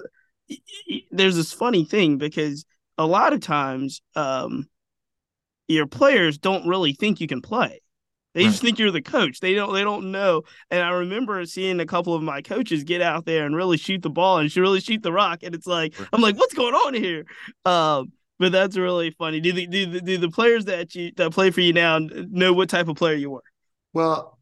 there's 1.10 1.36
this 1.36 1.52
funny 1.52 1.84
thing 1.84 2.16
because 2.16 2.64
a 2.96 3.04
lot 3.04 3.34
of 3.34 3.40
times 3.40 4.00
um 4.16 4.66
your 5.68 5.86
players 5.86 6.38
don't 6.38 6.66
really 6.66 6.94
think 6.94 7.20
you 7.20 7.26
can 7.26 7.42
play. 7.42 7.79
They 8.34 8.44
right. 8.44 8.50
just 8.50 8.62
think 8.62 8.78
you're 8.78 8.90
the 8.90 9.02
coach. 9.02 9.40
They 9.40 9.54
don't 9.54 9.72
they 9.72 9.82
don't 9.82 10.12
know. 10.12 10.42
And 10.70 10.82
I 10.82 10.90
remember 10.90 11.44
seeing 11.46 11.80
a 11.80 11.86
couple 11.86 12.14
of 12.14 12.22
my 12.22 12.42
coaches 12.42 12.84
get 12.84 13.02
out 13.02 13.24
there 13.24 13.44
and 13.44 13.56
really 13.56 13.76
shoot 13.76 14.02
the 14.02 14.10
ball 14.10 14.38
and 14.38 14.56
really 14.56 14.80
shoot 14.80 15.02
the 15.02 15.12
rock. 15.12 15.42
And 15.42 15.54
it's 15.54 15.66
like 15.66 15.94
I'm 16.12 16.20
like, 16.20 16.36
what's 16.36 16.54
going 16.54 16.74
on 16.74 16.94
here? 16.94 17.24
Um, 17.64 18.12
but 18.38 18.52
that's 18.52 18.76
really 18.76 19.10
funny. 19.10 19.40
Do 19.40 19.52
the 19.52 19.66
do 19.66 19.86
the, 19.86 20.00
do 20.00 20.18
the 20.18 20.30
players 20.30 20.64
that 20.66 20.94
you 20.94 21.12
that 21.16 21.32
play 21.32 21.50
for 21.50 21.60
you 21.60 21.72
now 21.72 21.98
know 21.98 22.52
what 22.52 22.68
type 22.68 22.88
of 22.88 22.96
player 22.96 23.16
you 23.16 23.30
were? 23.30 23.42
Well, 23.92 24.38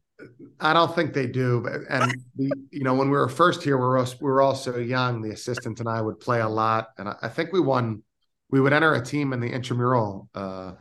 I 0.59 0.73
don't 0.73 0.93
think 0.93 1.13
they 1.13 1.27
do. 1.27 1.65
And 1.89 2.15
the, 2.35 2.51
you 2.71 2.83
know, 2.83 2.93
when 2.93 3.09
we 3.09 3.17
were 3.17 3.27
first 3.27 3.63
here, 3.63 3.77
we 3.77 3.85
were 3.85 4.05
we 4.21 4.29
were 4.29 4.41
all 4.41 4.55
so 4.55 4.77
young. 4.77 5.21
The 5.21 5.31
assistant 5.31 5.79
and 5.79 5.89
I 5.89 6.01
would 6.01 6.19
play 6.19 6.41
a 6.41 6.47
lot, 6.47 6.89
and 6.97 7.09
I, 7.09 7.15
I 7.23 7.27
think 7.27 7.51
we 7.51 7.59
won. 7.59 8.03
We 8.51 8.59
would 8.59 8.73
enter 8.73 8.93
a 8.93 9.03
team 9.03 9.33
in 9.33 9.39
the 9.39 9.49
intramural 9.49 10.27
uh, 10.33 10.73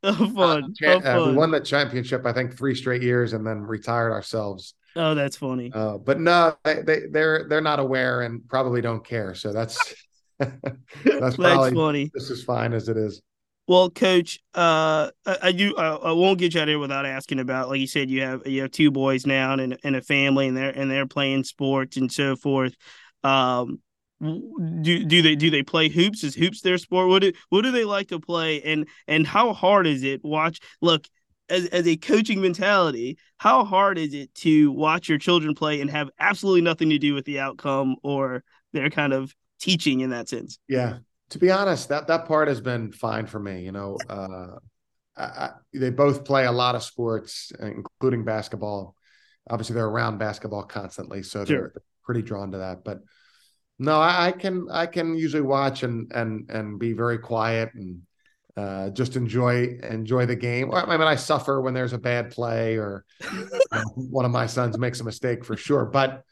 Oh, 0.04 0.14
fun. 0.14 0.74
Fun. 0.80 1.06
Uh, 1.06 1.26
we 1.26 1.32
won 1.32 1.50
that 1.50 1.64
championship, 1.64 2.24
I 2.24 2.32
think, 2.32 2.56
three 2.56 2.76
straight 2.76 3.02
years, 3.02 3.32
and 3.32 3.44
then 3.44 3.62
retired 3.62 4.12
ourselves. 4.12 4.74
Oh, 4.94 5.14
that's 5.14 5.36
funny. 5.36 5.72
Uh, 5.74 5.98
but 5.98 6.20
no, 6.20 6.56
they, 6.64 6.82
they 6.82 7.00
they're 7.10 7.48
they're 7.48 7.60
not 7.60 7.80
aware 7.80 8.22
and 8.22 8.46
probably 8.48 8.80
don't 8.80 9.04
care. 9.04 9.34
So 9.34 9.52
that's 9.52 9.94
that's 10.38 11.36
probably 11.36 11.74
funny. 11.74 12.10
This 12.14 12.30
is 12.30 12.44
fine 12.44 12.72
as 12.72 12.88
it 12.88 12.96
is. 12.96 13.22
Well, 13.68 13.90
coach, 13.90 14.40
uh, 14.54 15.10
I, 15.26 15.36
I 15.42 15.52
do. 15.52 15.76
I, 15.76 15.88
I, 15.88 16.12
won't 16.12 16.38
get 16.38 16.54
you 16.54 16.60
out 16.62 16.68
here 16.68 16.78
without 16.78 17.04
asking 17.04 17.38
about, 17.38 17.68
like 17.68 17.80
you 17.80 17.86
said, 17.86 18.08
you 18.08 18.22
have 18.22 18.46
you 18.46 18.62
have 18.62 18.70
two 18.70 18.90
boys 18.90 19.26
now 19.26 19.52
and 19.52 19.78
and 19.84 19.94
a 19.94 20.00
family, 20.00 20.48
and 20.48 20.56
they're 20.56 20.70
and 20.70 20.90
they're 20.90 21.06
playing 21.06 21.44
sports 21.44 21.96
and 21.96 22.10
so 22.10 22.34
forth. 22.34 22.74
Um, 23.22 23.80
do 24.20 25.04
do 25.04 25.22
they 25.22 25.36
do 25.36 25.50
they 25.50 25.62
play 25.62 25.88
hoops? 25.88 26.24
Is 26.24 26.34
hoops 26.34 26.60
their 26.60 26.78
sport? 26.78 27.08
What 27.08 27.22
do 27.22 27.32
what 27.50 27.62
do 27.62 27.70
they 27.70 27.84
like 27.84 28.08
to 28.08 28.20
play? 28.20 28.62
And 28.62 28.88
and 29.06 29.26
how 29.26 29.52
hard 29.52 29.86
is 29.86 30.02
it? 30.02 30.24
Watch 30.24 30.60
look 30.80 31.06
as 31.48 31.66
as 31.66 31.86
a 31.86 31.96
coaching 31.96 32.40
mentality, 32.40 33.18
how 33.38 33.64
hard 33.64 33.98
is 33.98 34.14
it 34.14 34.34
to 34.36 34.72
watch 34.72 35.08
your 35.08 35.18
children 35.18 35.54
play 35.54 35.80
and 35.80 35.90
have 35.90 36.10
absolutely 36.18 36.62
nothing 36.62 36.90
to 36.90 36.98
do 36.98 37.14
with 37.14 37.24
the 37.24 37.40
outcome 37.40 37.96
or 38.02 38.42
their 38.72 38.90
kind 38.90 39.12
of 39.12 39.34
teaching 39.60 40.00
in 40.00 40.10
that 40.10 40.28
sense? 40.28 40.58
Yeah, 40.68 40.98
to 41.30 41.38
be 41.38 41.50
honest, 41.50 41.88
that 41.88 42.06
that 42.08 42.26
part 42.26 42.48
has 42.48 42.60
been 42.60 42.92
fine 42.92 43.26
for 43.26 43.38
me. 43.38 43.62
You 43.62 43.72
know, 43.72 43.98
uh, 44.08 44.56
I, 45.16 45.22
I, 45.22 45.50
they 45.72 45.90
both 45.90 46.24
play 46.24 46.46
a 46.46 46.52
lot 46.52 46.74
of 46.74 46.82
sports, 46.82 47.52
including 47.60 48.24
basketball. 48.24 48.94
Obviously, 49.48 49.74
they're 49.74 49.86
around 49.86 50.18
basketball 50.18 50.64
constantly, 50.64 51.22
so 51.22 51.44
they're, 51.44 51.72
they're 51.74 51.82
pretty 52.04 52.22
drawn 52.22 52.52
to 52.52 52.58
that. 52.58 52.84
But 52.84 53.00
no, 53.78 54.00
I, 54.00 54.28
I, 54.28 54.32
can 54.32 54.66
I 54.70 54.86
can 54.86 55.16
usually 55.16 55.42
watch 55.42 55.82
and 55.82 56.10
and 56.12 56.50
and 56.50 56.78
be 56.78 56.92
very 56.92 57.18
quiet 57.18 57.70
and 57.74 58.02
uh, 58.56 58.90
just 58.90 59.14
enjoy 59.14 59.78
enjoy 59.82 60.26
the 60.26 60.34
game. 60.34 60.72
I 60.74 60.84
mean, 60.86 61.00
I 61.00 61.14
suffer 61.14 61.60
when 61.60 61.74
there's 61.74 61.92
a 61.92 61.98
bad 61.98 62.30
play 62.32 62.76
or 62.76 63.04
you 63.32 63.48
know, 63.72 63.82
one 63.94 64.24
of 64.24 64.32
my 64.32 64.46
sons 64.46 64.76
makes 64.76 65.00
a 65.00 65.04
mistake 65.04 65.44
for 65.44 65.56
sure, 65.56 65.84
but 65.84 66.24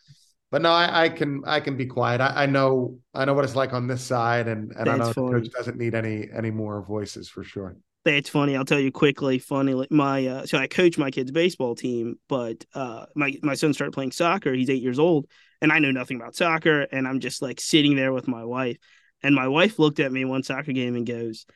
but 0.50 0.62
no, 0.62 0.70
I, 0.70 1.04
I, 1.04 1.08
can 1.08 1.42
I 1.46 1.60
can 1.60 1.76
be 1.76 1.86
quiet. 1.86 2.20
I, 2.20 2.44
I, 2.44 2.46
know 2.46 2.98
I 3.14 3.24
know 3.24 3.34
what 3.34 3.44
it's 3.44 3.56
like 3.56 3.72
on 3.72 3.86
this 3.86 4.02
side, 4.02 4.48
and 4.48 4.72
and 4.72 4.86
That's 4.86 4.88
I 4.88 4.96
know 4.96 5.12
funny. 5.12 5.26
the 5.26 5.40
coach 5.40 5.50
doesn't 5.52 5.76
need 5.76 5.94
any 5.94 6.28
any 6.34 6.50
more 6.50 6.82
voices 6.82 7.28
for 7.28 7.44
sure. 7.44 7.76
That's 8.04 8.28
funny. 8.28 8.56
I'll 8.56 8.64
tell 8.64 8.78
you 8.80 8.92
quickly. 8.92 9.38
Funny, 9.38 9.86
my 9.90 10.26
uh, 10.26 10.46
so 10.46 10.58
I 10.58 10.68
coach 10.68 10.98
my 10.98 11.10
kid's 11.10 11.32
baseball 11.32 11.74
team, 11.74 12.18
but 12.28 12.64
uh, 12.74 13.06
my 13.14 13.34
my 13.42 13.54
son 13.54 13.72
started 13.72 13.92
playing 13.92 14.12
soccer. 14.12 14.52
He's 14.52 14.70
eight 14.70 14.82
years 14.82 14.98
old, 14.98 15.26
and 15.60 15.72
I 15.72 15.78
know 15.78 15.90
nothing 15.90 16.16
about 16.16 16.36
soccer, 16.36 16.82
and 16.82 17.06
I'm 17.06 17.20
just 17.20 17.42
like 17.42 17.60
sitting 17.60 17.96
there 17.96 18.12
with 18.12 18.28
my 18.28 18.44
wife, 18.44 18.76
and 19.22 19.34
my 19.34 19.48
wife 19.48 19.78
looked 19.78 20.00
at 20.00 20.12
me 20.12 20.24
one 20.24 20.42
soccer 20.42 20.72
game 20.72 20.94
and 20.96 21.06
goes, 21.06 21.46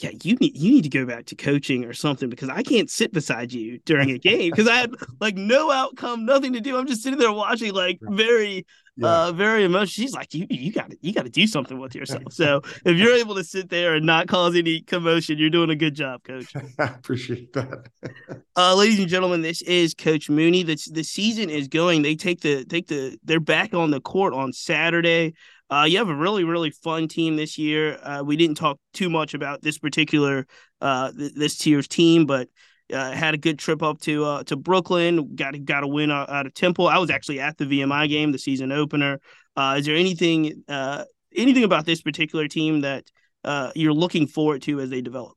yeah, 0.00 0.10
you 0.22 0.34
need 0.36 0.56
you 0.56 0.72
need 0.72 0.82
to 0.82 0.88
go 0.88 1.06
back 1.06 1.26
to 1.26 1.36
coaching 1.36 1.84
or 1.84 1.92
something 1.92 2.28
because 2.28 2.48
I 2.48 2.62
can't 2.62 2.90
sit 2.90 3.12
beside 3.12 3.52
you 3.52 3.78
during 3.84 4.10
a 4.10 4.18
game 4.18 4.50
because 4.50 4.66
I 4.66 4.76
had 4.76 4.94
like 5.20 5.36
no 5.36 5.70
outcome, 5.70 6.24
nothing 6.26 6.54
to 6.54 6.60
do. 6.60 6.76
I'm 6.76 6.86
just 6.86 7.02
sitting 7.02 7.18
there 7.18 7.32
watching, 7.32 7.72
like 7.72 7.98
very, 8.02 8.66
yeah. 8.96 9.26
uh, 9.26 9.32
very 9.32 9.64
emotional. 9.64 9.86
She's 9.86 10.14
like, 10.14 10.34
you 10.34 10.46
you 10.50 10.72
got 10.72 10.90
to 10.90 10.96
you 11.00 11.12
got 11.12 11.24
to 11.24 11.30
do 11.30 11.46
something 11.46 11.78
with 11.78 11.94
yourself. 11.94 12.32
So 12.32 12.62
if 12.84 12.96
you're 12.96 13.14
able 13.14 13.34
to 13.34 13.44
sit 13.44 13.68
there 13.68 13.94
and 13.94 14.06
not 14.06 14.28
cause 14.28 14.54
any 14.54 14.80
commotion, 14.82 15.38
you're 15.38 15.50
doing 15.50 15.70
a 15.70 15.76
good 15.76 15.94
job, 15.94 16.22
Coach. 16.22 16.52
I 16.78 16.84
appreciate 16.84 17.52
that. 17.54 17.88
uh, 18.56 18.74
ladies 18.74 18.98
and 18.98 19.08
gentlemen, 19.08 19.42
this 19.42 19.62
is 19.62 19.94
Coach 19.94 20.30
Mooney. 20.30 20.62
The 20.62 20.78
the 20.92 21.04
season 21.04 21.50
is 21.50 21.68
going. 21.68 22.02
They 22.02 22.14
take 22.14 22.40
the 22.40 22.64
take 22.64 22.88
the 22.88 23.18
they're 23.24 23.40
back 23.40 23.74
on 23.74 23.90
the 23.90 24.00
court 24.00 24.32
on 24.34 24.52
Saturday. 24.52 25.34
Uh, 25.70 25.84
you 25.84 25.98
have 25.98 26.08
a 26.10 26.14
really, 26.14 26.44
really 26.44 26.70
fun 26.70 27.08
team 27.08 27.36
this 27.36 27.56
year. 27.58 27.98
Uh, 28.02 28.22
we 28.24 28.36
didn't 28.36 28.56
talk 28.56 28.78
too 28.92 29.08
much 29.08 29.34
about 29.34 29.62
this 29.62 29.78
particular 29.78 30.46
uh, 30.80 31.10
th- 31.10 31.32
this 31.34 31.66
year's 31.66 31.88
team, 31.88 32.26
but 32.26 32.48
uh, 32.92 33.12
had 33.12 33.34
a 33.34 33.38
good 33.38 33.58
trip 33.58 33.82
up 33.82 34.00
to 34.02 34.24
uh, 34.24 34.42
to 34.44 34.56
Brooklyn. 34.56 35.34
Got 35.34 35.64
got 35.64 35.84
a 35.84 35.88
win 35.88 36.10
out, 36.10 36.28
out, 36.28 36.46
of 36.46 36.54
Temple. 36.54 36.88
I 36.88 36.98
was 36.98 37.10
actually 37.10 37.40
at 37.40 37.56
the 37.56 37.64
VMI 37.64 38.08
game, 38.08 38.32
the 38.32 38.38
season 38.38 38.72
opener. 38.72 39.20
Uh, 39.56 39.76
is 39.78 39.86
there 39.86 39.96
anything 39.96 40.64
uh, 40.68 41.04
anything 41.34 41.64
about 41.64 41.86
this 41.86 42.02
particular 42.02 42.48
team 42.48 42.82
that 42.82 43.04
uh, 43.44 43.70
you're 43.74 43.94
looking 43.94 44.26
forward 44.26 44.62
to 44.62 44.80
as 44.80 44.90
they 44.90 45.00
develop? 45.00 45.36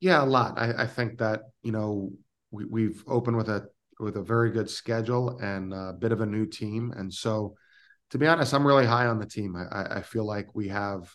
Yeah, 0.00 0.22
a 0.22 0.24
lot. 0.24 0.58
I, 0.58 0.82
I 0.82 0.86
think 0.86 1.18
that 1.18 1.42
you 1.62 1.72
know 1.72 2.12
we, 2.50 2.64
we've 2.64 3.04
opened 3.06 3.36
with 3.36 3.48
a 3.48 3.68
with 3.98 4.16
a 4.16 4.22
very 4.22 4.50
good 4.50 4.70
schedule 4.70 5.38
and 5.38 5.72
a 5.72 5.94
bit 5.98 6.12
of 6.12 6.20
a 6.20 6.26
new 6.26 6.46
team, 6.46 6.92
and 6.96 7.12
so 7.12 7.54
to 8.10 8.18
be 8.18 8.26
honest, 8.26 8.54
I'm 8.54 8.66
really 8.66 8.86
high 8.86 9.06
on 9.06 9.18
the 9.18 9.26
team. 9.26 9.56
I, 9.56 9.98
I 9.98 10.02
feel 10.02 10.24
like 10.24 10.54
we 10.54 10.68
have 10.68 11.12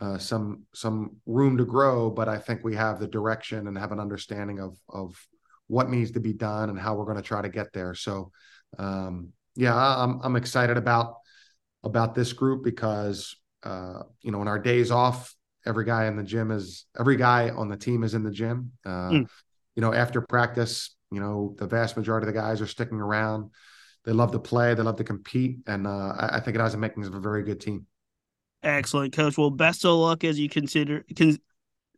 uh, 0.00 0.18
some 0.18 0.64
some 0.74 1.16
room 1.26 1.56
to 1.58 1.64
grow, 1.64 2.10
but 2.10 2.28
I 2.28 2.38
think 2.38 2.62
we 2.62 2.74
have 2.76 3.00
the 3.00 3.06
direction 3.06 3.66
and 3.66 3.76
have 3.76 3.92
an 3.92 4.00
understanding 4.00 4.60
of 4.60 4.78
of 4.88 5.16
what 5.66 5.90
needs 5.90 6.12
to 6.12 6.20
be 6.20 6.32
done 6.32 6.70
and 6.70 6.78
how 6.78 6.94
we're 6.94 7.04
going 7.04 7.16
to 7.16 7.22
try 7.22 7.42
to 7.42 7.48
get 7.48 7.72
there. 7.72 7.94
So, 7.94 8.30
um, 8.78 9.32
yeah, 9.54 9.74
I'm 9.74 10.20
I'm 10.22 10.36
excited 10.36 10.76
about 10.76 11.16
about 11.82 12.14
this 12.14 12.32
group 12.32 12.64
because 12.64 13.36
uh, 13.62 14.02
you 14.22 14.30
know, 14.30 14.42
in 14.42 14.48
our 14.48 14.58
days 14.58 14.90
off, 14.90 15.34
every 15.66 15.84
guy 15.84 16.06
in 16.06 16.16
the 16.16 16.22
gym 16.22 16.50
is 16.50 16.86
every 16.98 17.16
guy 17.16 17.50
on 17.50 17.68
the 17.68 17.76
team 17.76 18.04
is 18.04 18.14
in 18.14 18.22
the 18.22 18.30
gym. 18.30 18.72
Uh, 18.84 19.10
mm. 19.10 19.28
You 19.74 19.82
know, 19.82 19.92
after 19.92 20.20
practice, 20.20 20.94
you 21.10 21.20
know, 21.20 21.54
the 21.58 21.66
vast 21.66 21.96
majority 21.96 22.26
of 22.26 22.34
the 22.34 22.40
guys 22.40 22.60
are 22.60 22.66
sticking 22.66 23.00
around 23.00 23.50
they 24.04 24.14
love 24.14 24.32
to 24.32 24.38
play, 24.38 24.72
they 24.72 24.82
love 24.82 24.96
to 24.96 25.04
compete, 25.04 25.58
and 25.66 25.86
uh, 25.86 26.14
I, 26.16 26.36
I, 26.36 26.40
think 26.40 26.54
it 26.54 26.60
has 26.60 26.72
the 26.72 26.78
makings 26.78 27.08
of 27.08 27.14
a 27.14 27.20
very 27.20 27.42
good 27.42 27.60
team. 27.60 27.86
Excellent, 28.62 29.12
coach. 29.12 29.38
Well, 29.38 29.50
best 29.50 29.84
of 29.84 29.96
luck 29.96 30.24
as 30.24 30.38
you 30.38 30.48
consider 30.48 31.04
can 31.14 31.38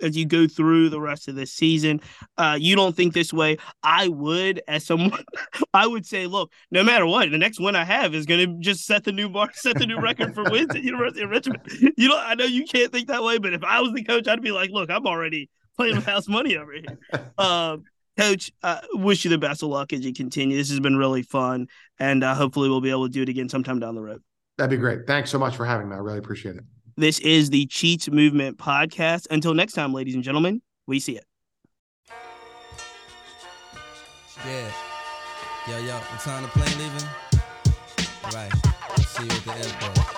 as 0.02 0.16
you 0.16 0.24
go 0.24 0.46
through 0.46 0.88
the 0.88 1.00
rest 1.00 1.28
of 1.28 1.34
the 1.34 1.46
season. 1.46 2.00
Uh, 2.36 2.56
you 2.58 2.76
don't 2.76 2.96
think 2.96 3.14
this 3.14 3.32
way. 3.32 3.58
I 3.82 4.08
would, 4.08 4.62
as 4.68 4.84
someone, 4.84 5.24
I 5.74 5.86
would 5.86 6.06
say, 6.06 6.26
look, 6.26 6.52
no 6.70 6.82
matter 6.82 7.06
what, 7.06 7.30
the 7.30 7.38
next 7.38 7.60
win 7.60 7.76
I 7.76 7.84
have 7.84 8.14
is 8.14 8.26
going 8.26 8.48
to 8.48 8.58
just 8.60 8.86
set 8.86 9.04
the 9.04 9.12
new 9.12 9.28
bar, 9.28 9.50
set 9.54 9.78
the 9.78 9.86
new 9.86 10.00
record 10.00 10.34
for 10.34 10.44
wins 10.44 10.74
at 10.74 10.82
University 10.82 11.22
of 11.22 11.30
Richmond. 11.30 11.60
You 11.96 12.08
know, 12.08 12.18
I 12.18 12.34
know 12.34 12.44
you 12.44 12.64
can't 12.64 12.92
think 12.92 13.08
that 13.08 13.22
way, 13.22 13.38
but 13.38 13.52
if 13.52 13.64
I 13.64 13.80
was 13.80 13.92
the 13.92 14.04
coach, 14.04 14.28
I'd 14.28 14.42
be 14.42 14.52
like, 14.52 14.70
look, 14.70 14.90
I'm 14.90 15.06
already 15.06 15.48
playing 15.76 15.96
with 15.96 16.06
house 16.06 16.28
money 16.28 16.56
over 16.56 16.72
here. 16.72 16.98
Um, 17.38 17.84
Coach, 18.18 18.52
uh, 18.62 18.80
wish 18.92 19.24
you 19.24 19.30
the 19.30 19.38
best 19.38 19.62
of 19.62 19.70
luck 19.70 19.94
as 19.94 20.04
you 20.04 20.12
continue. 20.12 20.54
This 20.54 20.68
has 20.68 20.78
been 20.80 20.96
really 20.96 21.22
fun, 21.22 21.68
and 21.98 22.22
uh, 22.22 22.34
hopefully 22.34 22.68
we'll 22.68 22.82
be 22.82 22.90
able 22.90 23.06
to 23.06 23.12
do 23.12 23.22
it 23.22 23.30
again 23.30 23.48
sometime 23.48 23.78
down 23.78 23.94
the 23.94 24.02
road. 24.02 24.20
That'd 24.60 24.68
be 24.68 24.76
great. 24.76 25.06
Thanks 25.06 25.30
so 25.30 25.38
much 25.38 25.56
for 25.56 25.64
having 25.64 25.88
me. 25.88 25.96
I 25.96 26.00
really 26.00 26.18
appreciate 26.18 26.54
it. 26.54 26.64
This 26.98 27.18
is 27.20 27.48
the 27.48 27.64
Cheats 27.64 28.10
Movement 28.10 28.58
podcast. 28.58 29.26
Until 29.30 29.54
next 29.54 29.72
time, 29.72 29.94
ladies 29.94 30.14
and 30.14 30.22
gentlemen, 30.22 30.60
we 30.86 31.00
see 31.00 31.16
it. 31.16 31.24
Yeah. 34.46 34.70
Yo, 35.66 35.78
yo, 35.78 35.94
what 35.94 36.20
time 36.20 36.42
the 36.42 36.48
plane 36.50 36.78
leaving? 36.78 37.08
All 38.22 38.32
right. 38.32 38.52
See 39.06 39.24
you 39.24 39.30
at 39.30 39.44
the 39.44 39.52
airport. 39.54 40.09